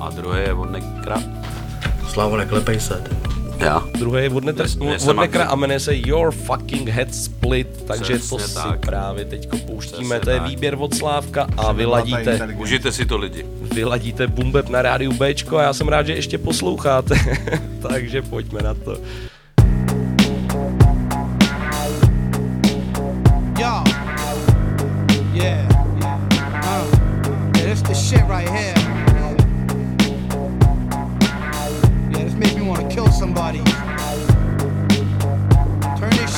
A 0.00 0.10
druhý 0.10 0.40
je 0.40 0.52
od 0.52 0.70
Nekra. 0.70 1.22
Slavo, 2.08 2.36
neklepej 2.36 2.80
se. 2.80 3.25
Já. 3.60 3.82
Druhý 3.98 4.22
je 4.22 4.30
od, 4.30 4.44
Mě- 4.44 4.52
Netr- 4.52 5.10
od 5.10 5.16
Nekra 5.16 5.44
a 5.44 5.54
jmenuje 5.56 5.80
se 5.80 5.96
Your 5.96 6.30
Fucking 6.32 6.88
Head 6.88 7.14
Split, 7.14 7.68
takže 7.86 8.14
Přesně 8.14 8.38
to 8.38 8.44
si 8.48 8.54
tak. 8.54 8.80
právě 8.86 9.24
teďko 9.24 9.56
pouštíme, 9.58 9.98
Přesně 10.08 10.20
to 10.20 10.30
je 10.30 10.38
tak. 10.40 10.48
výběr 10.48 10.76
od 10.78 10.94
Slávka 10.94 11.46
a 11.56 11.72
vyladíte, 11.72 12.48
Užijte 12.56 12.92
si 12.92 13.06
to 13.06 13.16
lidi. 13.16 13.46
vyladíte 13.74 14.26
Bumbeb 14.26 14.68
na 14.68 14.82
rádiu 14.82 15.12
Bčko 15.12 15.56
a 15.58 15.62
já 15.62 15.72
jsem 15.72 15.88
rád, 15.88 16.06
že 16.06 16.14
ještě 16.14 16.38
posloucháte, 16.38 17.14
takže 17.88 18.22
pojďme 18.22 18.62
na 18.62 18.74
to. 18.74 18.96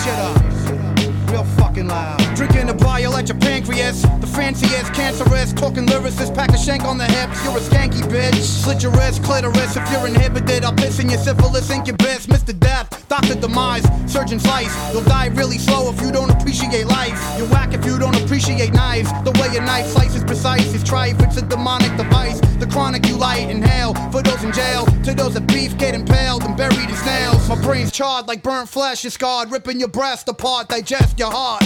Shit 0.08 0.18
up. 0.18 1.30
Real 1.30 1.44
fucking 1.44 1.86
loud. 1.86 2.27
Drinking 2.38 2.68
a 2.68 2.74
bile 2.74 3.16
at 3.16 3.28
your 3.28 3.36
pancreas. 3.38 4.02
The 4.02 4.30
fanciest, 4.32 4.94
cancerous. 4.94 5.52
Talking 5.52 5.86
lyricist, 5.86 6.36
pack 6.36 6.50
a 6.50 6.56
shank 6.56 6.84
on 6.84 6.96
the 6.96 7.04
hips. 7.04 7.42
You're 7.42 7.56
a 7.56 7.60
skanky 7.60 8.00
bitch. 8.06 8.36
Slit 8.36 8.80
your 8.80 8.92
wrist, 8.92 9.24
clitoris. 9.24 9.76
If 9.76 9.90
you're 9.90 10.06
inhibited, 10.06 10.62
I'll 10.62 10.72
piss 10.72 11.00
in 11.00 11.10
your 11.10 11.18
syphilis 11.18 11.68
incubus. 11.68 12.28
Mr. 12.28 12.56
Death, 12.56 13.08
Dr. 13.08 13.34
Demise, 13.34 13.82
Surgeon 14.06 14.38
Slice. 14.38 14.72
You'll 14.92 15.02
die 15.02 15.26
really 15.34 15.58
slow 15.58 15.90
if 15.90 16.00
you 16.00 16.12
don't 16.12 16.30
appreciate 16.30 16.86
life. 16.86 17.18
You're 17.36 17.48
whack 17.48 17.74
if 17.74 17.84
you 17.84 17.98
don't 17.98 18.14
appreciate 18.22 18.72
knives. 18.72 19.10
The 19.24 19.32
way 19.42 19.56
a 19.56 19.60
knife 19.60 19.86
slices 19.86 20.22
precise 20.22 20.72
is 20.72 20.84
trife. 20.84 21.20
It's 21.20 21.38
a 21.38 21.42
demonic 21.42 21.96
device. 21.96 22.38
The 22.60 22.68
chronic 22.68 23.04
you 23.08 23.16
light, 23.16 23.50
inhale. 23.50 23.94
For 24.12 24.22
those 24.22 24.44
in 24.44 24.52
jail, 24.52 24.86
to 25.02 25.12
those 25.12 25.34
that 25.34 25.48
beef 25.48 25.76
get 25.76 25.92
impaled 25.92 26.44
and 26.44 26.56
buried 26.56 26.88
in 26.88 26.94
snails. 26.94 27.48
My 27.48 27.60
brain's 27.60 27.90
charred 27.90 28.28
like 28.28 28.44
burnt 28.44 28.68
flesh 28.68 29.04
is 29.04 29.14
scarred, 29.14 29.50
ripping 29.50 29.80
your 29.80 29.88
breast 29.88 30.28
apart, 30.28 30.68
digest 30.68 31.18
your 31.18 31.32
heart. 31.32 31.64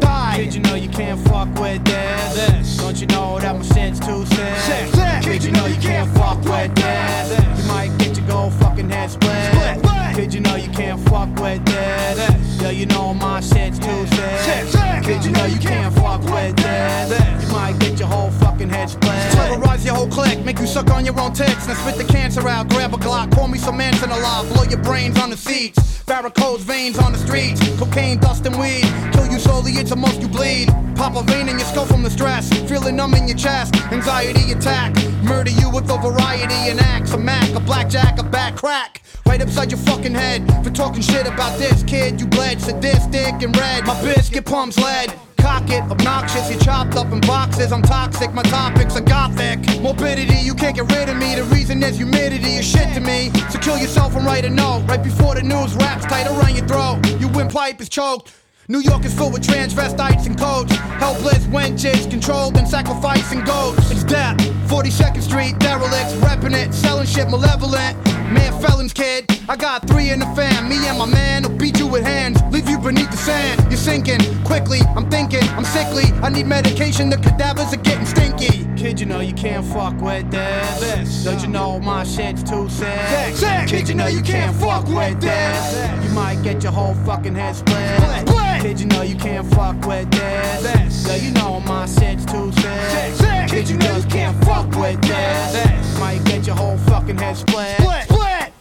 Kid, 0.00 0.54
you 0.54 0.60
know 0.60 0.74
you 0.74 0.88
can't 0.88 1.18
fuck 1.28 1.48
with 1.58 1.84
this. 1.84 2.34
this. 2.34 2.76
Don't 2.76 3.00
you 3.00 3.06
know 3.08 3.38
that 3.40 3.56
my 3.56 3.62
shit's 3.62 3.98
too 3.98 4.24
sick? 4.26 5.22
Kid, 5.22 5.42
you 5.42 5.50
know 5.50 5.66
you 5.66 5.76
can't 5.76 6.08
fuck 6.16 6.38
with 6.44 6.74
this. 6.76 7.60
You 7.60 7.68
might 7.68 7.96
get 7.98 8.16
your 8.16 8.26
gold 8.26 8.52
fucking 8.54 8.88
head 8.88 9.10
split. 9.10 9.87
Kid, 10.18 10.34
you 10.34 10.40
know 10.40 10.56
you 10.56 10.68
can't 10.70 11.00
fuck 11.08 11.28
with 11.38 11.64
this. 11.64 12.60
Yeah, 12.60 12.70
you 12.70 12.86
know 12.86 13.14
my 13.14 13.38
shit's 13.38 13.78
too 13.78 14.04
sick. 14.08 15.04
Kid, 15.04 15.24
you 15.24 15.30
know 15.30 15.44
you 15.44 15.60
can't 15.60 15.94
fuck 15.94 16.20
with 16.24 16.56
this. 16.56 17.44
You 17.44 17.52
might 17.52 17.78
get 17.78 18.00
your 18.00 18.08
whole 18.08 18.32
fucking 18.32 18.68
head 18.68 18.90
split. 18.90 19.12
Terrorize 19.30 19.84
your 19.84 19.94
whole 19.94 20.08
clique, 20.08 20.44
make 20.44 20.58
you 20.58 20.66
suck 20.66 20.90
on 20.90 21.04
your 21.04 21.16
own 21.20 21.34
tits. 21.34 21.68
Now 21.68 21.74
spit 21.74 22.04
the 22.04 22.12
cancer 22.12 22.48
out, 22.48 22.68
grab 22.68 22.94
a 22.94 22.96
Glock, 22.96 23.32
call 23.32 23.46
me 23.46 23.58
some 23.58 23.76
Manson 23.76 24.10
alive, 24.10 24.52
blow 24.52 24.64
your 24.64 24.82
brains 24.82 25.16
on 25.20 25.30
the 25.30 25.36
seats. 25.36 26.02
Varicose 26.02 26.62
veins 26.62 26.98
on 26.98 27.12
the 27.12 27.18
streets, 27.18 27.60
cocaine, 27.78 28.18
dust, 28.18 28.44
and 28.44 28.58
weed. 28.58 28.82
Kill 29.12 29.30
you 29.30 29.38
slowly, 29.38 29.70
it's 29.74 29.90
the 29.90 29.96
most 29.96 30.20
you 30.20 30.26
bleed. 30.26 30.66
Pop 30.96 31.14
a 31.14 31.22
vein 31.30 31.48
in 31.48 31.60
your 31.60 31.68
skull 31.68 31.86
from 31.86 32.02
the 32.02 32.10
stress. 32.10 32.52
Feeling 32.68 32.96
numb 32.96 33.14
in 33.14 33.28
your 33.28 33.36
chest, 33.36 33.76
anxiety 33.92 34.50
attack. 34.50 34.96
Murder 35.22 35.52
you 35.52 35.70
with 35.70 35.88
a 35.88 35.96
variety 35.98 36.70
and 36.70 36.80
axe. 36.80 37.12
A 37.12 37.18
Mac, 37.18 37.48
a 37.54 37.60
blackjack, 37.60 38.18
a 38.18 38.24
back 38.24 38.56
crack. 38.56 39.02
Right 39.26 39.42
upside 39.42 39.70
your 39.70 39.80
fucking 39.80 40.07
head 40.14 40.46
for 40.64 40.70
talking 40.70 41.02
shit 41.02 41.26
about 41.26 41.58
this 41.58 41.82
kid. 41.82 42.20
You 42.20 42.26
bled 42.26 42.60
sadistic 42.60 43.42
and 43.42 43.56
red. 43.56 43.86
My 43.86 44.00
biscuit 44.02 44.44
pumps 44.44 44.78
lead. 44.78 45.12
Cock 45.38 45.70
it, 45.70 45.82
obnoxious, 45.84 46.50
you 46.50 46.58
chopped 46.58 46.96
up 46.96 47.12
in 47.12 47.20
boxes. 47.20 47.72
I'm 47.72 47.82
toxic, 47.82 48.32
my 48.34 48.42
topics 48.42 48.96
are 48.96 49.00
gothic. 49.00 49.60
Morbidity, 49.80 50.36
you 50.38 50.52
can't 50.52 50.74
get 50.74 50.90
rid 50.92 51.08
of 51.08 51.16
me. 51.16 51.36
The 51.36 51.44
reason 51.44 51.82
is 51.82 51.96
humidity, 51.96 52.54
is 52.56 52.66
shit 52.66 52.92
to 52.94 53.00
me. 53.00 53.30
So 53.50 53.58
kill 53.60 53.78
yourself 53.78 54.16
and 54.16 54.26
write 54.26 54.44
a 54.44 54.50
note. 54.50 54.84
Right 54.88 55.02
before 55.02 55.36
the 55.36 55.42
news 55.42 55.74
wraps 55.76 56.06
tight 56.06 56.26
around 56.26 56.56
your 56.56 56.66
throat. 56.66 56.98
Your 57.20 57.30
windpipe 57.30 57.80
is 57.80 57.88
choked. 57.88 58.32
New 58.70 58.80
York 58.80 59.02
is 59.06 59.14
filled 59.14 59.32
with 59.32 59.40
transvestites 59.40 60.26
and 60.26 60.38
codes. 60.38 60.70
Helpless 61.00 61.46
wenches, 61.46 62.10
controlled 62.10 62.54
and 62.58 62.68
sacrificing 62.68 63.42
goats. 63.42 63.90
It's 63.90 64.04
death. 64.04 64.36
42nd 64.68 65.22
Street, 65.22 65.58
derelicts, 65.58 66.12
repping 66.20 66.52
it, 66.54 66.74
selling 66.74 67.06
shit 67.06 67.30
malevolent. 67.30 67.96
Man, 68.30 68.52
felons, 68.60 68.92
kid. 68.92 69.24
I 69.48 69.56
got 69.56 69.88
three 69.88 70.10
in 70.10 70.18
the 70.18 70.26
fam. 70.36 70.68
Me 70.68 70.86
and 70.86 70.98
my 70.98 71.06
man 71.06 71.44
will 71.44 71.56
beat 71.56 71.78
you 71.78 71.86
with 71.86 72.04
hands, 72.04 72.42
leave 72.52 72.68
you 72.68 72.78
beneath 72.78 73.10
the 73.10 73.16
sand. 73.16 73.58
You're 73.70 73.78
sinking 73.78 74.20
quickly. 74.44 74.80
I'm 74.94 75.08
thinking, 75.08 75.44
I'm 75.56 75.64
sickly. 75.64 76.12
I 76.22 76.28
need 76.28 76.46
medication. 76.46 77.08
The 77.08 77.16
cadavers 77.16 77.72
are 77.72 77.78
getting 77.78 78.04
stinky. 78.04 78.66
Kid, 78.76 79.00
you 79.00 79.06
know 79.06 79.20
you 79.20 79.32
can't 79.32 79.64
fuck 79.64 79.98
with 80.02 80.30
this. 80.30 81.24
Don't 81.24 81.40
you 81.40 81.48
know 81.48 81.80
my 81.80 82.04
shit's 82.04 82.42
too 82.42 82.68
sick? 82.68 83.34
Kid, 83.66 83.88
you 83.88 83.94
know 83.94 84.08
you 84.08 84.20
can't 84.20 84.54
fuck 84.56 84.86
with 84.88 85.22
this. 85.22 86.04
You 86.04 86.10
might 86.10 86.42
get 86.42 86.62
your 86.62 86.72
whole 86.72 86.94
fucking 87.06 87.34
head 87.34 87.56
split. 87.56 88.57
Kid, 88.60 88.80
you 88.80 88.86
know 88.86 89.02
you 89.02 89.14
can't 89.14 89.46
fuck 89.54 89.86
with 89.86 90.10
this. 90.10 91.06
Yo, 91.06 91.14
you 91.14 91.30
know 91.32 91.60
my 91.60 91.86
shit's 91.86 92.26
too 92.26 92.50
sick. 92.52 93.48
Kid, 93.48 93.68
you 93.68 93.76
know 93.76 93.96
you 93.96 94.02
can't 94.04 94.44
fuck 94.44 94.66
with 94.76 95.00
this. 95.02 95.98
Might 96.00 96.24
get 96.24 96.44
your 96.44 96.56
whole 96.56 96.76
fucking 96.78 97.18
head 97.18 97.36
split. 97.36 97.76
split. 97.76 98.04
Split. 98.04 98.52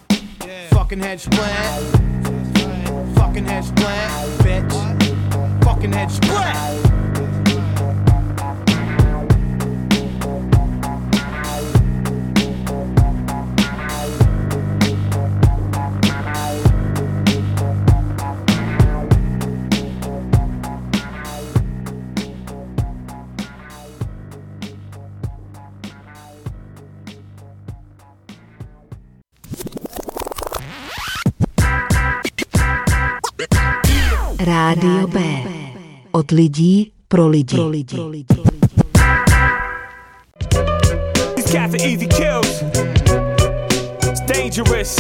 Fucking 0.70 1.00
head 1.00 1.20
split. 1.20 1.42
Fucking 3.16 3.46
head 3.46 3.66
split, 3.66 4.30
bitch. 4.46 5.64
Fucking 5.64 5.92
head 5.92 6.12
split. 6.12 6.87
Rádio 34.68 35.08
B. 35.08 35.20
Od 36.12 36.32
lidí 36.32 36.92
pro 37.08 37.28
lidi. 37.28 37.56
Pro 37.56 37.68
lidi. 37.68 37.96
These 41.36 41.52
cats 41.52 41.74
are 41.74 41.88
easy 41.88 42.08
kills. 42.08 42.64
It's 44.04 44.20
dangerous. 44.28 44.98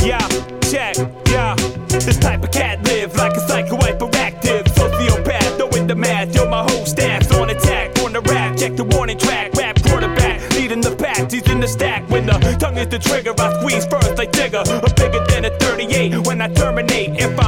Yeah, 0.00 0.26
check, 0.70 0.96
yeah. 1.28 1.54
This 1.88 2.16
type 2.16 2.42
of 2.42 2.50
cat 2.50 2.82
live 2.88 3.14
like 3.14 3.36
a 3.36 3.40
psycho 3.46 3.76
hyperactive 3.76 4.64
sociopath. 4.72 5.58
Knowing 5.58 5.86
the 5.86 5.94
math, 5.94 6.34
yo, 6.34 6.48
my 6.48 6.62
whole 6.62 6.86
staff's 6.86 7.30
on 7.36 7.50
attack. 7.50 7.98
On 8.02 8.14
the 8.14 8.22
rap, 8.22 8.56
check 8.56 8.76
the 8.76 8.84
warning 8.84 9.18
track. 9.18 9.52
Rap 9.52 9.82
quarterback, 9.82 10.40
leading 10.54 10.80
the 10.80 10.96
pack. 10.96 11.30
He's 11.30 11.46
in 11.50 11.60
the 11.60 11.68
stack. 11.68 12.08
When 12.08 12.24
the 12.24 12.56
tongue 12.58 12.78
is 12.78 12.88
the 12.88 12.98
trigger, 12.98 13.34
I 13.38 13.52
squeeze 13.58 13.84
first 13.84 14.16
like 14.16 14.32
Digger. 14.32 14.62
I'm 14.64 14.80
bigger 14.96 15.22
than 15.28 15.44
a 15.44 15.50
38 15.58 16.26
when 16.26 16.40
I 16.40 16.48
terminate. 16.48 17.20
If 17.20 17.38
I'm 17.38 17.41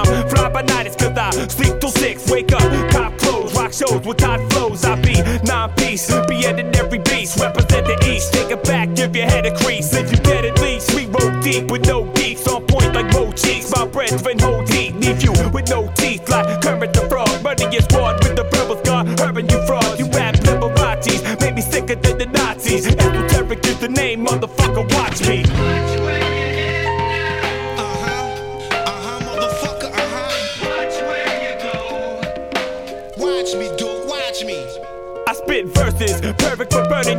it's 0.56 0.96
cause 0.96 1.16
I 1.16 1.30
sleep 1.48 1.80
till 1.80 1.90
6. 1.90 2.30
Wake 2.30 2.52
up, 2.52 2.90
cop 2.90 3.18
clothes, 3.18 3.54
rock 3.54 3.72
shows 3.72 4.06
with 4.06 4.20
hot 4.20 4.40
flows. 4.52 4.84
I 4.84 5.00
be 5.00 5.14
nine 5.44 5.70
piece, 5.76 6.08
be 6.28 6.44
in 6.46 6.74
every 6.76 6.98
beast. 6.98 7.40
Represent 7.40 7.86
the 7.86 7.98
east, 8.08 8.32
take 8.32 8.50
it 8.50 8.62
back, 8.64 8.94
give 8.94 9.16
your 9.16 9.26
head 9.26 9.46
a 9.46 9.56
crease. 9.56 9.92
If 9.94 10.10
you 10.10 10.18
get 10.18 10.44
at 10.44 10.60
least, 10.60 10.94
we 10.94 11.06
roll 11.06 11.40
deep 11.40 11.70
with 11.70 11.86
no 11.86 12.13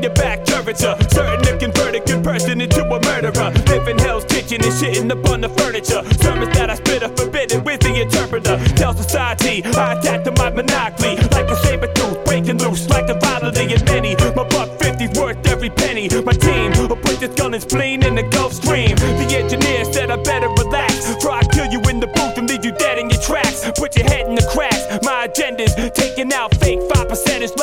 your 0.05 0.13
back 0.13 0.45
curvature. 0.45 0.95
Certain 1.09 1.41
to 1.41 1.57
convert 1.57 1.95
a 1.95 1.99
good 1.99 2.23
person 2.23 2.61
into 2.61 2.83
a 2.85 2.99
murderer. 3.01 3.49
Living 3.65 3.97
Hell's 3.97 4.25
Kitchen 4.25 4.63
and 4.63 4.73
shitting 4.73 5.09
up 5.11 5.27
on 5.29 5.41
the 5.41 5.49
furniture. 5.49 6.01
Sermons 6.21 6.53
that 6.55 6.69
I 6.69 6.75
spit 6.75 7.01
are 7.01 7.15
forbidden 7.17 7.63
with 7.63 7.79
the 7.81 8.01
interpreter. 8.01 8.57
Tell 8.75 8.93
society 8.93 9.63
I 9.63 9.93
attack 9.93 10.23
to 10.25 10.31
my 10.31 10.49
monopoly. 10.51 11.15
Like 11.33 11.49
a 11.49 11.55
saber 11.65 11.91
tooth, 11.93 12.23
breaking 12.25 12.59
loose 12.59 12.87
like 12.89 13.09
a 13.09 13.15
violently 13.15 13.73
and 13.73 13.83
many. 13.85 14.15
My 14.37 14.45
buck 14.53 14.69
50's 14.77 15.19
worth 15.19 15.41
every 15.47 15.71
penny. 15.71 16.07
My 16.21 16.33
team 16.33 16.71
will 16.87 16.95
put 16.95 17.19
this 17.19 17.33
gun 17.33 17.53
and 17.55 17.63
spleen 17.63 18.03
in 18.03 18.13
the 18.13 18.23
Gulf 18.23 18.53
Stream. 18.53 18.95
The 18.95 19.27
engineer 19.35 19.85
said 19.85 20.11
I 20.11 20.17
better 20.17 20.49
relax. 20.49 21.15
For 21.21 21.31
I 21.31 21.41
kill 21.51 21.65
you 21.71 21.81
in 21.89 21.99
the 21.99 22.07
booth 22.07 22.37
and 22.37 22.47
leave 22.47 22.63
you 22.63 22.73
dead 22.73 22.99
in 22.99 23.09
your 23.09 23.21
tracks. 23.21 23.65
put 23.75 23.95
your 23.95 24.05
head 24.05 24.27
in 24.27 24.35
the 24.35 24.45
cracks. 24.53 25.03
My 25.03 25.25
agenda's 25.25 25.73
taking 25.93 26.31
out 26.31 26.53
fake 26.57 26.79
5% 26.79 27.41
is 27.41 27.54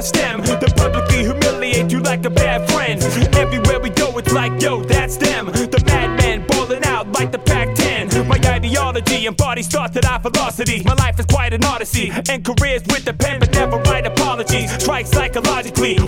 a 0.00 0.02
stem. 0.02 0.42
To 0.42 0.68
publicly 0.76 1.24
humiliate 1.24 1.92
you 1.92 2.00
like 2.00 2.24
a 2.24 2.30
bad 2.30 2.68
friend. 2.70 3.02
Everywhere 3.34 3.80
we 3.80 3.90
go, 3.90 4.16
it's 4.18 4.32
like, 4.32 4.60
yo, 4.60 4.82
that's 4.82 5.16
them. 5.16 5.46
The 5.46 5.82
madman 5.86 6.46
balling 6.46 6.84
out 6.84 7.12
like 7.12 7.30
the 7.32 7.38
Pac 7.38 7.74
10. 7.74 8.28
My 8.28 8.38
ideology 8.44 9.26
embodies 9.26 9.68
thoughts 9.68 9.94
that 9.94 10.06
I 10.06 10.18
velocity. 10.18 10.82
My 10.84 10.94
life 10.94 11.18
is 11.20 11.26
quite 11.26 11.52
an 11.52 11.64
odyssey. 11.64 12.10
And 12.30 12.44
careers 12.44 12.82
with 12.86 13.04
the 13.04 13.14
pen, 13.14 13.40
but 13.40 13.52
never 13.52 13.76
write 13.88 14.06
apologies. 14.06 14.70
Strike 14.82 15.06
psychologically. 15.06 15.98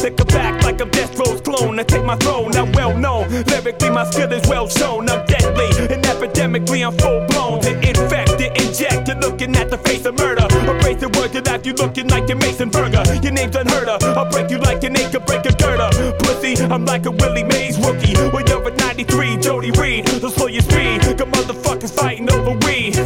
Chrome. 0.00 0.16
Come 0.16 0.26
back 0.28 0.62
like 0.62 0.80
I'm 0.80 0.90
Death 0.90 1.18
Row's 1.18 1.40
clone. 1.40 1.78
I 1.78 1.82
take 1.82 2.04
my 2.04 2.16
throne, 2.16 2.54
I'm 2.56 2.72
well 2.72 2.96
known. 2.96 3.28
Lyrically, 3.30 3.90
my 3.90 4.04
skill 4.10 4.32
is 4.32 4.46
well 4.48 4.68
shown. 4.68 5.08
I'm 5.08 5.24
deadly 5.26 5.68
and 5.94 6.02
epidemically, 6.04 6.86
I'm 6.86 6.96
full 6.98 7.26
blown. 7.28 7.60
To 7.62 7.70
infect, 7.70 8.38
to 8.38 8.46
inject, 8.62 9.08
you're 9.08 9.18
looking 9.18 9.54
at 9.56 9.70
the 9.70 9.78
face 9.78 10.04
of 10.06 10.16
murder. 10.18 10.46
Erase 10.50 11.00
the 11.00 11.08
word 11.18 11.32
to 11.32 11.40
that 11.42 11.66
you 11.66 11.72
looking 11.74 12.08
like 12.08 12.28
your 12.28 12.38
Mason 12.38 12.70
Burger. 12.70 13.02
Your 13.22 13.32
name's 13.32 13.56
unheard 13.56 13.88
of. 13.88 14.02
I'll 14.02 14.30
break 14.30 14.50
you 14.50 14.58
like 14.58 14.82
an 14.84 14.96
acre, 14.96 15.20
break 15.20 15.44
a 15.46 15.52
girder. 15.52 15.90
Pussy, 16.20 16.56
I'm 16.64 16.84
like 16.84 17.06
a 17.06 17.10
Willie 17.10 17.44
Mays 17.44 17.78
rookie. 17.78 18.16
When 18.30 18.46
you're 18.46 18.66
at 18.66 18.76
93, 18.78 19.38
Jody 19.38 19.70
Reed, 19.72 20.08
so 20.08 20.28
slow 20.28 20.46
your 20.46 20.62
speed. 20.62 21.00
Got 21.18 21.28
motherfuckers 21.28 21.92
fighting 21.92 22.30
over 22.30 22.52
weed. 22.66 22.96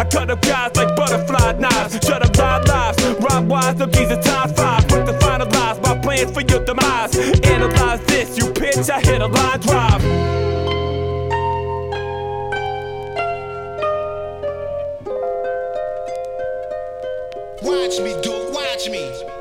I 0.00 0.04
cut 0.04 0.30
up 0.30 0.40
guys 0.42 0.76
like 0.76 0.94
butterfly 0.96 1.52
knives. 1.58 1.98
Shut 2.06 2.22
up 2.22 2.36
live 2.36 2.66
lives. 2.66 3.02
Rob 3.20 3.48
wise 3.48 3.80
up 3.80 3.90
these 3.92 4.10
are 4.10 4.22
times 4.22 4.52
Watch 17.94 18.02
me, 18.02 18.20
dude, 18.22 18.52
watch 18.52 18.90
me. 18.90 19.33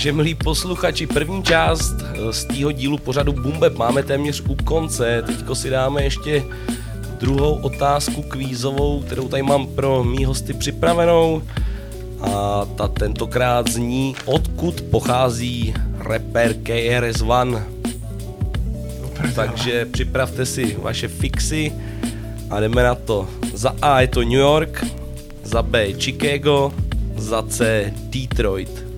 Takže 0.00 0.12
milí 0.12 0.34
posluchači, 0.34 1.06
první 1.06 1.42
část 1.42 1.94
eh, 2.00 2.32
z 2.32 2.44
tého 2.44 2.72
dílu 2.72 2.98
pořadu 2.98 3.32
Bumbeb 3.32 3.76
máme 3.76 4.02
téměř 4.02 4.42
u 4.48 4.54
konce. 4.54 5.22
Teďko 5.26 5.54
si 5.54 5.70
dáme 5.70 6.04
ještě 6.04 6.44
druhou 7.18 7.54
otázku 7.54 8.22
kvízovou, 8.22 9.02
kterou 9.02 9.28
tady 9.28 9.42
mám 9.42 9.66
pro 9.66 10.04
mý 10.04 10.24
hosty 10.24 10.52
připravenou. 10.52 11.42
A 12.20 12.64
ta 12.76 12.88
tentokrát 12.88 13.68
zní, 13.68 14.14
odkud 14.24 14.80
pochází 14.80 15.74
rapper 15.98 16.54
KRS-One. 16.54 17.62
Takže 19.34 19.84
připravte 19.84 20.46
si 20.46 20.76
vaše 20.82 21.08
fixy 21.08 21.72
a 22.50 22.60
jdeme 22.60 22.82
na 22.82 22.94
to. 22.94 23.28
Za 23.54 23.74
A 23.82 24.00
je 24.00 24.08
to 24.08 24.20
New 24.20 24.32
York, 24.32 24.84
za 25.44 25.62
B 25.62 25.92
Chicago, 25.92 26.72
za 27.16 27.42
C 27.42 27.84
Detroit. 27.96 28.89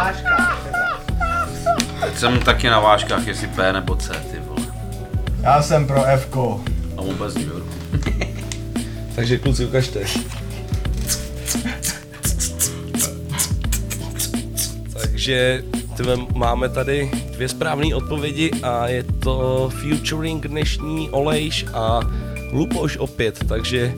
Vážkách. 0.00 0.66
Teď 2.00 2.18
jsem 2.18 2.40
taky 2.40 2.70
na 2.70 2.80
vážkách, 2.80 3.26
jestli 3.26 3.46
P 3.46 3.72
nebo 3.72 3.96
C, 3.96 4.12
ty 4.30 4.38
vole. 4.46 4.66
Já 5.42 5.62
jsem 5.62 5.86
pro 5.86 6.02
Fko. 6.16 6.60
A 6.96 7.02
vůbec 7.02 7.34
New 7.34 7.48
Yorku. 7.48 7.68
Takže 9.14 9.38
kluci, 9.38 9.64
ukažte. 9.66 10.00
Takže 14.92 15.62
tyhle, 15.96 16.16
máme 16.34 16.68
tady 16.68 17.10
dvě 17.32 17.48
správné 17.48 17.94
odpovědi 17.94 18.50
a 18.62 18.86
je 18.88 19.02
to 19.02 19.70
featuring 19.80 20.46
dnešní 20.46 21.10
Olejš 21.10 21.66
a 21.74 22.00
Lupoš 22.52 22.96
opět, 22.96 23.38
takže 23.48 23.94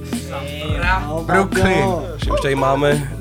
Brooklyn. 1.26 1.84
že 2.24 2.30
už 2.32 2.40
tady 2.42 2.54
máme 2.54 3.12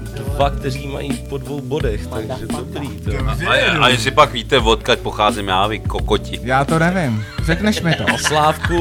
dva, 0.42 0.50
kteří 0.50 0.88
mají 0.88 1.14
po 1.30 1.38
dvou 1.38 1.62
bodech, 1.62 2.08
takže 2.08 2.48
dobrý. 2.48 2.88
To. 2.88 3.12
A, 3.28 3.32
a, 3.50 3.84
a 3.86 3.88
jestli 3.88 4.12
pak 4.12 4.34
víte, 4.34 4.58
odkud 4.60 5.00
pocházím 5.00 5.48
já, 5.48 5.68
vy 5.68 5.80
kokoti. 5.80 6.40
Já 6.44 6.66
to 6.66 6.80
nevím. 6.80 7.26
Řekneš 7.46 7.82
mi 7.82 7.96
to. 7.96 8.18
Slávku. 8.18 8.78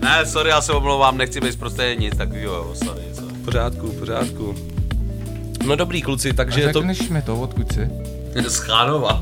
Ne, 0.00 0.26
sorry, 0.26 0.50
já 0.50 0.60
se 0.60 0.72
omlouvám, 0.72 1.18
nechci 1.18 1.40
být 1.40 1.58
prostě 1.58 1.96
nic 1.98 2.16
takového, 2.16 2.74
sorry, 2.74 3.02
sorry. 3.14 3.34
V 3.34 3.44
pořádku, 3.44 3.86
v 3.86 3.98
pořádku. 3.98 4.54
No 5.66 5.76
dobrý 5.76 6.02
kluci, 6.02 6.32
takže 6.32 6.64
A 6.64 6.66
je 6.66 6.72
to... 6.72 6.78
řekneš 6.78 7.08
mi 7.08 7.22
to, 7.22 7.40
odkud 7.40 7.72
jsi? 7.72 7.88
Z 8.48 8.56
Chánova. 8.56 9.20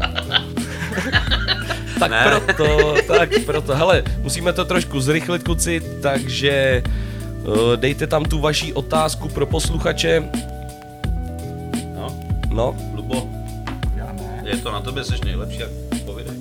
Tak 1.98 2.10
Ne. 2.10 2.24
proto, 2.24 2.94
tak 3.06 3.28
proto. 3.46 3.74
Hele, 3.76 4.02
musíme 4.18 4.52
to 4.52 4.64
trošku 4.64 5.00
zrychlit, 5.00 5.42
kluci, 5.42 5.82
takže 6.02 6.82
uh, 7.42 7.76
dejte 7.76 8.06
tam 8.06 8.24
tu 8.24 8.38
vaši 8.38 8.72
otázku 8.72 9.28
pro 9.28 9.46
posluchače. 9.46 10.22
No, 12.54 12.76
Lubo. 12.94 13.28
Je 14.44 14.56
to 14.56 14.72
na 14.72 14.80
tobě, 14.80 15.04
jsi 15.04 15.12
nejlepší, 15.24 15.58
jak 15.58 15.70
povídej. 16.04 16.34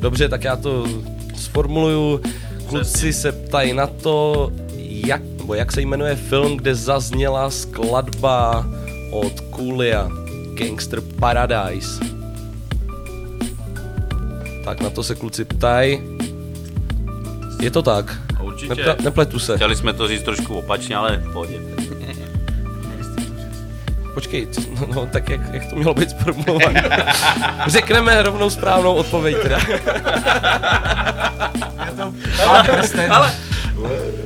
dobře, 0.00 0.28
tak 0.28 0.44
já 0.44 0.56
to 0.56 0.86
sformuluju. 1.34 2.20
Kluci 2.68 3.12
se 3.12 3.32
ptají 3.32 3.72
na 3.72 3.86
to, 3.86 4.50
jak, 5.06 5.22
nebo 5.38 5.54
jak 5.54 5.72
se 5.72 5.80
jmenuje 5.80 6.16
film, 6.16 6.56
kde 6.56 6.74
zazněla 6.74 7.50
skladba 7.50 8.66
od 9.10 9.32
Coolia, 9.56 10.10
Gangster 10.54 11.00
Paradise. 11.00 12.04
Tak 14.64 14.80
na 14.80 14.90
to 14.90 15.02
se 15.02 15.14
kluci 15.14 15.44
ptají. 15.44 16.00
Je 17.60 17.70
to 17.70 17.82
tak? 17.82 18.16
Určitě. 18.42 18.74
Nepla- 18.74 19.04
nepletu 19.04 19.38
se. 19.38 19.56
Chtěli 19.56 19.76
jsme 19.76 19.92
to 19.92 20.08
říct 20.08 20.22
trošku 20.22 20.54
opačně, 20.58 20.96
ale 20.96 21.16
v 21.16 21.32
pohodě. 21.32 21.60
Počkej, 24.18 24.46
co, 24.46 24.60
no, 24.80 24.86
no, 24.94 25.06
tak 25.06 25.28
jak, 25.28 25.40
jak 25.52 25.70
to 25.70 25.76
mělo 25.76 25.94
být 25.94 26.10
sformulované? 26.10 26.84
Řekneme 27.66 28.22
rovnou 28.22 28.50
správnou 28.50 28.94
odpověď 28.94 29.36
teda. 29.42 29.58
Ale 33.10 33.32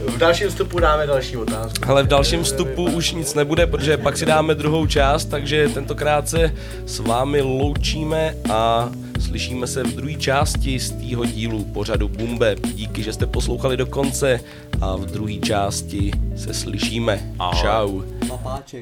v 0.08 0.18
dalším 0.18 0.48
vstupu 0.48 0.78
dáme 0.78 1.06
další 1.06 1.36
otázku. 1.36 1.90
Ale 1.90 2.02
v 2.02 2.06
dalším 2.06 2.42
vstupu 2.42 2.84
už 2.84 3.12
nic 3.12 3.34
nebude, 3.34 3.66
protože 3.66 3.96
pak 3.96 4.16
si 4.16 4.26
dáme 4.26 4.54
druhou 4.54 4.86
část, 4.86 5.24
takže 5.24 5.68
tentokrát 5.68 6.28
se 6.28 6.54
s 6.86 6.98
vámi 6.98 7.40
loučíme 7.40 8.34
a 8.52 8.90
slyšíme 9.20 9.66
se 9.66 9.82
v 9.82 9.96
druhé 9.96 10.14
části 10.14 10.80
z 10.80 10.90
tého 10.90 11.24
dílu 11.24 11.64
pořadu 11.64 12.08
Bumbe. 12.08 12.56
Díky, 12.74 13.02
že 13.02 13.12
jste 13.12 13.26
poslouchali 13.26 13.76
do 13.76 13.86
konce 13.86 14.40
a 14.80 14.96
v 14.96 15.06
druhé 15.06 15.34
části 15.34 16.10
se 16.36 16.54
slyšíme. 16.54 17.20
Čau. 17.60 18.02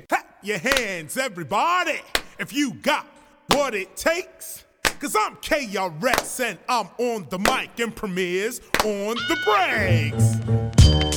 Clap 0.09 0.30
your 0.43 0.59
hands, 0.59 1.17
everybody, 1.17 2.01
if 2.39 2.53
you 2.53 2.75
got 2.75 3.07
what 3.53 3.75
it 3.75 3.97
takes. 3.97 4.65
Cause 4.99 5.17
I'm 5.19 5.37
KRS 5.37 6.45
and 6.45 6.59
I'm 6.69 6.89
on 6.99 7.27
the 7.31 7.39
mic 7.39 7.81
and 7.81 7.95
premieres 7.95 8.61
on 8.85 9.17
the 9.17 9.37
breaks. 9.45 11.10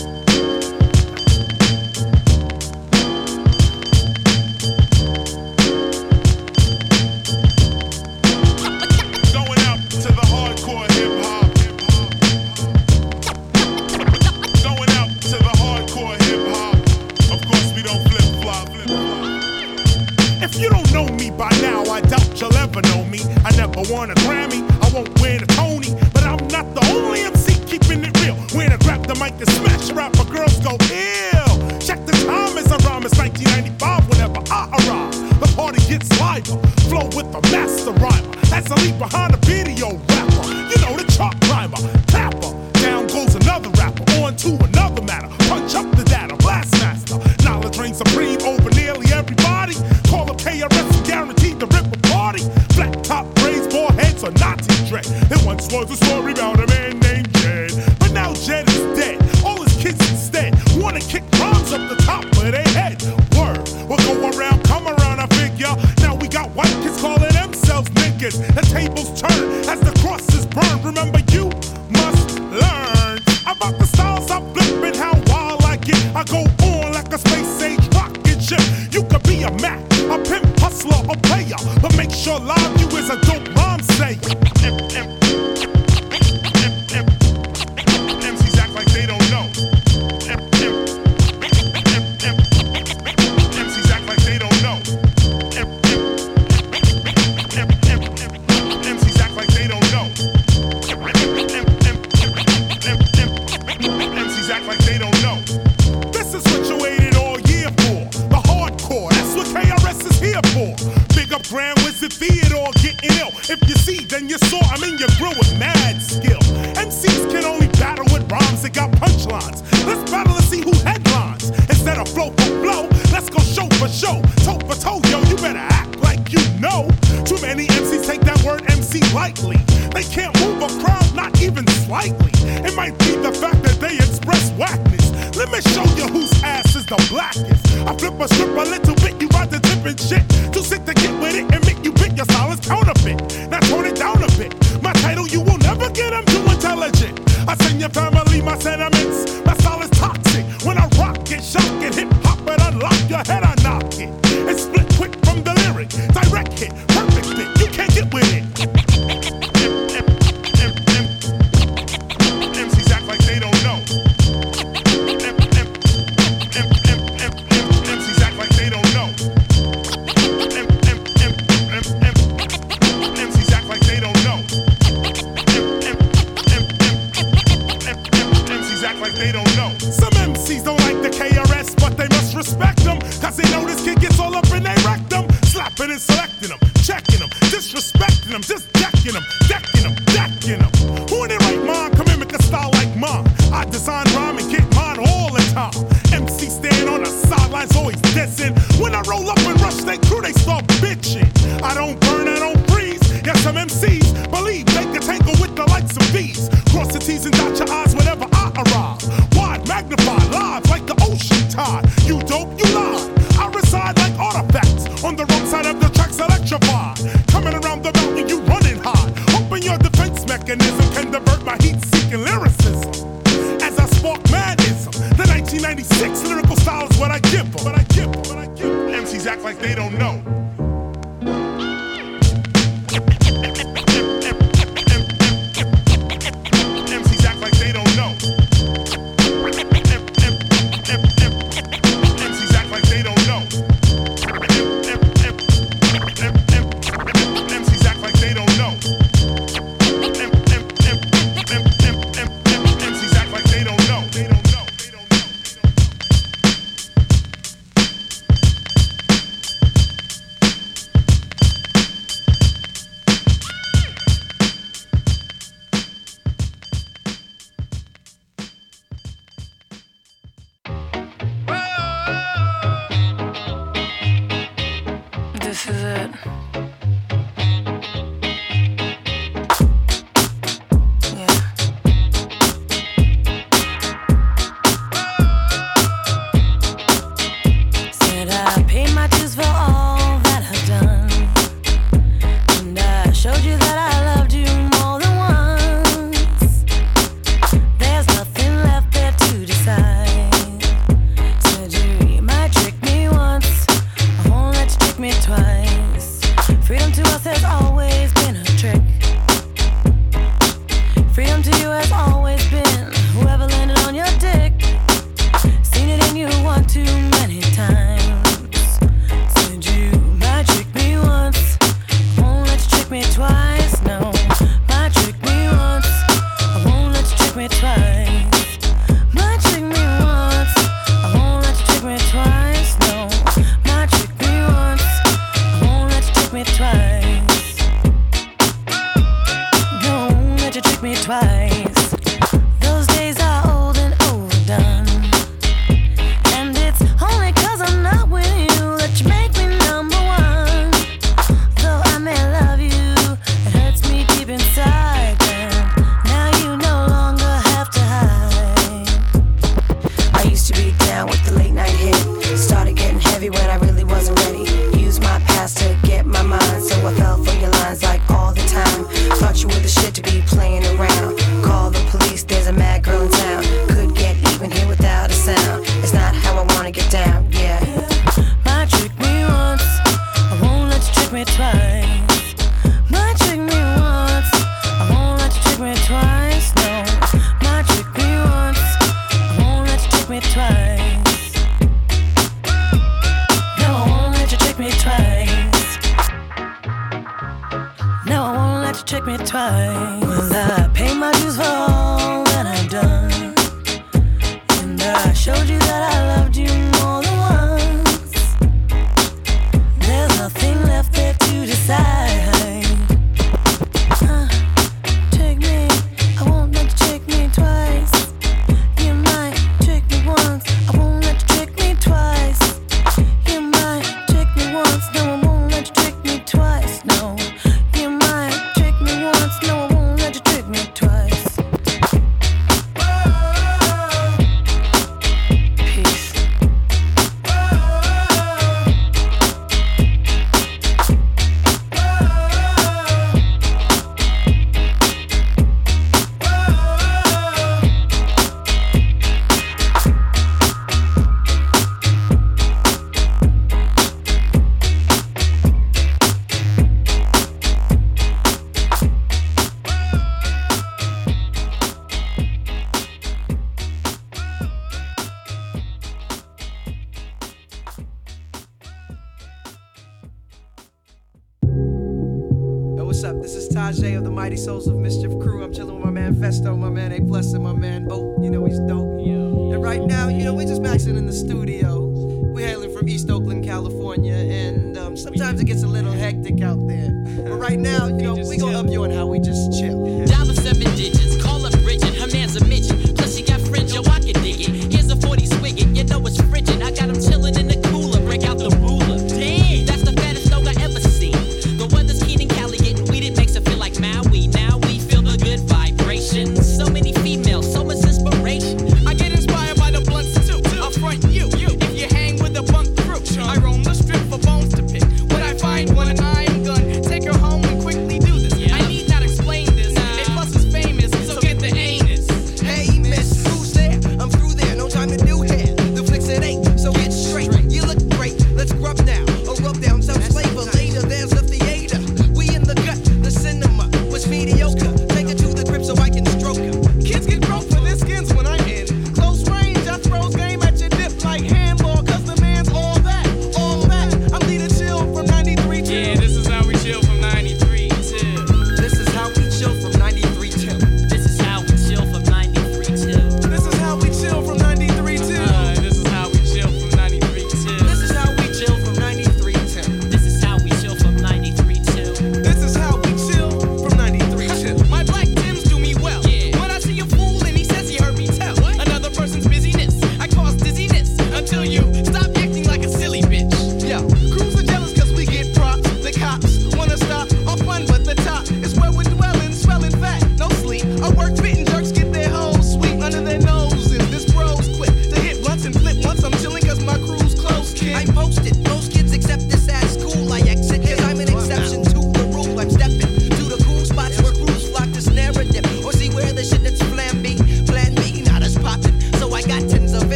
Was 55.74 55.90
a 55.90 55.98
story 56.06 56.34
about 56.34 56.60
a 56.60 56.68
man 56.68 56.83